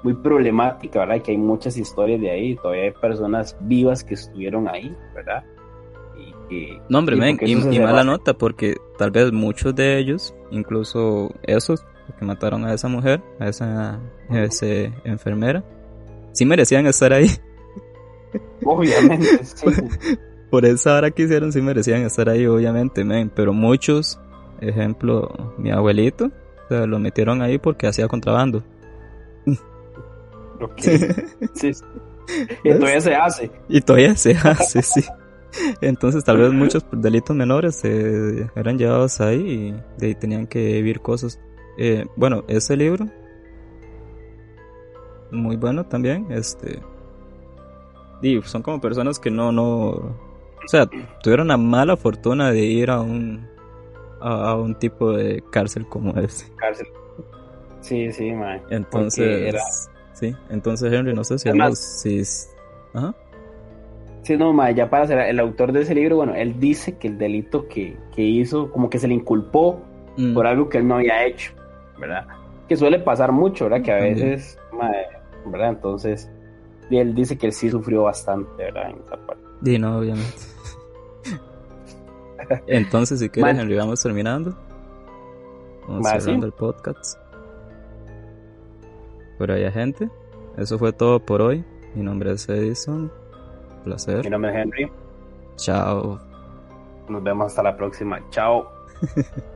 muy 0.03 0.13
problemática, 0.13 0.99
¿verdad? 0.99 1.23
Que 1.23 1.31
hay 1.31 1.37
muchas 1.37 1.75
historias 1.77 2.21
de 2.21 2.29
ahí, 2.29 2.55
todavía 2.55 2.83
hay 2.83 2.91
personas 2.91 3.57
vivas 3.61 4.03
que 4.03 4.13
estuvieron 4.13 4.67
ahí, 4.67 4.95
¿verdad? 5.15 5.43
Y, 6.51 6.77
no, 6.89 6.99
hombre, 6.99 7.15
y, 7.41 7.79
mala 7.79 8.03
nota, 8.03 8.33
porque 8.33 8.75
tal 8.97 9.09
vez 9.09 9.31
muchos 9.31 9.73
de 9.73 9.97
ellos, 9.97 10.35
incluso 10.51 11.33
esos 11.43 11.85
que 12.19 12.25
mataron 12.25 12.65
a 12.65 12.73
esa 12.73 12.89
mujer, 12.89 13.21
a 13.39 13.47
esa, 13.47 14.01
a 14.29 14.39
esa 14.39 14.65
enfermera, 15.05 15.63
sí 16.33 16.45
merecían 16.45 16.85
estar 16.87 17.13
ahí. 17.13 17.29
Obviamente, 18.65 19.45
sí. 19.45 19.65
Por 20.49 20.65
esa 20.65 20.97
hora 20.97 21.11
que 21.11 21.23
hicieron, 21.23 21.53
sí 21.53 21.61
merecían 21.61 22.01
estar 22.01 22.27
ahí, 22.27 22.45
obviamente, 22.45 23.05
men. 23.05 23.31
Pero 23.33 23.53
muchos, 23.53 24.19
ejemplo, 24.59 25.53
mi 25.57 25.71
abuelito, 25.71 26.25
o 26.25 26.67
sea, 26.67 26.85
lo 26.85 26.99
metieron 26.99 27.41
ahí 27.41 27.57
porque 27.57 27.87
hacía 27.87 28.09
contrabando. 28.09 28.61
Sí. 30.77 30.97
sí. 31.53 31.71
Y 32.63 32.71
todavía 32.73 33.01
se 33.01 33.15
hace. 33.15 33.51
Y 33.67 33.81
todavía 33.81 34.15
se 34.15 34.31
hace, 34.31 34.81
sí. 34.81 35.03
Entonces 35.81 36.23
tal 36.23 36.37
vez 36.37 36.51
muchos 36.51 36.85
delitos 36.91 37.35
menores 37.35 37.83
eh, 37.83 38.49
eran 38.55 38.77
llevados 38.77 39.21
ahí 39.21 39.39
y 39.39 39.99
de 39.99 40.07
ahí 40.07 40.15
tenían 40.15 40.47
que 40.47 40.59
vivir 40.73 41.01
cosas. 41.01 41.39
Eh, 41.77 42.05
bueno, 42.15 42.43
ese 42.47 42.75
libro 42.77 43.07
muy 45.31 45.55
bueno 45.55 45.85
también. 45.85 46.27
Este. 46.31 46.79
Y 48.21 48.41
son 48.43 48.61
como 48.61 48.79
personas 48.79 49.19
que 49.19 49.31
no, 49.31 49.51
no. 49.51 49.89
O 49.89 50.67
sea, 50.67 50.87
tuvieron 51.23 51.47
la 51.47 51.57
mala 51.57 51.97
fortuna 51.97 52.51
de 52.51 52.61
ir 52.61 52.91
a 52.91 53.01
un. 53.01 53.49
A, 54.19 54.53
un 54.55 54.75
tipo 54.75 55.13
de 55.13 55.43
cárcel 55.51 55.87
como 55.87 56.11
ese. 56.19 56.51
Cárcel. 56.55 56.87
Sí, 57.79 58.11
sí, 58.11 58.31
man. 58.31 58.61
Entonces. 58.69 59.55
Sí, 60.13 60.35
entonces 60.49 60.93
Henry, 60.93 61.13
no 61.15 61.23
sé 61.23 61.39
si. 61.39 61.49
Además, 61.49 61.79
si 61.79 62.21
Ajá. 62.93 63.15
Sí, 64.23 64.37
no, 64.37 64.53
ma, 64.53 64.69
ya 64.71 64.89
para 64.89 65.07
ser 65.07 65.19
el 65.19 65.39
autor 65.39 65.71
de 65.71 65.81
ese 65.81 65.95
libro, 65.95 66.17
bueno, 66.17 66.35
él 66.35 66.59
dice 66.59 66.97
que 66.97 67.07
el 67.07 67.17
delito 67.17 67.67
que, 67.67 67.97
que 68.15 68.21
hizo, 68.21 68.71
como 68.71 68.89
que 68.89 68.99
se 68.99 69.07
le 69.07 69.15
inculpó 69.15 69.81
mm. 70.17 70.33
por 70.33 70.45
algo 70.45 70.69
que 70.69 70.77
él 70.77 70.87
no 70.87 70.95
había 70.95 71.25
hecho, 71.25 71.53
¿verdad? 71.99 72.27
Que 72.67 72.75
suele 72.75 72.99
pasar 72.99 73.31
mucho, 73.31 73.65
¿verdad? 73.65 73.81
Que 73.83 73.91
a 73.91 73.95
veces, 73.95 74.59
¿verdad? 75.45 75.69
Entonces, 75.69 76.29
él 76.89 77.15
dice 77.15 77.37
que 77.37 77.47
él 77.47 77.53
sí 77.53 77.69
sufrió 77.69 78.03
bastante, 78.03 78.63
¿verdad? 78.63 78.91
En 78.91 78.99
esa 78.99 79.17
parte. 79.25 79.43
Sí, 79.63 79.79
no, 79.79 79.97
obviamente. 79.97 80.37
Entonces, 82.67 83.19
si 83.19 83.29
quieres, 83.29 83.57
Henry, 83.57 83.75
vamos 83.75 84.01
terminando. 84.01 84.55
Vamos 85.87 86.07
cerrando 86.07 86.45
el 86.45 86.51
podcast. 86.51 87.17
Por 89.37 89.51
ahí, 89.51 89.69
gente. 89.71 90.09
Eso 90.57 90.77
fue 90.77 90.93
todo 90.93 91.19
por 91.19 91.41
hoy. 91.41 91.63
Mi 91.95 92.03
nombre 92.03 92.31
es 92.31 92.47
Edison. 92.47 93.11
Placer. 93.83 94.23
Mi 94.23 94.29
nombre 94.29 94.51
es 94.51 94.57
Henry. 94.57 94.91
Chao. 95.55 96.19
Nos 97.09 97.23
vemos 97.23 97.47
hasta 97.47 97.63
la 97.63 97.75
próxima. 97.75 98.21
Chao. 98.29 98.71